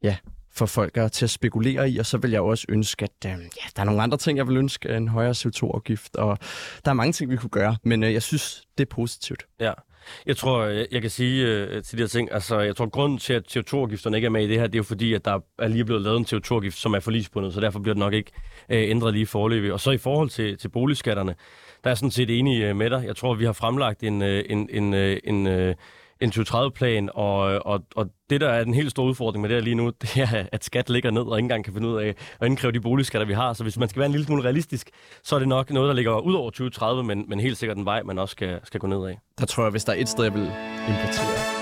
ja, 0.02 0.16
for 0.54 0.66
folk 0.66 0.96
at, 0.96 1.12
til 1.12 1.24
at 1.24 1.30
spekulere 1.30 1.90
i, 1.90 1.98
og 1.98 2.06
så 2.06 2.18
vil 2.18 2.30
jeg 2.30 2.40
også 2.40 2.66
ønske, 2.68 3.04
at 3.04 3.30
øh, 3.30 3.30
ja, 3.30 3.66
der 3.76 3.82
er 3.82 3.84
nogle 3.84 4.02
andre 4.02 4.18
ting, 4.18 4.38
jeg 4.38 4.48
vil 4.48 4.56
ønske, 4.56 4.96
en 4.96 5.08
højere 5.08 5.30
CO2-afgift, 5.30 6.16
og 6.16 6.38
der 6.84 6.90
er 6.90 6.94
mange 6.94 7.12
ting, 7.12 7.30
vi 7.30 7.36
kunne 7.36 7.50
gøre, 7.50 7.76
men 7.84 8.02
øh, 8.02 8.12
jeg 8.12 8.22
synes, 8.22 8.62
det 8.78 8.84
er 8.84 8.94
positivt. 8.94 9.46
Ja, 9.60 9.72
jeg 10.26 10.36
tror, 10.36 10.64
jeg, 10.64 10.86
jeg 10.90 11.00
kan 11.00 11.10
sige 11.10 11.46
øh, 11.46 11.82
til 11.82 11.98
de 11.98 12.02
her 12.02 12.08
ting, 12.08 12.32
altså 12.32 12.60
jeg 12.60 12.76
tror, 12.76 12.86
grunden 12.86 13.18
til, 13.18 13.32
at 13.32 13.56
CO2-afgifterne 13.56 14.16
ikke 14.16 14.26
er 14.26 14.30
med 14.30 14.44
i 14.44 14.48
det 14.48 14.58
her, 14.58 14.66
det 14.66 14.74
er 14.74 14.78
jo 14.78 14.82
fordi, 14.82 15.14
at 15.14 15.24
der 15.24 15.38
er 15.58 15.68
lige 15.68 15.84
blevet 15.84 16.02
lavet 16.02 16.18
en 16.18 16.24
CO2-afgift, 16.24 16.78
som 16.78 16.94
er 16.94 17.00
forlisbundet, 17.00 17.54
så 17.54 17.60
derfor 17.60 17.80
bliver 17.80 17.94
det 17.94 17.98
nok 18.00 18.12
ikke 18.12 18.30
øh, 18.68 18.90
ændret 18.90 19.14
lige 19.14 19.26
forløbig. 19.26 19.72
Og 19.72 19.80
så 19.80 19.90
i 19.90 19.98
forhold 19.98 20.30
til, 20.30 20.58
til 20.58 20.68
boligskatterne, 20.68 21.34
der 21.84 21.90
er 21.90 21.94
sådan 21.94 22.10
set 22.10 22.38
enig 22.38 22.62
øh, 22.62 22.76
med 22.76 22.90
dig. 22.90 23.04
Jeg 23.06 23.16
tror, 23.16 23.34
vi 23.34 23.44
har 23.44 23.52
fremlagt 23.52 24.02
en, 24.02 24.22
øh, 24.22 24.44
en, 24.48 24.68
en, 24.70 24.94
øh, 24.94 25.18
en, 25.24 25.46
øh, 25.46 25.74
en 26.22 26.30
2030-plan, 26.30 27.10
og, 27.14 27.66
og, 27.66 27.82
og 27.96 28.10
det, 28.30 28.40
der 28.40 28.48
er 28.48 28.64
den 28.64 28.74
helt 28.74 28.90
store 28.90 29.06
udfordring 29.06 29.42
med 29.42 29.48
det 29.48 29.56
her 29.56 29.62
lige 29.62 29.74
nu, 29.74 29.90
det 30.02 30.16
er, 30.16 30.46
at 30.52 30.64
skat 30.64 30.90
ligger 30.90 31.10
ned 31.10 31.22
og 31.22 31.38
ikke 31.38 31.44
engang 31.44 31.64
kan 31.64 31.72
finde 31.72 31.88
ud 31.88 31.96
af 32.00 32.14
at 32.40 32.46
indkræve 32.46 32.72
de 32.72 32.80
boligskatter, 32.80 33.26
vi 33.26 33.32
har. 33.32 33.52
Så 33.52 33.62
hvis 33.62 33.78
man 33.78 33.88
skal 33.88 34.00
være 34.00 34.06
en 34.06 34.12
lille 34.12 34.26
smule 34.26 34.44
realistisk, 34.44 34.90
så 35.22 35.34
er 35.34 35.38
det 35.38 35.48
nok 35.48 35.70
noget, 35.70 35.88
der 35.88 35.94
ligger 35.94 36.18
ud 36.18 36.34
over 36.34 36.50
2030, 36.50 37.04
men, 37.04 37.24
men 37.28 37.40
helt 37.40 37.58
sikkert 37.58 37.76
en 37.76 37.84
vej, 37.84 38.02
man 38.02 38.18
også 38.18 38.32
skal, 38.32 38.60
skal 38.64 38.80
gå 38.80 38.86
ned 38.86 39.06
af. 39.06 39.18
Der 39.38 39.46
tror 39.46 39.62
jeg, 39.62 39.70
hvis 39.70 39.84
der 39.84 39.92
er 39.92 39.96
et 39.96 40.08
sted, 40.08 40.24
jeg 40.24 40.34
vil 40.34 40.52
importere 40.88 41.61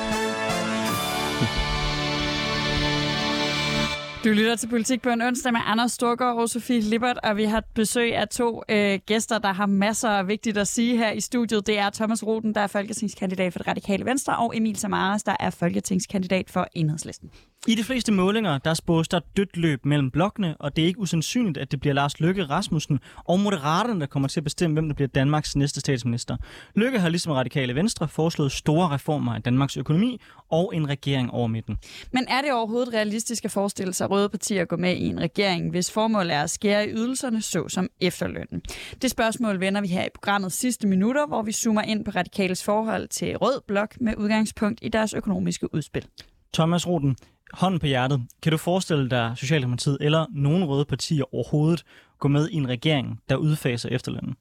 Du 4.25 4.29
lytter 4.29 4.57
til 4.57 4.69
Politik 4.69 5.03
på 5.03 5.11
en 5.11 5.23
onsdag 5.23 5.53
med 5.53 5.61
Anders 5.67 5.93
Storgård 5.93 6.37
og 6.37 6.49
Sofie 6.49 6.81
Lippert, 6.81 7.19
og 7.23 7.37
vi 7.37 7.45
har 7.45 7.65
besøg 7.75 8.17
af 8.17 8.29
to 8.29 8.63
øh, 8.69 8.99
gæster, 9.07 9.39
der 9.39 9.53
har 9.53 9.67
masser 9.67 10.09
af 10.09 10.29
vigtigt 10.29 10.59
at 10.59 10.69
sige 10.69 10.97
her 10.97 11.13
i 11.13 11.21
studiet. 11.21 11.67
Det 11.67 11.79
er 11.79 11.91
Thomas 11.91 12.27
Roden, 12.27 12.55
der 12.55 12.61
er 12.61 12.67
folketingskandidat 12.67 13.53
for 13.53 13.59
det 13.59 13.69
radikale 13.69 14.05
venstre, 14.05 14.37
og 14.37 14.57
Emil 14.57 14.77
Samaras, 14.77 15.23
der 15.23 15.37
er 15.41 15.51
folketingskandidat 15.51 16.51
for 16.51 16.67
Enhedslisten. 16.75 17.31
I 17.69 17.75
de 17.75 17.85
fleste 17.85 18.13
målinger, 18.13 18.59
der 18.59 18.75
spås 18.75 19.09
der 19.09 19.21
dødt 19.37 19.57
løb 19.57 19.85
mellem 19.85 20.11
blokkene, 20.11 20.57
og 20.61 20.77
det 20.77 20.83
er 20.83 20.87
ikke 20.87 21.01
usandsynligt, 21.01 21.59
at 21.59 21.71
det 21.71 21.81
bliver 21.81 21.95
Lars 21.95 22.21
Løkke 22.21 22.45
Rasmussen 22.45 22.99
og 23.25 23.41
Moderaterne, 23.41 24.01
der 24.01 24.07
kommer 24.07 24.29
til 24.29 24.41
at 24.41 24.45
bestemme, 24.45 24.75
hvem 24.75 24.89
der 24.89 24.95
bliver 24.95 25.09
Danmarks 25.09 25.57
næste 25.57 25.81
statsminister. 25.81 26.37
Løkke 26.75 26.99
har 26.99 27.09
ligesom 27.09 27.33
radikale 27.33 27.75
venstre 27.75 28.09
foreslået 28.09 28.53
store 28.53 28.89
reformer 28.89 29.35
af 29.35 29.43
Danmarks 29.43 29.77
økonomi 29.77 30.21
og 30.51 30.75
en 30.75 30.89
regering 30.89 31.31
over 31.31 31.47
midten. 31.47 31.79
Men 32.13 32.27
er 32.29 32.43
det 32.43 32.53
overhovedet 32.53 32.95
realistisk 32.95 33.45
at 33.45 33.51
forestille 33.51 33.93
sig 33.93 34.11
røde 34.11 34.29
partier 34.29 34.63
at 34.63 34.69
gå 34.69 34.77
med 34.77 34.97
i 34.97 35.07
en 35.07 35.21
regering, 35.21 35.71
hvis 35.71 35.91
formål 35.91 36.31
er 36.31 36.43
at 36.43 36.51
skære 36.51 36.89
i 36.89 36.93
ydelserne, 36.93 37.43
såsom 37.43 37.89
efterlønnen? 38.01 38.63
Det 39.03 39.11
spørgsmål 39.11 39.61
vender 39.61 39.81
vi 39.81 39.89
her 39.89 40.05
i 40.05 40.11
programmet 40.15 40.53
sidste 40.53 40.87
minutter, 40.87 41.27
hvor 41.27 41.43
vi 41.43 41.53
zoomer 41.53 41.83
ind 41.83 42.05
på 42.05 42.11
radikales 42.11 42.65
forhold 42.65 43.09
til 43.09 43.37
rød 43.37 43.61
blok 43.69 44.01
med 44.01 44.15
udgangspunkt 44.17 44.79
i 44.83 44.89
deres 44.89 45.15
økonomiske 45.15 45.75
udspil. 45.75 46.07
Thomas 46.55 46.87
Roden, 46.87 47.17
hånden 47.53 47.81
på 47.81 47.87
hjertet, 47.87 48.23
kan 48.43 48.53
du 48.53 48.59
forestille 48.59 49.11
dig 49.11 49.33
Socialdemokratiet 49.37 49.99
eller 50.01 50.27
nogen 50.31 50.65
røde 50.65 50.85
partier 50.85 51.35
overhovedet 51.35 51.85
gå 52.19 52.29
med 52.29 52.49
i 52.49 52.55
en 52.55 52.69
regering, 52.69 53.21
der 53.29 53.37
udfaser 53.37 53.89
efterlønnen? 53.89 54.37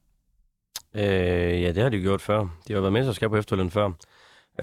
Øh, 0.94 1.62
ja, 1.62 1.72
det 1.72 1.84
har 1.84 1.90
de 1.90 2.00
gjort 2.00 2.22
før. 2.22 2.48
De 2.68 2.74
har 2.74 2.80
været 2.80 2.94
med 2.94 3.04
til 3.04 3.10
at 3.10 3.16
skabe 3.16 3.30
på 3.30 3.38
efterløn 3.38 3.72
før. 3.72 3.92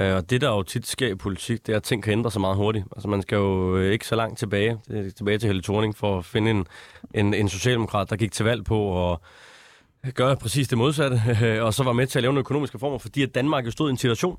Øh, 0.00 0.14
og 0.16 0.30
det, 0.30 0.40
der 0.40 0.48
jo 0.48 0.62
tit 0.62 0.86
sker 0.86 1.08
i 1.08 1.14
politik, 1.14 1.66
det 1.66 1.72
er, 1.72 1.76
at 1.76 1.82
ting 1.82 2.02
kan 2.02 2.12
ændre 2.12 2.30
sig 2.30 2.40
meget 2.40 2.56
hurtigt. 2.56 2.84
Altså, 2.96 3.08
man 3.08 3.22
skal 3.22 3.36
jo 3.36 3.76
øh, 3.76 3.92
ikke 3.92 4.06
så 4.06 4.16
langt 4.16 4.38
tilbage, 4.38 4.80
tilbage 5.16 5.38
til 5.38 5.46
Helle 5.46 5.62
Thorning, 5.62 5.96
for 5.96 6.18
at 6.18 6.24
finde 6.24 6.50
en, 6.50 6.66
en, 7.14 7.34
en 7.34 7.48
socialdemokrat, 7.48 8.10
der 8.10 8.16
gik 8.16 8.32
til 8.32 8.44
valg 8.44 8.64
på 8.64 9.12
at 9.12 9.18
gøre 10.14 10.36
præcis 10.36 10.68
det 10.68 10.78
modsatte, 10.78 11.20
og 11.64 11.74
så 11.74 11.82
var 11.82 11.92
med 11.92 12.06
til 12.06 12.18
at 12.18 12.22
lave 12.22 12.30
nogle 12.30 12.40
økonomiske 12.40 12.74
reformer, 12.74 12.98
fordi 12.98 13.22
at 13.22 13.34
Danmark 13.34 13.66
jo 13.66 13.70
stod 13.70 13.88
i 13.88 13.90
en 13.90 13.96
situation, 13.96 14.38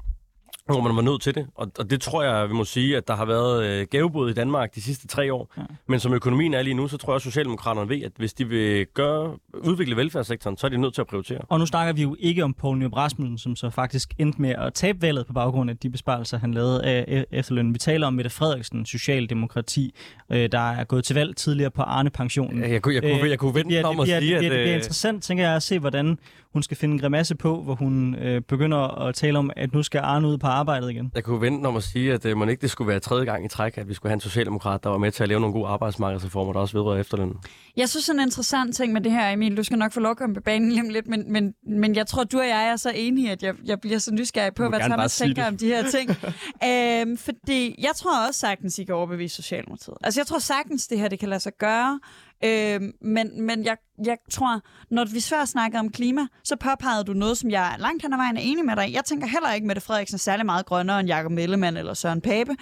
hvor 0.68 0.82
man 0.82 0.96
var 0.96 1.02
nødt 1.02 1.22
til 1.22 1.36
det. 1.36 1.48
Og, 1.56 1.72
og 1.80 1.90
det 1.90 2.02
tror 2.02 2.24
jeg, 2.24 2.50
vi 2.50 2.54
må 2.54 2.66
sige, 2.66 2.98
at 2.98 3.08
der 3.08 3.16
har 3.16 3.26
været 3.26 3.66
øh, 3.66 3.88
gavebod 3.92 4.30
i 4.30 4.34
Danmark 4.34 4.76
de 4.76 4.82
sidste 4.82 5.08
tre 5.08 5.34
år. 5.34 5.54
Ja. 5.58 5.62
Men 5.88 6.00
som 6.00 6.14
økonomien 6.14 6.54
er 6.54 6.62
lige 6.62 6.74
nu, 6.74 6.88
så 6.88 6.98
tror 6.98 7.14
jeg 7.14 7.16
at 7.16 7.22
Socialdemokraterne 7.22 7.90
ved, 7.90 8.04
at 8.04 8.12
hvis 8.18 8.34
de 8.34 8.48
vil 8.48 8.86
gøre, 8.94 9.38
udvikle 9.54 9.98
velfærdssektoren, 9.98 10.58
så 10.58 10.68
er 10.68 10.72
de 10.72 10.78
nødt 10.78 10.94
til 10.94 11.02
at 11.02 11.08
prioritere. 11.08 11.40
Og 11.50 11.60
nu 11.60 11.66
snakker 11.66 11.94
vi 11.94 12.02
jo 12.02 12.16
ikke 12.20 12.44
om 12.44 12.54
Poul 12.54 12.78
Nyrup 12.78 12.94
Rasmussen, 12.94 13.38
som 13.38 13.56
så 13.56 13.70
faktisk 13.70 14.14
endte 14.18 14.42
med 14.42 14.50
at 14.50 14.74
tabe 14.74 15.02
valget 15.02 15.28
på 15.28 15.34
baggrund 15.34 15.70
af 15.70 15.78
de 15.78 15.90
besparelser, 15.90 16.38
han 16.40 16.54
lavede 16.54 16.84
af 16.84 17.26
efterlønnen. 17.32 17.74
Vi 17.74 17.80
taler 17.80 18.08
om 18.08 18.14
Mette 18.14 18.30
Frederiksen, 18.30 18.86
Socialdemokrati, 18.86 19.96
øh, 20.30 20.50
der 20.52 20.72
er 20.72 20.84
gået 20.84 21.04
til 21.04 21.16
valg 21.16 21.36
tidligere 21.36 21.72
på 21.72 21.82
Arne-pensionen. 21.82 22.62
Jeg, 22.62 22.72
jeg, 22.72 22.82
kunne, 22.82 22.94
jeg, 22.94 23.02
kunne, 23.02 23.12
jeg, 23.12 23.30
jeg 23.30 23.40
kunne 23.40 23.56
vente 23.56 23.86
om 23.86 24.00
at 24.00 24.08
sige, 24.08 24.20
det, 24.20 24.34
at... 24.34 24.42
Det, 24.44 24.52
det 24.52 24.60
bliver 24.60 24.76
interessant, 24.76 25.24
tænker 25.24 25.44
jeg, 25.44 25.56
at 25.56 25.64
se, 25.64 25.80
hvordan 25.80 26.20
hun 26.58 26.64
skal 26.64 26.78
finde 26.78 26.94
en 26.94 27.00
grimasse 27.00 27.36
på, 27.36 27.62
hvor 27.62 27.76
hun 27.76 28.16
øh, 28.16 28.42
begynder 28.42 28.78
at 28.78 29.16
tale 29.16 29.40
om, 29.40 29.52
at 29.56 29.74
nu 29.74 29.84
skal 29.84 30.02
Arne 30.04 30.28
ud 30.28 30.38
på 30.38 30.48
arbejdet 30.48 30.92
igen. 30.92 31.12
Jeg 31.16 31.24
kunne 31.24 31.42
vente 31.42 31.68
om 31.68 31.76
at 31.76 31.84
sige, 31.84 32.14
at 32.14 32.26
øh, 32.26 32.38
man 32.38 32.50
ikke 32.50 32.62
det 32.62 32.72
skulle 32.72 32.88
være 32.88 33.00
tredje 33.00 33.26
gang 33.26 33.46
i 33.46 33.48
træk, 33.48 33.78
at 33.78 33.90
vi 33.90 33.94
skulle 33.94 34.10
have 34.10 34.14
en 34.14 34.22
socialdemokrat, 34.22 34.84
der 34.84 34.90
var 34.90 34.98
med 34.98 35.12
til 35.12 35.24
at 35.24 35.30
lave 35.30 35.40
nogle 35.40 35.54
gode 35.54 35.68
arbejdsmarkedsreformer, 35.68 36.54
der 36.54 36.60
også 36.60 36.78
vedrører 36.78 37.00
efterlønnen. 37.00 37.38
Jeg 37.78 37.90
synes, 37.90 38.10
en 38.10 38.20
interessant 38.20 38.76
ting 38.76 38.94
med 38.94 39.02
det 39.02 39.12
her, 39.12 39.30
Emil, 39.30 39.58
du 39.58 39.64
skal 39.64 39.78
nok 39.78 39.92
få 39.94 40.00
lov 40.00 40.12
at 40.12 40.18
komme 40.18 40.36
på 40.36 40.42
banen 40.42 40.72
lige 40.72 40.92
lidt, 40.92 41.08
men, 41.08 41.32
men, 41.32 41.54
men 41.68 41.96
jeg 41.96 42.08
tror, 42.08 42.24
du 42.24 42.40
og 42.40 42.48
jeg 42.48 42.68
er 42.68 42.76
så 42.76 42.92
enige, 42.96 43.32
at 43.32 43.44
jeg, 43.44 43.54
jeg 43.66 43.80
bliver 43.80 43.98
så 43.98 44.14
nysgerrig 44.14 44.54
på, 44.54 44.70
hvad 44.70 44.80
Thomas 44.80 45.18
tænker 45.18 45.42
det. 45.42 45.52
om 45.52 45.58
de 45.58 45.68
her 45.68 45.90
ting. 45.90 46.10
øhm, 46.70 47.18
fordi 47.18 47.76
jeg 47.82 47.92
tror 47.96 48.28
også 48.28 48.40
sagtens, 48.40 48.80
I 48.80 48.84
kan 48.84 48.96
overbevise 48.96 49.36
Socialdemokratiet. 49.36 49.98
Altså 50.04 50.20
jeg 50.20 50.28
tror 50.28 50.40
sagtens, 50.40 50.88
det 50.88 51.00
her 51.00 51.08
det 51.08 51.20
kan 51.20 51.30
lade 51.30 51.40
sig 51.40 51.54
gøre. 51.60 52.00
Øh, 52.44 52.82
men 53.02 53.42
men 53.42 53.66
jeg, 53.66 53.78
jeg 54.06 54.18
tror, 54.32 54.62
når 54.92 55.06
vi 55.06 55.22
før 55.22 55.46
snakker 55.46 55.80
om 55.80 55.92
klima, 55.92 56.22
så 56.44 56.56
påpegede 56.56 57.04
du 57.04 57.14
noget, 57.14 57.38
som 57.38 57.52
jeg 57.52 57.76
langt 57.80 58.02
hen 58.02 58.14
ad 58.14 58.18
vejen 58.18 58.38
er 58.38 58.42
enig 58.42 58.66
med 58.66 58.76
dig 58.76 58.94
Jeg 58.94 59.06
tænker 59.06 59.28
heller 59.28 59.54
ikke, 59.54 59.68
Mette 59.68 59.82
Frederiksen 59.82 60.16
er 60.16 60.20
særlig 60.20 60.46
meget 60.46 60.66
grønnere 60.66 61.00
end 61.00 61.08
Jakob 61.08 61.32
Mellemann 61.32 61.78
eller 61.78 61.94
Søren 61.94 62.22
Pape. 62.22 62.56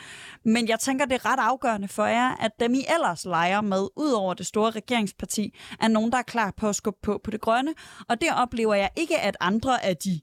Men 0.45 0.67
jeg 0.67 0.79
tænker, 0.79 1.05
det 1.05 1.15
er 1.15 1.25
ret 1.25 1.39
afgørende 1.39 1.87
for 1.87 2.05
jer, 2.05 2.35
at 2.35 2.51
dem 2.59 2.73
I 2.73 2.85
ellers 2.95 3.25
leger 3.25 3.61
med, 3.61 3.87
ud 3.95 4.11
over 4.11 4.33
det 4.33 4.45
store 4.45 4.71
regeringsparti, 4.71 5.55
er 5.81 5.87
nogen, 5.87 6.11
der 6.11 6.17
er 6.17 6.21
klar 6.21 6.53
på 6.57 6.69
at 6.69 6.75
skubbe 6.75 6.99
på 7.03 7.21
på 7.23 7.31
det 7.31 7.41
grønne. 7.41 7.73
Og 8.09 8.21
det 8.21 8.29
oplever 8.37 8.73
jeg 8.73 8.89
ikke, 8.95 9.19
at 9.19 9.37
andre 9.39 9.85
af 9.85 9.97
de 9.97 10.19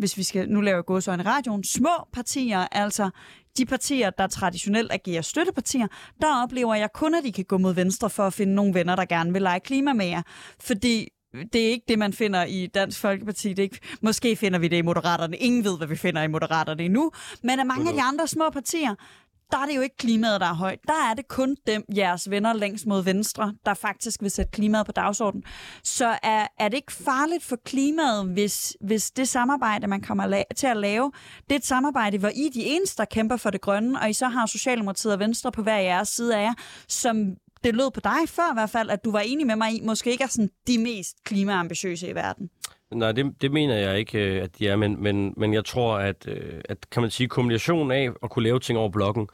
hvis 0.00 0.16
vi 0.16 0.22
skal 0.22 0.48
nu 0.48 0.60
lave 0.60 0.82
gåsøjne 0.82 1.22
radioen, 1.22 1.64
små 1.64 1.90
partier, 2.12 2.58
altså 2.72 3.10
de 3.58 3.66
partier, 3.66 4.10
der 4.10 4.26
traditionelt 4.26 4.92
agerer 4.92 5.22
støttepartier, 5.22 5.86
der 6.20 6.42
oplever 6.42 6.74
jeg 6.74 6.88
kun, 6.94 7.14
at 7.14 7.24
de 7.24 7.32
kan 7.32 7.44
gå 7.44 7.58
mod 7.58 7.74
venstre 7.74 8.10
for 8.10 8.26
at 8.26 8.32
finde 8.32 8.54
nogle 8.54 8.74
venner, 8.74 8.96
der 8.96 9.04
gerne 9.04 9.32
vil 9.32 9.42
lege 9.42 9.60
klima 9.60 9.92
med 9.92 10.06
jer. 10.06 10.22
Fordi 10.60 11.08
det 11.52 11.66
er 11.66 11.68
ikke 11.68 11.84
det, 11.88 11.98
man 11.98 12.12
finder 12.12 12.44
i 12.44 12.66
Dansk 12.66 13.00
Folkeparti. 13.00 13.48
Det 13.48 13.58
er 13.58 13.62
ikke, 13.62 13.78
måske 14.02 14.36
finder 14.36 14.58
vi 14.58 14.68
det 14.68 14.76
i 14.76 14.82
Moderaterne. 14.82 15.36
Ingen 15.36 15.64
ved, 15.64 15.76
hvad 15.76 15.86
vi 15.86 15.96
finder 15.96 16.22
i 16.22 16.28
Moderaterne 16.28 16.82
endnu. 16.82 17.10
Men 17.42 17.60
af 17.60 17.66
mange 17.66 17.88
af 17.88 17.94
de 17.94 18.02
andre 18.02 18.26
små 18.26 18.50
partier, 18.50 18.94
der 19.52 19.58
er 19.58 19.66
det 19.66 19.76
jo 19.76 19.80
ikke 19.80 19.96
klimaet, 19.96 20.40
der 20.40 20.46
er 20.46 20.54
højt. 20.54 20.78
Der 20.86 21.10
er 21.10 21.14
det 21.14 21.28
kun 21.28 21.56
dem, 21.66 21.84
jeres 21.96 22.30
venner 22.30 22.52
længst 22.52 22.86
mod 22.86 23.02
venstre, 23.02 23.54
der 23.66 23.74
faktisk 23.74 24.22
vil 24.22 24.30
sætte 24.30 24.50
klimaet 24.50 24.86
på 24.86 24.92
dagsordenen. 24.92 25.44
Så 25.84 26.18
er, 26.22 26.46
er 26.58 26.68
det 26.68 26.76
ikke 26.76 26.92
farligt 26.92 27.44
for 27.44 27.56
klimaet, 27.64 28.26
hvis, 28.32 28.76
hvis 28.80 29.10
det 29.10 29.28
samarbejde, 29.28 29.86
man 29.86 30.00
kommer 30.00 30.26
la- 30.40 30.54
til 30.56 30.66
at 30.66 30.76
lave, 30.76 31.12
det 31.44 31.52
er 31.52 31.58
et 31.58 31.66
samarbejde, 31.66 32.18
hvor 32.18 32.28
I 32.28 32.46
er 32.46 32.50
de 32.54 32.64
eneste, 32.64 32.96
der 32.96 33.04
kæmper 33.04 33.36
for 33.36 33.50
det 33.50 33.60
grønne, 33.60 34.00
og 34.00 34.10
I 34.10 34.12
så 34.12 34.28
har 34.28 34.46
Socialdemokratiet 34.46 35.12
og 35.12 35.18
Venstre 35.20 35.52
på 35.52 35.62
hver 35.62 35.78
jeres 35.78 36.08
side 36.08 36.36
af 36.36 36.42
jer, 36.42 36.54
som 36.88 37.16
det 37.64 37.74
lød 37.74 37.90
på 37.90 38.00
dig 38.00 38.28
før 38.28 38.50
i 38.50 38.54
hvert 38.54 38.70
fald, 38.70 38.90
at 38.90 39.04
du 39.04 39.10
var 39.10 39.20
enig 39.20 39.46
med 39.46 39.56
mig 39.56 39.72
i, 39.72 39.80
måske 39.84 40.10
ikke 40.10 40.24
er 40.24 40.28
sådan 40.28 40.50
de 40.66 40.78
mest 40.78 41.16
klimaambitiøse 41.24 42.08
i 42.08 42.14
verden. 42.14 42.48
Nej, 42.94 43.12
det, 43.12 43.42
det 43.42 43.52
mener 43.52 43.76
jeg 43.76 43.98
ikke, 43.98 44.18
øh, 44.18 44.42
at 44.42 44.58
de 44.58 44.68
er, 44.68 44.76
men, 44.76 45.02
men, 45.02 45.34
men 45.36 45.54
jeg 45.54 45.64
tror, 45.64 45.96
at, 45.96 46.28
øh, 46.28 46.60
at 46.68 46.90
kan 46.90 47.02
man 47.02 47.10
sige, 47.10 47.28
kombinationen 47.28 47.90
af 47.90 48.10
at 48.22 48.30
kunne 48.30 48.42
lave 48.42 48.58
ting 48.60 48.78
over 48.78 48.88
blokken, 48.88 49.28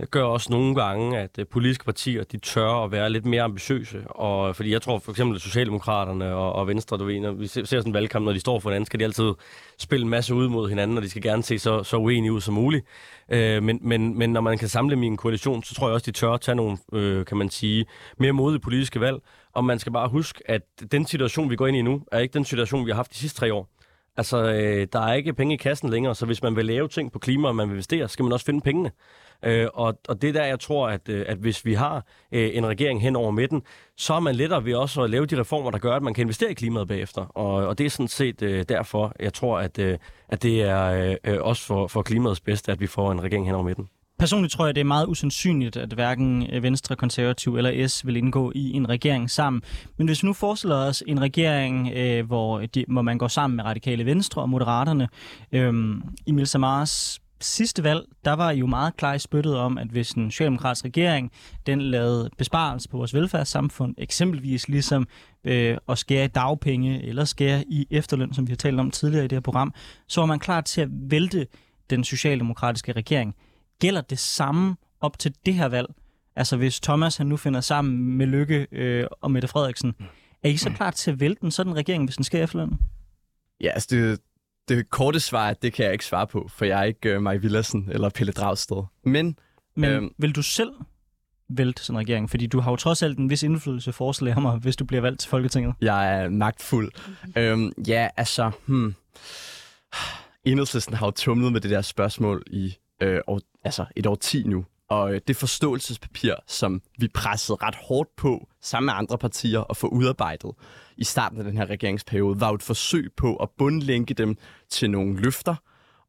øh, 0.00 0.06
gør 0.10 0.22
også 0.22 0.52
nogle 0.52 0.74
gange, 0.74 1.18
at 1.18 1.38
politiske 1.50 1.84
partier 1.84 2.24
de 2.24 2.38
tør 2.38 2.84
at 2.84 2.92
være 2.92 3.10
lidt 3.10 3.24
mere 3.24 3.42
ambitiøse. 3.42 4.04
Og, 4.08 4.56
fordi 4.56 4.72
jeg 4.72 4.82
tror 4.82 4.98
for 4.98 5.12
eksempel, 5.12 5.36
at 5.36 5.42
Socialdemokraterne 5.42 6.34
og, 6.34 6.52
og 6.52 6.68
Venstre, 6.68 6.96
du 6.96 7.04
ved, 7.04 7.20
når 7.20 7.32
vi 7.32 7.46
ser, 7.46 7.64
sådan 7.64 7.86
en 7.86 7.94
valgkamp, 7.94 8.24
når 8.24 8.32
de 8.32 8.40
står 8.40 8.60
for 8.60 8.70
hinanden, 8.70 8.86
skal 8.86 9.00
de 9.00 9.04
altid 9.04 9.32
spille 9.78 10.02
en 10.02 10.10
masse 10.10 10.34
ud 10.34 10.48
mod 10.48 10.68
hinanden, 10.68 10.96
og 10.96 11.02
de 11.02 11.10
skal 11.10 11.22
gerne 11.22 11.42
se 11.42 11.58
så, 11.58 11.82
så 11.82 11.96
uenige 11.96 12.32
ud 12.32 12.40
som 12.40 12.54
muligt. 12.54 12.86
Øh, 13.28 13.62
men, 13.62 13.78
men, 13.82 14.18
men 14.18 14.30
når 14.30 14.40
man 14.40 14.58
kan 14.58 14.68
samle 14.68 14.94
dem 14.94 15.02
i 15.02 15.06
en 15.06 15.16
koalition, 15.16 15.62
så 15.62 15.74
tror 15.74 15.88
jeg 15.88 15.94
også, 15.94 16.06
de 16.06 16.12
tør 16.12 16.32
at 16.32 16.40
tage 16.40 16.54
nogle, 16.54 16.78
øh, 16.92 17.26
kan 17.26 17.36
man 17.36 17.50
sige, 17.50 17.86
mere 18.18 18.32
modige 18.32 18.60
politiske 18.60 19.00
valg. 19.00 19.16
Og 19.54 19.64
man 19.64 19.78
skal 19.78 19.92
bare 19.92 20.08
huske, 20.08 20.42
at 20.50 20.62
den 20.92 21.06
situation, 21.06 21.50
vi 21.50 21.56
går 21.56 21.66
ind 21.66 21.76
i 21.76 21.82
nu, 21.82 22.02
er 22.12 22.18
ikke 22.18 22.34
den 22.34 22.44
situation, 22.44 22.86
vi 22.86 22.90
har 22.90 22.96
haft 22.96 23.12
de 23.12 23.16
sidste 23.16 23.40
tre 23.40 23.54
år. 23.54 23.68
Altså, 24.16 24.52
øh, 24.52 24.86
der 24.92 25.00
er 25.00 25.14
ikke 25.14 25.32
penge 25.32 25.54
i 25.54 25.56
kassen 25.56 25.90
længere, 25.90 26.14
så 26.14 26.26
hvis 26.26 26.42
man 26.42 26.56
vil 26.56 26.66
lave 26.66 26.88
ting 26.88 27.12
på 27.12 27.18
klima, 27.18 27.48
og 27.48 27.56
man 27.56 27.68
vil 27.68 27.74
investere, 27.74 28.08
så 28.08 28.12
skal 28.12 28.22
man 28.22 28.32
også 28.32 28.46
finde 28.46 28.60
pengene. 28.60 28.90
Øh, 29.44 29.66
og, 29.74 29.98
og 30.08 30.22
det 30.22 30.28
er 30.28 30.32
der, 30.32 30.44
jeg 30.44 30.60
tror, 30.60 30.88
at, 30.88 31.08
øh, 31.08 31.24
at 31.28 31.38
hvis 31.38 31.64
vi 31.64 31.74
har 31.74 32.06
øh, 32.32 32.50
en 32.52 32.66
regering 32.66 33.02
hen 33.02 33.16
over 33.16 33.30
midten, 33.30 33.62
så 33.96 34.14
er 34.14 34.20
man 34.20 34.34
lettere 34.34 34.64
ved 34.64 34.74
også 34.74 35.02
at 35.02 35.10
lave 35.10 35.26
de 35.26 35.40
reformer, 35.40 35.70
der 35.70 35.78
gør, 35.78 35.92
at 35.92 36.02
man 36.02 36.14
kan 36.14 36.22
investere 36.22 36.50
i 36.50 36.54
klimaet 36.54 36.88
bagefter. 36.88 37.22
Og, 37.22 37.54
og 37.66 37.78
det 37.78 37.86
er 37.86 37.90
sådan 37.90 38.08
set 38.08 38.42
øh, 38.42 38.64
derfor, 38.68 39.12
jeg 39.20 39.32
tror, 39.32 39.58
at, 39.58 39.78
øh, 39.78 39.98
at 40.28 40.42
det 40.42 40.62
er 40.62 40.84
øh, 40.84 41.16
øh 41.24 41.42
også 41.42 41.62
for, 41.62 41.86
for 41.86 42.02
klimaets 42.02 42.40
bedste, 42.40 42.72
at 42.72 42.80
vi 42.80 42.86
får 42.86 43.12
en 43.12 43.22
regering 43.22 43.46
hen 43.46 43.54
over 43.54 43.64
midten. 43.64 43.88
Personligt 44.18 44.52
tror 44.52 44.66
jeg, 44.66 44.74
det 44.74 44.80
er 44.80 44.84
meget 44.84 45.06
usandsynligt, 45.06 45.76
at 45.76 45.92
hverken 45.92 46.46
øh, 46.52 46.62
Venstre, 46.62 46.96
Konservativ 46.96 47.56
eller 47.56 47.88
S 47.88 48.06
vil 48.06 48.16
indgå 48.16 48.52
i 48.54 48.72
en 48.72 48.88
regering 48.88 49.30
sammen. 49.30 49.62
Men 49.96 50.06
hvis 50.06 50.22
vi 50.22 50.26
nu 50.26 50.32
forestiller 50.32 50.76
os 50.76 51.02
en 51.06 51.20
regering, 51.20 51.92
øh, 51.94 52.26
hvor, 52.26 52.60
de, 52.60 52.84
hvor 52.88 53.02
man 53.02 53.18
går 53.18 53.28
sammen 53.28 53.56
med 53.56 53.64
Radikale 53.64 54.06
Venstre 54.06 54.42
og 54.42 54.48
Moderaterne, 54.48 55.08
øh, 55.52 55.74
Emil 56.26 56.46
Samars 56.46 57.20
sidste 57.40 57.84
valg, 57.84 58.04
der 58.24 58.32
var 58.32 58.50
jo 58.50 58.66
meget 58.66 58.96
klar 58.96 59.14
i 59.14 59.18
spyttet 59.18 59.56
om, 59.56 59.78
at 59.78 59.86
hvis 59.86 60.12
en 60.12 60.30
socialdemokratisk 60.30 60.84
regering, 60.84 61.32
den 61.66 61.80
lavede 61.80 62.30
besparelser 62.38 62.90
på 62.90 62.96
vores 62.96 63.14
velfærdssamfund, 63.14 63.94
eksempelvis 63.98 64.68
ligesom 64.68 65.08
øh, 65.44 65.76
at 65.88 65.98
skære 65.98 66.24
i 66.24 66.28
dagpenge 66.28 67.02
eller 67.02 67.24
skære 67.24 67.64
i 67.68 67.86
efterløn, 67.90 68.34
som 68.34 68.46
vi 68.46 68.52
har 68.52 68.56
talt 68.56 68.80
om 68.80 68.90
tidligere 68.90 69.24
i 69.24 69.28
det 69.28 69.36
her 69.36 69.40
program, 69.40 69.74
så 70.06 70.20
var 70.20 70.26
man 70.26 70.38
klar 70.38 70.60
til 70.60 70.80
at 70.80 70.88
vælte 70.90 71.46
den 71.90 72.04
socialdemokratiske 72.04 72.92
regering. 72.92 73.34
Gælder 73.84 74.00
det 74.00 74.18
samme 74.18 74.76
op 75.00 75.18
til 75.18 75.34
det 75.46 75.54
her 75.54 75.68
valg? 75.68 75.88
Altså 76.36 76.56
hvis 76.56 76.80
Thomas 76.80 77.16
han 77.16 77.26
nu 77.26 77.36
finder 77.36 77.60
sammen 77.60 78.16
med 78.18 78.26
Lykke 78.26 78.66
øh, 78.72 79.06
og 79.20 79.30
Mette 79.30 79.48
Frederiksen, 79.48 79.94
er 80.42 80.48
I 80.48 80.56
så 80.56 80.70
klar 80.70 80.90
til 80.90 81.10
at 81.10 81.20
vælte 81.20 81.44
en 81.44 81.50
sådan 81.50 81.76
regering, 81.76 82.04
hvis 82.04 82.16
den 82.16 82.24
sker 82.24 82.42
efterløn? 82.42 82.78
Ja, 83.60 83.70
altså 83.70 83.88
det, 83.90 84.20
det 84.68 84.90
korte 84.90 85.20
svar 85.20 85.52
det 85.52 85.72
kan 85.72 85.84
jeg 85.84 85.92
ikke 85.92 86.04
svare 86.04 86.26
på, 86.26 86.48
for 86.54 86.64
jeg 86.64 86.80
er 86.80 86.84
ikke 86.84 87.16
uh, 87.16 87.22
Maj 87.22 87.36
Villersen 87.36 87.88
eller 87.92 88.08
Pelle 88.08 88.32
Dragsted. 88.32 88.82
Men, 89.04 89.38
Men 89.76 89.90
øhm, 89.90 90.10
vil 90.18 90.32
du 90.32 90.42
selv 90.42 90.72
vælte 91.48 91.82
sådan 91.82 91.96
en 91.96 92.00
regering? 92.00 92.30
Fordi 92.30 92.46
du 92.46 92.60
har 92.60 92.70
jo 92.70 92.76
trods 92.76 93.02
alt 93.02 93.18
en 93.18 93.30
vis 93.30 93.42
indflydelse, 93.42 93.92
forestiller 93.92 94.40
mig, 94.40 94.56
hvis 94.56 94.76
du 94.76 94.84
bliver 94.84 95.00
valgt 95.00 95.20
til 95.20 95.30
Folketinget. 95.30 95.74
Jeg 95.80 96.22
er 96.22 96.28
magtfuld. 96.28 96.92
øhm, 97.36 97.72
ja, 97.88 98.08
altså... 98.16 98.50
Hmm. 98.66 98.94
Enhedslisten 100.44 100.94
har 100.94 101.06
jo 101.06 101.10
tumlet 101.10 101.52
med 101.52 101.60
det 101.60 101.70
der 101.70 101.82
spørgsmål 101.82 102.42
i 102.46 102.76
øh, 103.02 103.20
år, 103.26 103.40
altså 103.64 103.84
et 103.96 104.06
år 104.06 104.14
10 104.14 104.42
nu. 104.42 104.64
Og 104.88 105.14
øh, 105.14 105.20
det 105.28 105.36
forståelsespapir, 105.36 106.34
som 106.46 106.82
vi 106.98 107.08
pressede 107.08 107.58
ret 107.62 107.74
hårdt 107.74 108.16
på 108.16 108.48
sammen 108.60 108.86
med 108.86 108.94
andre 108.94 109.18
partier 109.18 109.70
at 109.70 109.76
få 109.76 109.86
udarbejdet 109.86 110.50
i 110.96 111.04
starten 111.04 111.38
af 111.38 111.44
den 111.44 111.56
her 111.56 111.66
regeringsperiode, 111.66 112.40
var 112.40 112.48
jo 112.48 112.54
et 112.54 112.62
forsøg 112.62 113.10
på 113.16 113.36
at 113.36 113.48
bundlænke 113.58 114.14
dem 114.14 114.36
til 114.70 114.90
nogle 114.90 115.20
løfter, 115.20 115.54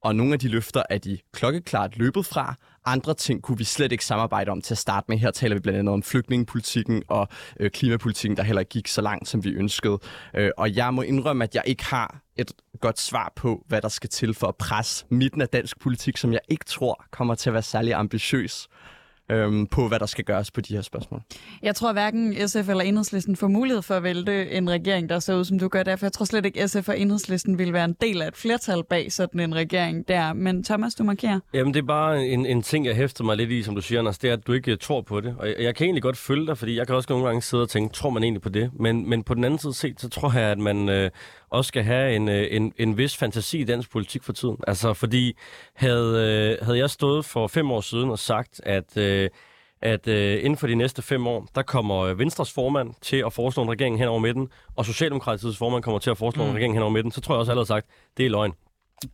og 0.01 0.15
nogle 0.15 0.33
af 0.33 0.39
de 0.39 0.47
løfter 0.47 0.83
er 0.89 0.97
de 0.97 1.17
klokkeklart 1.33 1.97
løbet 1.97 2.25
fra. 2.25 2.55
Andre 2.85 3.13
ting 3.13 3.41
kunne 3.41 3.57
vi 3.57 3.63
slet 3.63 3.91
ikke 3.91 4.05
samarbejde 4.05 4.51
om 4.51 4.61
til 4.61 4.73
at 4.73 4.77
starte 4.77 5.05
med. 5.09 5.17
Her 5.17 5.31
taler 5.31 5.55
vi 5.55 5.59
blandt 5.59 5.79
andet 5.79 5.93
om 5.93 6.03
flygtningepolitikken 6.03 7.03
og 7.07 7.27
øh, 7.59 7.71
klimapolitikken, 7.71 8.37
der 8.37 8.43
heller 8.43 8.59
ikke 8.59 8.69
gik 8.69 8.87
så 8.87 9.01
langt, 9.01 9.27
som 9.27 9.43
vi 9.43 9.49
ønskede. 9.49 9.99
Øh, 10.35 10.49
og 10.57 10.75
jeg 10.75 10.93
må 10.93 11.01
indrømme, 11.01 11.43
at 11.43 11.55
jeg 11.55 11.63
ikke 11.65 11.85
har 11.85 12.21
et 12.35 12.51
godt 12.81 12.99
svar 12.99 13.33
på, 13.35 13.63
hvad 13.67 13.81
der 13.81 13.89
skal 13.89 14.09
til 14.09 14.33
for 14.33 14.47
at 14.47 14.55
presse 14.55 15.05
midten 15.09 15.41
af 15.41 15.47
dansk 15.47 15.79
politik, 15.79 16.17
som 16.17 16.33
jeg 16.33 16.41
ikke 16.49 16.65
tror 16.65 17.05
kommer 17.11 17.35
til 17.35 17.49
at 17.49 17.53
være 17.53 17.63
særlig 17.63 17.93
ambitiøs 17.93 18.67
øhm, 19.31 19.67
på, 19.67 19.87
hvad 19.87 19.99
der 19.99 20.05
skal 20.05 20.23
gøres 20.23 20.51
på 20.51 20.61
de 20.61 20.73
her 20.73 20.81
spørgsmål. 20.81 21.21
Jeg 21.63 21.75
tror 21.75 21.93
hverken 21.93 22.47
SF 22.47 22.69
eller 22.69 22.83
Enhedslisten 22.83 23.35
får 23.35 23.47
mulighed 23.47 23.81
for 23.81 23.95
at 23.95 24.03
vælte 24.03 24.51
en 24.51 24.69
regering, 24.69 25.09
der 25.09 25.19
ser 25.19 25.35
ud, 25.35 25.45
som 25.45 25.59
du 25.59 25.67
gør. 25.67 25.83
Derfor 25.83 26.05
jeg 26.05 26.13
tror 26.13 26.25
slet 26.25 26.45
ikke, 26.45 26.67
SF 26.67 26.89
og 26.89 26.99
Enhedslisten 26.99 27.57
vil 27.57 27.73
være 27.73 27.85
en 27.85 27.95
del 28.01 28.21
af 28.21 28.27
et 28.27 28.35
flertal 28.35 28.83
bag 28.89 29.11
sådan 29.11 29.39
en 29.39 29.55
regering 29.55 30.07
der. 30.07 30.33
Men 30.33 30.63
Thomas, 30.63 30.95
du 30.95 31.03
markerer. 31.03 31.39
Jamen, 31.53 31.73
det 31.73 31.79
er 31.79 31.85
bare 31.85 32.25
en, 32.25 32.45
en 32.45 32.61
ting, 32.61 32.85
jeg 32.85 32.95
hæfter 32.95 33.23
mig 33.23 33.37
lidt 33.37 33.51
i, 33.51 33.63
som 33.63 33.75
du 33.75 33.81
siger, 33.81 33.99
Anders, 33.99 34.17
det 34.17 34.29
er, 34.29 34.33
at 34.33 34.47
du 34.47 34.53
ikke 34.53 34.75
tror 34.75 35.01
på 35.01 35.21
det. 35.21 35.35
Og 35.39 35.47
jeg, 35.47 35.55
jeg 35.59 35.75
kan 35.75 35.85
egentlig 35.85 36.03
godt 36.03 36.17
følge 36.17 36.47
dig, 36.47 36.57
fordi 36.57 36.77
jeg 36.77 36.87
kan 36.87 36.95
også 36.95 37.07
nogle 37.09 37.25
gange 37.25 37.41
sidde 37.41 37.63
og 37.63 37.69
tænke, 37.69 37.93
tror 37.93 38.09
man 38.09 38.23
egentlig 38.23 38.41
på 38.41 38.49
det? 38.49 38.71
Men, 38.79 39.09
men 39.09 39.23
på 39.23 39.33
den 39.33 39.43
anden 39.43 39.59
side 39.59 39.73
set, 39.73 40.01
så 40.01 40.09
tror 40.09 40.39
jeg, 40.39 40.51
at 40.51 40.59
man 40.59 40.89
øh, 40.89 41.11
også 41.55 41.67
skal 41.67 41.83
have 41.83 42.15
en, 42.15 42.29
øh, 42.29 42.47
en, 42.51 42.73
en 42.77 42.97
vis 42.97 43.17
fantasi 43.17 43.59
i 43.59 43.63
dansk 43.63 43.91
politik 43.91 44.23
for 44.23 44.33
tiden. 44.33 44.57
Altså, 44.67 44.93
fordi 44.93 45.37
havde, 45.75 46.57
øh, 46.61 46.65
havde 46.65 46.77
jeg 46.77 46.89
stået 46.89 47.25
for 47.25 47.47
fem 47.47 47.71
år 47.71 47.81
siden 47.81 48.09
og 48.09 48.19
sagt, 48.19 48.61
at... 48.63 48.97
Øh, 48.97 49.29
at 49.81 50.07
inden 50.07 50.57
for 50.57 50.67
de 50.67 50.75
næste 50.75 51.01
fem 51.01 51.27
år, 51.27 51.47
der 51.55 51.61
kommer 51.61 52.13
Venstres 52.13 52.53
formand 52.53 52.93
til 53.01 53.23
at 53.25 53.33
foreslå 53.33 53.63
en 53.63 53.69
regering 53.69 53.99
hen 53.99 54.07
over 54.07 54.19
midten, 54.19 54.47
og 54.75 54.85
Socialdemokratiets 54.85 55.57
formand 55.57 55.83
kommer 55.83 55.99
til 55.99 56.09
at 56.09 56.17
foreslå 56.17 56.43
mm. 56.43 56.49
en 56.49 56.55
regering 56.55 56.73
hen 56.73 56.81
over 56.81 56.91
midten, 56.91 57.11
så 57.11 57.21
tror 57.21 57.35
jeg 57.35 57.39
også 57.39 57.51
allerede 57.51 57.67
sagt, 57.67 57.87
det 58.17 58.25
er 58.25 58.29
løgn. 58.29 58.53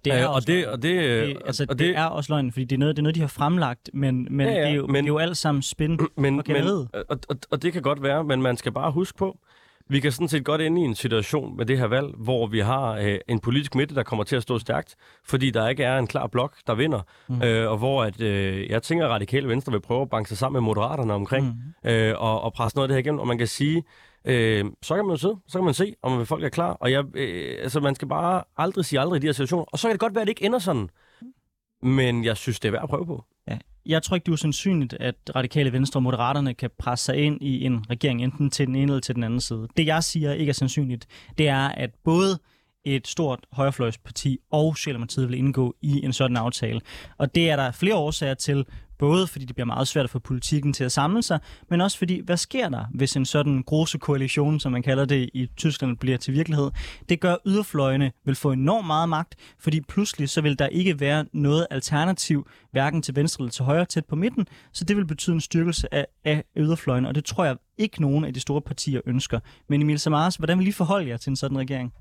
Det 0.06 0.14
er, 0.14 0.30
øh, 0.30 0.36
og 0.36 0.48
det, 0.48 0.68
og 0.68 0.82
det, 0.82 1.04
det, 1.28 1.38
altså, 1.46 1.66
og 1.70 1.80
det, 1.80 1.88
det 1.88 1.98
er 1.98 2.06
også 2.06 2.34
løgn, 2.34 2.52
fordi 2.52 2.66
det 2.66 2.76
er 2.76 2.80
noget, 2.80 2.96
det 2.96 3.02
er 3.02 3.04
noget 3.04 3.16
de 3.16 3.20
har 3.20 3.28
fremlagt, 3.28 3.89
men, 3.94 4.28
men, 4.32 4.48
ja, 4.48 4.54
ja, 4.54 4.62
det, 4.62 4.70
er 4.70 4.74
jo, 4.74 4.88
men 4.88 4.96
det 4.96 5.02
er 5.02 5.08
jo 5.08 5.18
alt 5.18 5.38
sammen 5.38 5.62
spin 5.62 6.00
men, 6.18 6.39
og 6.39 6.46
men, 6.48 6.68
og, 6.68 7.20
og, 7.30 7.38
og 7.52 7.62
det 7.62 7.74
kan 7.74 7.82
godt 7.82 8.04
være, 8.04 8.24
men 8.24 8.42
man 8.42 8.58
skal 8.58 8.72
bare 8.72 8.92
huske 8.92 9.18
på, 9.18 9.38
vi 9.90 10.00
kan 10.00 10.12
sådan 10.12 10.28
set 10.28 10.46
godt 10.46 10.62
ende 10.62 10.82
i 10.82 10.84
en 10.84 10.96
situation 10.96 11.58
med 11.58 11.66
det 11.66 11.78
her 11.78 11.86
valg, 11.86 12.08
hvor 12.18 12.48
vi 12.48 12.60
har 12.60 12.92
øh, 12.92 13.18
en 13.28 13.40
politisk 13.40 13.76
midte, 13.76 13.96
der 13.96 14.04
kommer 14.04 14.24
til 14.24 14.36
at 14.36 14.44
stå 14.44 14.60
stærkt, 14.60 14.96
fordi 15.26 15.50
der 15.50 15.70
ikke 15.70 15.84
er 15.84 15.98
en 15.98 16.08
klar 16.08 16.28
blok, 16.28 16.56
der 16.68 16.76
vinder, 16.76 17.02
mm. 17.30 17.42
øh, 17.42 17.72
og 17.72 17.78
hvor 17.78 18.04
at, 18.04 18.22
øh, 18.22 18.70
jeg 18.70 18.84
tænker, 18.84 19.06
at 19.06 19.12
Radikale 19.12 19.48
Venstre 19.48 19.72
vil 19.72 19.82
prøve 19.82 20.02
at 20.02 20.10
banke 20.10 20.30
sig 20.30 20.38
sammen 20.38 20.62
med 20.62 20.66
Moderaterne 20.66 21.14
omkring, 21.14 21.46
mm. 21.84 21.90
øh, 21.90 22.16
og, 22.18 22.42
og 22.42 22.54
presse 22.54 22.78
noget 22.78 22.86
af 22.86 22.88
det 22.88 22.96
her 22.96 23.00
igennem, 23.00 23.20
og 23.20 23.28
man 23.28 23.38
kan 23.38 23.48
sige, 23.48 23.84
øh, 24.26 24.66
så 24.82 24.96
kan 24.96 25.06
man 25.06 25.18
sidde, 25.18 25.38
så 25.48 25.58
kan 25.58 25.66
man 25.66 25.74
se, 25.74 25.96
om 26.04 26.26
folk 26.26 26.44
er 26.44 26.50
klar, 26.50 26.72
og 26.72 26.92
jeg, 26.92 27.06
øh, 27.16 27.58
altså, 27.62 27.80
man 27.80 27.96
skal 27.96 28.08
bare 28.08 28.44
aldrig 28.58 28.86
sige 28.86 29.00
aldrig 29.00 29.18
i 29.18 29.22
de 29.22 29.28
her 29.28 29.34
situationer, 29.34 29.66
og 29.72 29.80
så 29.80 29.88
kan 29.88 29.94
det 29.94 30.00
godt 30.00 30.16
være, 30.16 30.22
at 30.22 30.28
det 30.28 30.32
ikke 30.32 30.46
ender 30.46 30.60
sådan, 30.60 30.90
men 31.84 32.26
jeg 32.26 32.38
synes, 32.38 32.60
det 32.60 32.68
er 32.68 32.72
værd 32.72 32.84
at 32.84 32.90
prøve 32.90 33.06
på. 33.06 33.24
Ja, 33.48 33.58
jeg 33.86 34.04
tror 34.04 34.16
ikke, 34.16 34.26
det 34.26 34.32
er 34.32 34.34
usandsynligt, 34.34 34.94
at 34.94 35.16
radikale 35.36 35.74
venstre 35.74 35.98
og 35.98 36.04
moderaterne 36.04 36.54
kan 36.54 36.70
presse 36.80 37.06
sig 37.06 37.18
ind 37.18 37.42
i 37.42 37.66
en 37.66 37.89
regering, 37.89 38.24
enten 38.24 38.50
til 38.50 38.68
den 38.68 38.76
ene 38.76 38.92
eller 38.92 39.00
til 39.00 39.16
den 39.16 39.24
anden 39.24 39.42
side. 39.42 39.68
Det 39.78 39.86
jeg 39.86 40.04
siger 40.04 40.34
ikke 40.34 40.50
er 40.50 40.54
sandsynligt, 40.54 41.08
det 41.38 41.48
er, 41.48 41.68
at 41.68 41.89
både 42.04 42.39
et 42.86 43.08
stort 43.08 43.39
højrefløjsparti 43.52 44.39
og 44.52 44.78
Socialdemokratiet 44.78 45.30
vil 45.30 45.38
indgå 45.38 45.76
i 45.82 46.06
en 46.06 46.14
sådan 46.14 46.38
aftale. 46.38 46.82
Og 47.18 47.36
det 47.36 47.50
er 47.50 47.56
der 47.56 47.72
flere 47.72 47.96
årsager 47.96 48.34
til. 48.34 48.66
Både 49.02 49.28
fordi 49.28 49.45
det 49.45 49.56
bliver 49.56 49.66
meget 49.66 49.88
svært 49.88 50.04
at 50.04 50.10
få 50.10 50.20
politikken 50.20 50.74
til 50.74 50.84
at 50.84 50.91
samle 50.91 51.24
sig, 51.24 51.39
men 51.70 51.82
også 51.82 51.97
fordi, 51.97 52.22
hvad 52.26 52.38
sker 52.38 52.70
der, 52.70 52.86
hvis 52.93 53.16
en 53.16 53.26
sådan 53.26 53.64
grosse 53.64 53.97
koalition, 53.97 54.60
som 54.60 54.72
man 54.72 54.84
kalder 54.84 55.06
det 55.06 55.30
i 55.34 55.49
Tyskland, 55.58 55.97
bliver 55.97 56.18
til 56.18 56.34
virkelighed? 56.34 56.72
Det 57.10 57.20
gør 57.20 57.36
yderfløjene 57.45 58.12
vil 58.26 58.36
få 58.36 58.52
enormt 58.52 58.88
meget 58.88 59.10
magt, 59.10 59.36
fordi 59.60 59.82
pludselig 59.82 60.30
så 60.30 60.41
vil 60.41 60.60
der 60.60 60.68
ikke 60.68 60.99
være 60.99 61.26
noget 61.34 61.68
alternativ, 61.72 62.47
hverken 62.72 63.02
til 63.02 63.16
venstre 63.16 63.41
eller 63.41 63.52
til 63.52 63.66
højre, 63.66 63.86
tæt 63.86 64.06
på 64.06 64.16
midten, 64.16 64.47
så 64.72 64.84
det 64.84 64.97
vil 64.97 65.06
betyde 65.06 65.34
en 65.34 65.41
styrkelse 65.41 65.93
af, 65.93 66.08
af 66.26 66.43
yderfløjene, 66.58 67.08
og 67.08 67.16
det 67.16 67.26
tror 67.26 67.45
jeg 67.45 67.56
ikke 67.78 68.02
nogen 68.02 68.26
af 68.26 68.34
de 68.34 68.39
store 68.39 68.62
partier 68.62 69.02
ønsker. 69.06 69.39
Men 69.70 69.82
Emil 69.82 69.99
Samaras, 69.99 70.36
hvordan 70.36 70.60
vil 70.60 70.68
I 70.68 70.72
forholde 70.72 71.10
jer 71.10 71.18
til 71.18 71.30
en 71.30 71.36
sådan 71.36 71.58
regering? 71.58 71.93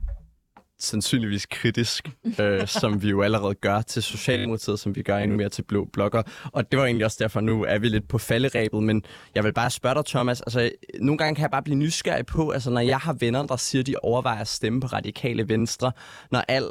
Sandsynligvis 0.80 1.46
kritisk, 1.46 2.10
øh, 2.40 2.66
som 2.66 3.02
vi 3.02 3.10
jo 3.10 3.22
allerede 3.22 3.54
gør 3.54 3.80
til 3.80 4.02
Socialdemokratiet, 4.02 4.78
som 4.78 4.96
vi 4.96 5.02
gør 5.02 5.18
endnu 5.18 5.36
mere 5.36 5.48
til 5.48 5.62
blå 5.62 5.88
blokker. 5.92 6.22
Og 6.52 6.72
det 6.72 6.78
var 6.78 6.86
egentlig 6.86 7.04
også 7.04 7.16
derfor, 7.20 7.40
nu 7.40 7.64
er 7.64 7.78
vi 7.78 7.88
lidt 7.88 8.08
på 8.08 8.18
falderæbet, 8.18 8.82
men 8.82 9.04
jeg 9.34 9.44
vil 9.44 9.52
bare 9.52 9.70
spørge 9.70 9.94
dig, 9.94 10.04
Thomas, 10.04 10.40
altså 10.40 10.70
nogle 11.00 11.18
gange 11.18 11.34
kan 11.34 11.42
jeg 11.42 11.50
bare 11.50 11.62
blive 11.62 11.76
nysgerrig 11.76 12.26
på, 12.26 12.50
altså 12.50 12.70
når 12.70 12.80
jeg 12.80 12.98
har 12.98 13.12
venner, 13.12 13.46
der 13.46 13.56
siger, 13.56 13.82
de 13.82 13.94
overvejer 14.02 14.40
at 14.40 14.48
stemme 14.48 14.80
på 14.80 14.86
radikale 14.86 15.48
venstre, 15.48 15.92
når 16.30 16.44
alt 16.48 16.70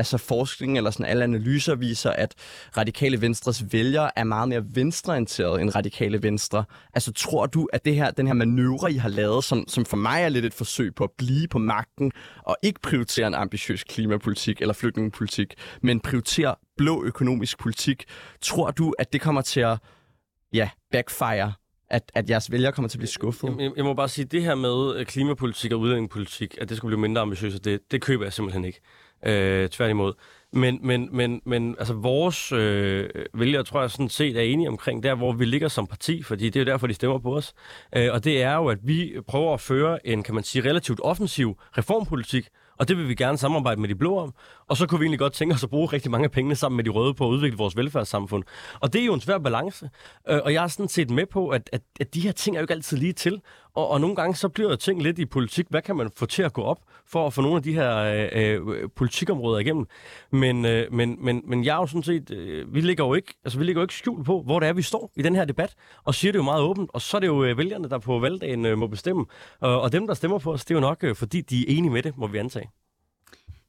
altså 0.00 0.18
forskning 0.18 0.76
eller 0.76 0.90
sådan 0.90 1.06
alle 1.06 1.24
analyser 1.24 1.74
viser, 1.74 2.10
at 2.10 2.34
radikale 2.76 3.20
venstres 3.20 3.72
vælgere 3.72 4.18
er 4.18 4.24
meget 4.24 4.48
mere 4.48 4.62
venstreorienterede 4.74 5.60
end 5.60 5.74
radikale 5.76 6.22
venstre. 6.22 6.64
Altså 6.94 7.12
tror 7.12 7.46
du, 7.46 7.68
at 7.72 7.84
det 7.84 7.94
her, 7.94 8.10
den 8.10 8.26
her 8.26 8.34
manøvre, 8.34 8.92
I 8.92 8.96
har 8.96 9.08
lavet, 9.08 9.44
som, 9.44 9.64
som 9.68 9.84
for 9.84 9.96
mig 9.96 10.22
er 10.22 10.28
lidt 10.28 10.44
et 10.44 10.54
forsøg 10.54 10.94
på 10.94 11.04
at 11.04 11.10
blive 11.18 11.48
på 11.48 11.58
magten 11.58 12.12
og 12.42 12.56
ikke 12.62 12.80
prioritere 12.80 13.26
en 13.26 13.34
ambitiøs 13.34 13.84
klimapolitik 13.84 14.60
eller 14.60 14.74
flygtningepolitik, 14.74 15.54
men 15.82 16.00
prioritere 16.00 16.54
blå 16.76 17.04
økonomisk 17.04 17.58
politik, 17.58 18.04
tror 18.40 18.70
du, 18.70 18.94
at 18.98 19.12
det 19.12 19.20
kommer 19.20 19.40
til 19.40 19.60
at 19.60 19.78
ja, 20.52 20.70
backfire 20.92 21.52
at, 21.90 22.12
at 22.14 22.30
jeres 22.30 22.50
vælgere 22.50 22.72
kommer 22.72 22.88
til 22.88 22.98
at 22.98 23.00
blive 23.00 23.08
skuffet? 23.08 23.56
Jeg, 23.58 23.72
jeg 23.76 23.84
må 23.84 23.94
bare 23.94 24.08
sige, 24.08 24.24
at 24.24 24.32
det 24.32 24.42
her 24.42 24.54
med 24.54 24.96
øh, 24.96 25.06
klimapolitik 25.06 25.72
og 25.72 25.80
udlændingepolitik, 25.80 26.56
at 26.60 26.68
det 26.68 26.76
skulle 26.76 26.90
blive 26.90 27.00
mindre 27.00 27.22
ambitiøst, 27.22 27.64
det, 27.64 27.80
det 27.90 28.02
køber 28.02 28.24
jeg 28.24 28.32
simpelthen 28.32 28.64
ikke. 28.64 28.80
Øh, 29.26 29.68
tværtimod. 29.68 30.12
Men, 30.52 30.78
men, 30.82 31.08
men, 31.12 31.40
men 31.44 31.76
altså, 31.78 31.94
vores 31.94 32.52
øh, 32.52 33.08
vælgere, 33.34 33.62
tror 33.62 33.80
jeg 33.80 33.90
sådan 33.90 34.08
set 34.08 34.36
er 34.36 34.40
enige 34.40 34.68
omkring 34.68 35.02
der, 35.02 35.14
hvor 35.14 35.32
vi 35.32 35.44
ligger 35.44 35.68
som 35.68 35.86
parti, 35.86 36.22
fordi 36.22 36.44
det 36.44 36.56
er 36.56 36.64
jo 36.64 36.72
derfor, 36.72 36.86
de 36.86 36.94
stemmer 36.94 37.18
på 37.18 37.36
os. 37.36 37.54
Øh, 37.96 38.08
og 38.12 38.24
det 38.24 38.42
er 38.42 38.54
jo, 38.54 38.66
at 38.66 38.78
vi 38.82 39.16
prøver 39.28 39.54
at 39.54 39.60
føre 39.60 40.06
en, 40.06 40.22
kan 40.22 40.34
man 40.34 40.44
sige, 40.44 40.68
relativt 40.68 41.00
offensiv 41.02 41.56
reformpolitik, 41.78 42.48
og 42.78 42.88
det 42.88 42.96
vil 42.96 43.08
vi 43.08 43.14
gerne 43.14 43.38
samarbejde 43.38 43.80
med 43.80 43.88
de 43.88 43.94
blå 43.94 44.18
om. 44.18 44.34
Og 44.70 44.76
så 44.76 44.86
kunne 44.86 44.98
vi 44.98 45.04
egentlig 45.04 45.18
godt 45.18 45.32
tænke 45.32 45.54
os 45.54 45.64
at 45.64 45.70
bruge 45.70 45.86
rigtig 45.86 46.10
mange 46.10 46.28
penge 46.28 46.56
sammen 46.56 46.76
med 46.76 46.84
de 46.84 46.90
røde 46.90 47.14
på 47.14 47.24
at 47.24 47.30
udvikle 47.30 47.58
vores 47.58 47.76
velfærdssamfund. 47.76 48.44
Og 48.80 48.92
det 48.92 49.00
er 49.00 49.04
jo 49.04 49.14
en 49.14 49.20
svær 49.20 49.38
balance. 49.38 49.90
Øh, 50.28 50.40
og 50.44 50.52
jeg 50.52 50.64
er 50.64 50.68
sådan 50.68 50.88
set 50.88 51.10
med 51.10 51.26
på, 51.26 51.48
at, 51.48 51.70
at, 51.72 51.82
at 52.00 52.14
de 52.14 52.20
her 52.20 52.32
ting 52.32 52.56
er 52.56 52.60
jo 52.60 52.64
ikke 52.64 52.74
altid 52.74 52.96
lige 52.96 53.12
til. 53.12 53.40
Og, 53.74 53.88
og 53.88 54.00
nogle 54.00 54.16
gange 54.16 54.34
så 54.34 54.48
bliver 54.48 54.76
ting 54.76 55.02
lidt 55.02 55.18
i 55.18 55.26
politik. 55.26 55.66
Hvad 55.70 55.82
kan 55.82 55.96
man 55.96 56.10
få 56.16 56.26
til 56.26 56.42
at 56.42 56.52
gå 56.52 56.62
op 56.62 56.78
for 57.06 57.26
at 57.26 57.32
få 57.32 57.42
nogle 57.42 57.56
af 57.56 57.62
de 57.62 57.72
her 57.72 57.96
øh, 57.96 58.28
øh, 58.32 58.88
politikområder 58.96 59.58
igennem? 59.58 59.86
Men, 60.32 60.64
øh, 60.64 60.92
men, 60.92 61.16
men, 61.24 61.42
men 61.46 61.64
jeg 61.64 61.72
er 61.72 61.80
jo 61.80 61.86
sådan 61.86 62.02
set, 62.02 62.30
øh, 62.30 62.74
vi 62.74 62.80
ligger 62.80 63.06
jo 63.06 63.14
ikke, 63.14 63.34
altså 63.44 63.58
vi 63.58 63.64
ligger 63.64 63.80
jo 63.80 63.84
ikke 63.84 63.94
skjult 63.94 64.26
på, 64.26 64.42
hvor 64.42 64.60
det 64.60 64.68
er, 64.68 64.72
vi 64.72 64.82
står 64.82 65.12
i 65.16 65.22
den 65.22 65.34
her 65.34 65.44
debat, 65.44 65.74
og 66.04 66.14
siger 66.14 66.32
det 66.32 66.38
jo 66.38 66.44
meget 66.44 66.62
åbent. 66.62 66.90
Og 66.94 67.00
så 67.00 67.16
er 67.16 67.20
det 67.20 67.26
jo 67.26 67.44
øh, 67.44 67.58
vælgerne, 67.58 67.88
der 67.88 67.98
på 67.98 68.18
valgdagen 68.18 68.66
øh, 68.66 68.78
må 68.78 68.86
bestemme. 68.86 69.26
Og, 69.60 69.80
og 69.80 69.92
dem, 69.92 70.06
der 70.06 70.14
stemmer 70.14 70.38
på 70.38 70.52
os, 70.52 70.64
det 70.64 70.74
er 70.74 70.78
jo 70.78 70.80
nok, 70.80 71.04
øh, 71.04 71.16
fordi 71.16 71.40
de 71.40 71.60
er 71.60 71.64
enige 71.68 71.92
med 71.92 72.02
det, 72.02 72.18
må 72.18 72.26
vi 72.26 72.38
antage. 72.38 72.70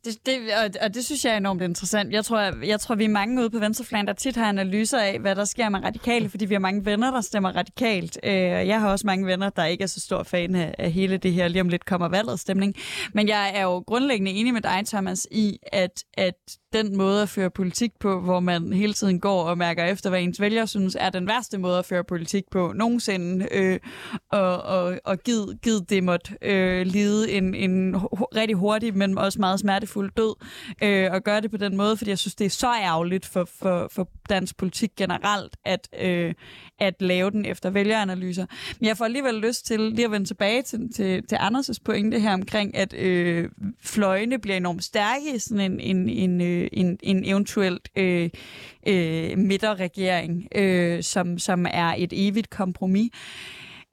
Det, 0.05 0.25
det, 0.25 0.35
og, 0.63 0.69
og 0.81 0.93
det 0.93 1.05
synes 1.05 1.25
jeg 1.25 1.33
er 1.33 1.37
enormt 1.37 1.61
interessant. 1.61 2.13
Jeg 2.13 2.25
tror, 2.25 2.39
jeg, 2.39 2.53
jeg 2.63 2.79
tror, 2.79 2.95
vi 2.95 3.03
er 3.03 3.09
mange 3.09 3.41
ude 3.41 3.49
på 3.49 3.59
Venstrefløjen, 3.59 4.07
der 4.07 4.13
tit 4.13 4.35
har 4.35 4.49
analyser 4.49 4.99
af, 4.99 5.19
hvad 5.19 5.35
der 5.35 5.45
sker 5.45 5.69
med 5.69 5.83
radikale, 5.83 6.29
fordi 6.29 6.45
vi 6.45 6.53
har 6.53 6.59
mange 6.59 6.85
venner, 6.85 7.11
der 7.11 7.21
stemmer 7.21 7.55
radikalt. 7.55 8.19
Øh, 8.23 8.33
jeg 8.33 8.79
har 8.79 8.89
også 8.89 9.07
mange 9.07 9.25
venner, 9.25 9.49
der 9.49 9.65
ikke 9.65 9.83
er 9.83 9.87
så 9.87 9.99
stor 9.99 10.23
fan 10.23 10.55
af, 10.55 10.75
af 10.79 10.91
hele 10.91 11.17
det 11.17 11.33
her, 11.33 11.47
lige 11.47 11.61
om 11.61 11.69
lidt 11.69 11.85
kommer 11.85 12.07
valget 12.07 12.39
stemning. 12.39 12.75
Men 13.13 13.27
jeg 13.27 13.51
er 13.55 13.63
jo 13.63 13.79
grundlæggende 13.87 14.31
enig 14.31 14.53
med 14.53 14.61
dig, 14.61 14.83
Thomas, 14.87 15.27
i, 15.31 15.57
at, 15.71 16.03
at 16.13 16.57
den 16.73 16.97
måde 16.97 17.21
at 17.21 17.29
føre 17.29 17.49
politik 17.49 17.91
på, 17.99 18.21
hvor 18.21 18.39
man 18.39 18.73
hele 18.73 18.93
tiden 18.93 19.19
går 19.19 19.43
og 19.43 19.57
mærker 19.57 19.85
efter, 19.85 20.09
hvad 20.09 20.21
ens 20.21 20.41
vælger 20.41 20.65
synes, 20.65 20.97
er 20.99 21.09
den 21.09 21.27
værste 21.27 21.57
måde 21.57 21.79
at 21.79 21.85
føre 21.85 22.03
politik 22.03 22.43
på 22.51 22.73
nogensinde. 22.75 23.47
Øh, 23.51 23.79
og, 24.31 24.61
og, 24.61 24.99
og 25.05 25.19
giv, 25.19 25.53
giv 25.61 25.73
det 25.89 26.03
måtte 26.03 26.37
øh, 26.41 26.85
lide 26.85 27.31
en, 27.31 27.55
en 27.55 27.95
rigtig 28.35 28.55
hurtig, 28.55 28.97
men 28.97 29.17
også 29.17 29.39
meget 29.39 29.59
smertefuld 29.59 30.11
død, 30.17 30.35
øh, 30.83 31.11
og 31.11 31.23
gøre 31.23 31.41
det 31.41 31.51
på 31.51 31.57
den 31.57 31.77
måde, 31.77 31.97
fordi 31.97 32.09
jeg 32.09 32.19
synes, 32.19 32.35
det 32.35 32.45
er 32.45 32.49
så 32.49 32.73
ærgerligt 32.73 33.25
for, 33.25 33.49
for, 33.59 33.87
for 33.91 34.09
dansk 34.29 34.57
politik 34.57 34.91
generelt, 34.97 35.57
at, 35.65 35.89
øh, 36.01 36.33
at 36.79 37.01
lave 37.01 37.31
den 37.31 37.45
efter 37.45 37.69
vælgeranalyser. 37.69 38.45
Men 38.79 38.87
jeg 38.87 38.97
får 38.97 39.05
alligevel 39.05 39.35
lyst 39.35 39.65
til 39.65 39.79
lige 39.79 40.05
at 40.05 40.11
vende 40.11 40.27
tilbage 40.27 40.61
til, 40.61 40.93
til, 40.95 41.27
til 41.27 41.35
Anders' 41.35 41.77
pointe 41.85 42.19
her 42.19 42.33
omkring, 42.33 42.75
at 42.75 42.93
øh, 42.93 43.49
fløjene 43.83 44.39
bliver 44.39 44.57
enormt 44.57 44.83
stærke 44.83 45.35
i 45.35 45.39
sådan 45.39 45.71
en, 45.71 45.79
en, 45.79 46.09
en, 46.09 46.41
øh, 46.41 46.60
Øh, 46.61 46.67
en, 46.73 46.99
en 47.03 47.25
eventuelt 47.25 47.89
øh, 47.95 48.29
øh, 48.87 49.37
midterregering, 49.37 50.47
øh, 50.55 51.03
som, 51.03 51.39
som 51.39 51.65
er 51.69 51.93
et 51.97 52.13
evigt 52.15 52.49
kompromis. 52.49 53.09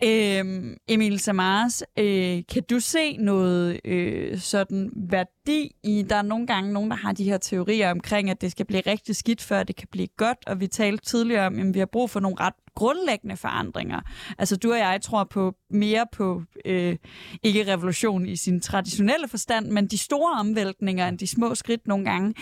Øhm, 0.04 0.76
Emil 0.88 1.18
Samaras, 1.18 1.84
øh, 1.98 2.42
kan 2.52 2.62
du 2.70 2.80
se 2.80 3.16
noget 3.16 3.80
øh, 3.84 4.38
sådan 4.38 4.90
værdi 4.96 5.76
i, 5.82 6.04
der 6.08 6.16
er 6.16 6.22
nogle 6.22 6.46
gange 6.46 6.72
nogen, 6.72 6.90
der 6.90 6.96
har 6.96 7.12
de 7.12 7.24
her 7.24 7.38
teorier 7.38 7.90
omkring, 7.90 8.30
at 8.30 8.40
det 8.40 8.50
skal 8.50 8.66
blive 8.66 8.82
rigtig 8.86 9.16
skidt, 9.16 9.42
før 9.42 9.62
det 9.62 9.76
kan 9.76 9.88
blive 9.90 10.06
godt, 10.16 10.38
og 10.46 10.60
vi 10.60 10.66
talte 10.66 11.04
tidligere 11.04 11.46
om, 11.46 11.58
at 11.58 11.74
vi 11.74 11.78
har 11.78 11.86
brug 11.86 12.10
for 12.10 12.20
nogle 12.20 12.36
ret 12.40 12.54
grundlæggende 12.74 13.36
forandringer. 13.36 14.00
Altså 14.38 14.56
du 14.56 14.72
og 14.72 14.78
jeg 14.78 15.00
tror 15.02 15.24
på 15.24 15.54
mere 15.70 16.06
på, 16.12 16.42
øh, 16.64 16.96
ikke 17.42 17.72
revolution 17.72 18.26
i 18.26 18.36
sin 18.36 18.60
traditionelle 18.60 19.28
forstand, 19.28 19.66
men 19.66 19.86
de 19.86 19.98
store 19.98 20.32
omvæltninger 20.40 21.08
end 21.08 21.18
de 21.18 21.26
små 21.26 21.54
skridt 21.54 21.86
nogle 21.86 22.04
gange. 22.04 22.34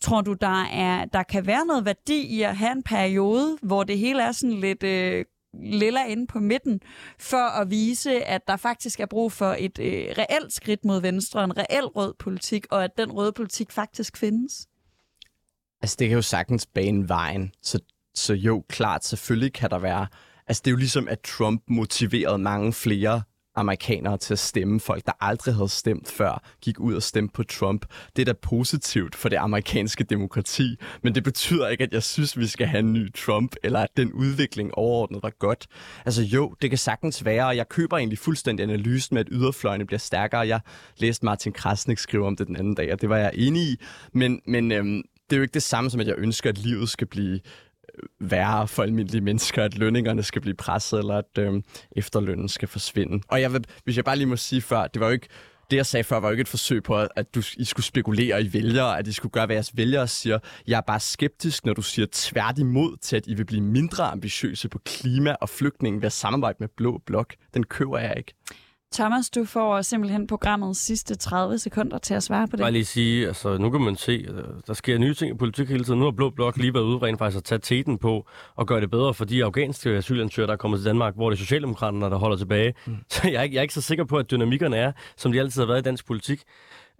Tror 0.00 0.20
du, 0.20 0.32
der, 0.32 0.64
er, 0.64 1.04
der 1.04 1.22
kan 1.22 1.46
være 1.46 1.66
noget 1.66 1.84
værdi 1.84 2.20
i 2.20 2.42
at 2.42 2.56
have 2.56 2.72
en 2.72 2.82
periode, 2.82 3.58
hvor 3.62 3.84
det 3.84 3.98
hele 3.98 4.22
er 4.22 4.32
sådan 4.32 4.60
lidt... 4.60 4.82
Øh, 4.82 5.24
lilla 5.54 6.06
inde 6.06 6.26
på 6.26 6.38
midten, 6.38 6.80
for 7.18 7.60
at 7.60 7.70
vise, 7.70 8.24
at 8.24 8.46
der 8.46 8.56
faktisk 8.56 9.00
er 9.00 9.06
brug 9.06 9.32
for 9.32 9.56
et 9.58 9.78
øh, 9.78 10.06
reelt 10.18 10.52
skridt 10.52 10.84
mod 10.84 11.00
venstre, 11.00 11.44
en 11.44 11.58
reel 11.58 11.86
rød 11.86 12.14
politik, 12.18 12.66
og 12.70 12.84
at 12.84 12.90
den 12.98 13.12
røde 13.12 13.32
politik 13.32 13.70
faktisk 13.70 14.16
findes? 14.16 14.66
Altså, 15.82 15.96
det 15.98 16.08
kan 16.08 16.14
jo 16.14 16.22
sagtens 16.22 16.66
bane 16.66 17.08
vejen. 17.08 17.52
Så, 17.62 17.78
så 18.14 18.34
jo, 18.34 18.64
klart, 18.68 19.04
selvfølgelig 19.04 19.52
kan 19.52 19.70
der 19.70 19.78
være... 19.78 20.06
Altså, 20.46 20.62
det 20.64 20.70
er 20.70 20.72
jo 20.72 20.76
ligesom, 20.76 21.08
at 21.08 21.20
Trump 21.20 21.62
motiverede 21.68 22.38
mange 22.38 22.72
flere 22.72 23.22
amerikanere 23.60 24.18
til 24.18 24.34
at 24.34 24.38
stemme. 24.38 24.80
Folk, 24.80 25.06
der 25.06 25.12
aldrig 25.20 25.54
havde 25.54 25.68
stemt 25.68 26.08
før, 26.08 26.42
gik 26.62 26.80
ud 26.80 26.94
og 26.94 27.02
stemte 27.02 27.32
på 27.32 27.42
Trump. 27.42 27.86
Det 28.16 28.22
er 28.22 28.32
da 28.32 28.38
positivt 28.42 29.14
for 29.14 29.28
det 29.28 29.36
amerikanske 29.36 30.04
demokrati, 30.04 30.76
men 31.02 31.14
det 31.14 31.24
betyder 31.24 31.68
ikke, 31.68 31.84
at 31.84 31.92
jeg 31.92 32.02
synes, 32.02 32.38
vi 32.38 32.46
skal 32.46 32.66
have 32.66 32.78
en 32.78 32.92
ny 32.92 33.12
Trump, 33.12 33.56
eller 33.62 33.80
at 33.80 33.88
den 33.96 34.12
udvikling 34.12 34.74
overordnet 34.74 35.22
var 35.22 35.32
godt. 35.38 35.66
Altså 36.06 36.22
jo, 36.22 36.54
det 36.62 36.70
kan 36.70 36.78
sagtens 36.78 37.24
være, 37.24 37.46
og 37.46 37.56
jeg 37.56 37.68
køber 37.68 37.98
egentlig 37.98 38.18
fuldstændig 38.18 38.64
analysen 38.64 39.14
med, 39.14 39.20
at 39.20 39.28
yderfløjene 39.30 39.86
bliver 39.86 39.98
stærkere. 39.98 40.40
Jeg 40.40 40.60
læste 40.96 41.24
Martin 41.24 41.52
Krasnik 41.52 41.98
skrive 41.98 42.26
om 42.26 42.36
det 42.36 42.46
den 42.46 42.56
anden 42.56 42.74
dag, 42.74 42.92
og 42.92 43.00
det 43.00 43.08
var 43.08 43.16
jeg 43.16 43.30
enig 43.34 43.62
i. 43.62 43.76
Men, 44.12 44.40
men 44.46 44.72
øhm, 44.72 45.02
det 45.30 45.36
er 45.36 45.38
jo 45.38 45.42
ikke 45.42 45.54
det 45.54 45.62
samme 45.62 45.90
som, 45.90 46.00
at 46.00 46.06
jeg 46.06 46.14
ønsker, 46.18 46.50
at 46.50 46.58
livet 46.58 46.88
skal 46.88 47.06
blive 47.06 47.40
værre 48.20 48.68
for 48.68 48.82
almindelige 48.82 49.20
mennesker, 49.20 49.64
at 49.64 49.78
lønningerne 49.78 50.22
skal 50.22 50.42
blive 50.42 50.54
presset, 50.54 50.98
eller 50.98 51.14
at 51.14 51.38
øh, 51.38 51.62
efterlønnen 51.96 52.48
skal 52.48 52.68
forsvinde. 52.68 53.20
Og 53.28 53.40
jeg 53.40 53.52
vil, 53.52 53.64
hvis 53.84 53.96
jeg 53.96 54.04
bare 54.04 54.16
lige 54.16 54.26
må 54.26 54.36
sige 54.36 54.62
før, 54.62 54.86
det 54.86 55.00
var 55.00 55.06
jo 55.06 55.12
ikke 55.12 55.28
det, 55.70 55.76
jeg 55.76 55.86
sagde 55.86 56.04
før, 56.04 56.20
var 56.20 56.28
jo 56.28 56.32
ikke 56.32 56.40
et 56.40 56.48
forsøg 56.48 56.82
på, 56.82 56.96
at 57.16 57.34
du, 57.34 57.42
I 57.56 57.64
skulle 57.64 57.86
spekulere 57.86 58.42
i 58.42 58.52
vælgere, 58.52 58.98
at 58.98 59.06
I 59.06 59.12
skulle 59.12 59.32
gøre, 59.32 59.46
hvad 59.46 59.56
jeres 59.56 59.76
vælgere 59.76 60.08
siger. 60.08 60.38
Jeg 60.66 60.76
er 60.76 60.80
bare 60.80 61.00
skeptisk, 61.00 61.66
når 61.66 61.74
du 61.74 61.82
siger 61.82 62.06
tværtimod 62.12 62.96
til, 62.96 63.16
at 63.16 63.26
I 63.26 63.34
vil 63.34 63.44
blive 63.44 63.62
mindre 63.62 64.04
ambitiøse 64.04 64.68
på 64.68 64.78
klima 64.84 65.36
og 65.40 65.48
flygtning 65.48 65.96
ved 65.96 66.06
at 66.06 66.12
samarbejde 66.12 66.56
med 66.60 66.68
Blå 66.76 67.02
Blok. 67.06 67.34
Den 67.54 67.64
køber 67.64 67.98
jeg 67.98 68.14
ikke. 68.16 68.34
Thomas, 68.94 69.30
du 69.30 69.44
får 69.44 69.82
simpelthen 69.82 70.26
programmets 70.26 70.80
sidste 70.80 71.14
30 71.14 71.58
sekunder 71.58 71.98
til 71.98 72.14
at 72.14 72.22
svare 72.22 72.48
på 72.48 72.56
det. 72.56 72.64
Jeg 72.64 72.72
lige 72.72 72.84
sige, 72.84 73.26
altså 73.26 73.58
nu 73.58 73.70
kan 73.70 73.80
man 73.80 73.96
se, 73.96 74.26
at 74.28 74.66
der 74.66 74.74
sker 74.74 74.98
nye 74.98 75.14
ting 75.14 75.34
i 75.34 75.38
politik 75.38 75.68
hele 75.68 75.84
tiden. 75.84 75.98
Nu 75.98 76.04
har 76.04 76.12
Blå 76.12 76.30
Blok 76.30 76.56
lige 76.56 76.74
været 76.74 76.84
ude 76.84 76.98
rent 76.98 77.18
faktisk 77.18 77.36
at 77.36 77.44
tage 77.44 77.58
teten 77.58 77.98
på 77.98 78.26
og 78.56 78.66
gøre 78.66 78.80
det 78.80 78.90
bedre 78.90 79.14
for 79.14 79.24
de 79.24 79.44
afghanske 79.44 79.90
asylansøgere, 79.90 80.46
der 80.46 80.52
er 80.52 80.56
kommet 80.56 80.80
til 80.80 80.86
Danmark, 80.86 81.14
hvor 81.14 81.30
det 81.30 81.36
er 81.36 81.38
Socialdemokraterne, 81.38 82.04
der 82.06 82.16
holder 82.16 82.36
tilbage. 82.36 82.74
Mm. 82.86 82.96
Så 83.10 83.28
jeg 83.28 83.34
er, 83.34 83.42
ikke, 83.42 83.54
jeg 83.54 83.60
er 83.60 83.62
ikke 83.62 83.74
så 83.74 83.82
sikker 83.82 84.04
på, 84.04 84.18
at 84.18 84.30
dynamikkerne 84.30 84.76
er, 84.76 84.92
som 85.16 85.32
de 85.32 85.40
altid 85.40 85.62
har 85.62 85.66
været 85.66 85.78
i 85.78 85.82
dansk 85.82 86.06
politik. 86.06 86.42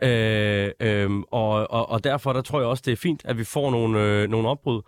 Øh, 0.02 0.70
øh, 0.80 1.10
og, 1.30 1.70
og, 1.70 1.90
og 1.90 2.04
derfor 2.04 2.32
der 2.32 2.42
tror 2.42 2.60
jeg 2.60 2.68
også, 2.68 2.82
det 2.86 2.92
er 2.92 2.96
fint, 2.96 3.22
at 3.24 3.38
vi 3.38 3.44
får 3.44 3.70
nogle, 3.70 4.00
øh, 4.00 4.28
nogle 4.28 4.48
opbrud. 4.48 4.82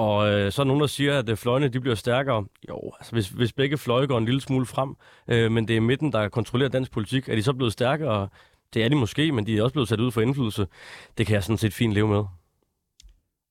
Og 0.00 0.32
øh, 0.32 0.52
så 0.52 0.62
er 0.62 0.66
nogen, 0.66 0.80
der 0.80 0.86
siger, 0.86 1.18
at 1.18 1.28
øh, 1.28 1.36
fløjene 1.36 1.68
de 1.68 1.80
bliver 1.80 1.94
stærkere. 1.94 2.44
Jo, 2.68 2.92
altså 2.98 3.12
hvis, 3.12 3.28
hvis 3.28 3.52
begge 3.52 3.78
fløje 3.78 4.06
går 4.06 4.18
en 4.18 4.24
lille 4.24 4.40
smule 4.40 4.66
frem, 4.66 4.96
øh, 5.28 5.52
men 5.52 5.68
det 5.68 5.76
er 5.76 5.80
midten, 5.80 6.12
der 6.12 6.28
kontrollerer 6.28 6.70
dansk 6.70 6.92
politik, 6.92 7.28
er 7.28 7.34
de 7.36 7.42
så 7.42 7.52
blevet 7.52 7.72
stærkere? 7.72 8.28
Det 8.74 8.84
er 8.84 8.88
de 8.88 8.94
måske, 8.94 9.32
men 9.32 9.46
de 9.46 9.58
er 9.58 9.62
også 9.62 9.72
blevet 9.72 9.88
sat 9.88 10.00
ud 10.00 10.10
for 10.10 10.20
indflydelse. 10.20 10.66
Det 11.18 11.26
kan 11.26 11.34
jeg 11.34 11.44
sådan 11.44 11.58
set 11.58 11.74
fint 11.74 11.92
leve 11.92 12.08
med. 12.08 12.24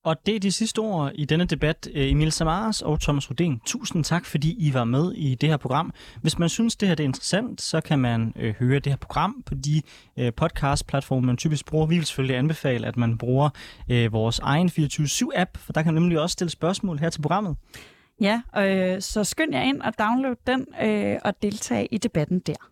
Og 0.10 0.26
det 0.26 0.36
er 0.36 0.39
de 0.39 0.51
sidste 0.51 0.80
ord 0.80 1.12
i 1.16 1.26
denne 1.26 1.45
debat. 1.45 1.89
Eh, 1.93 2.12
Emil 2.12 2.32
Samaras 2.32 2.82
og 2.82 3.01
Thomas 3.01 3.30
Rudin, 3.30 3.60
tusind 3.66 4.03
tak, 4.03 4.26
fordi 4.26 4.68
I 4.68 4.74
var 4.74 4.84
med 4.84 5.14
i 5.14 5.36
det 5.36 5.49
her 5.49 5.57
program. 5.57 5.93
Hvis 6.22 6.39
man 6.39 6.49
synes, 6.49 6.76
det 6.76 6.88
her 6.88 6.95
det 6.95 7.03
er 7.03 7.07
interessant, 7.07 7.62
så 7.62 7.82
kan 7.82 7.99
man 7.99 8.34
øh, 8.36 8.55
høre 8.55 8.80
det 8.80 8.91
her 8.91 8.97
program 8.97 9.43
på 9.45 9.55
de 9.55 9.82
øh, 10.18 10.34
podcast-platforme, 10.34 11.26
man 11.26 11.38
typisk 11.38 11.66
bruger. 11.66 11.86
Vi 11.86 11.95
vil 11.95 12.05
selvfølgelig 12.05 12.38
anbefale, 12.38 12.88
at 12.88 12.97
man 12.97 13.18
bruger 13.18 13.49
øh, 13.89 14.14
vores 14.14 14.39
egen 14.39 14.68
24-7-app, 14.68 15.57
for 15.57 15.74
der 15.74 15.82
kan 15.82 15.93
man 15.93 16.01
nemlig 16.01 16.20
også 16.20 16.34
stille 16.34 16.51
spørgsmål 16.51 16.99
her 16.99 17.10
til 17.10 17.22
programmet. 17.22 17.55
Ja, 18.22 18.41
øh, 18.57 19.01
så 19.01 19.24
skynd 19.24 19.53
jer 19.53 19.62
ind 19.62 19.82
og 19.82 19.93
download 19.99 20.36
den 20.47 20.66
øh, 20.84 21.18
og 21.24 21.34
deltage 21.41 21.88
i 21.91 21.97
debatten 21.97 22.39
der. 22.39 22.70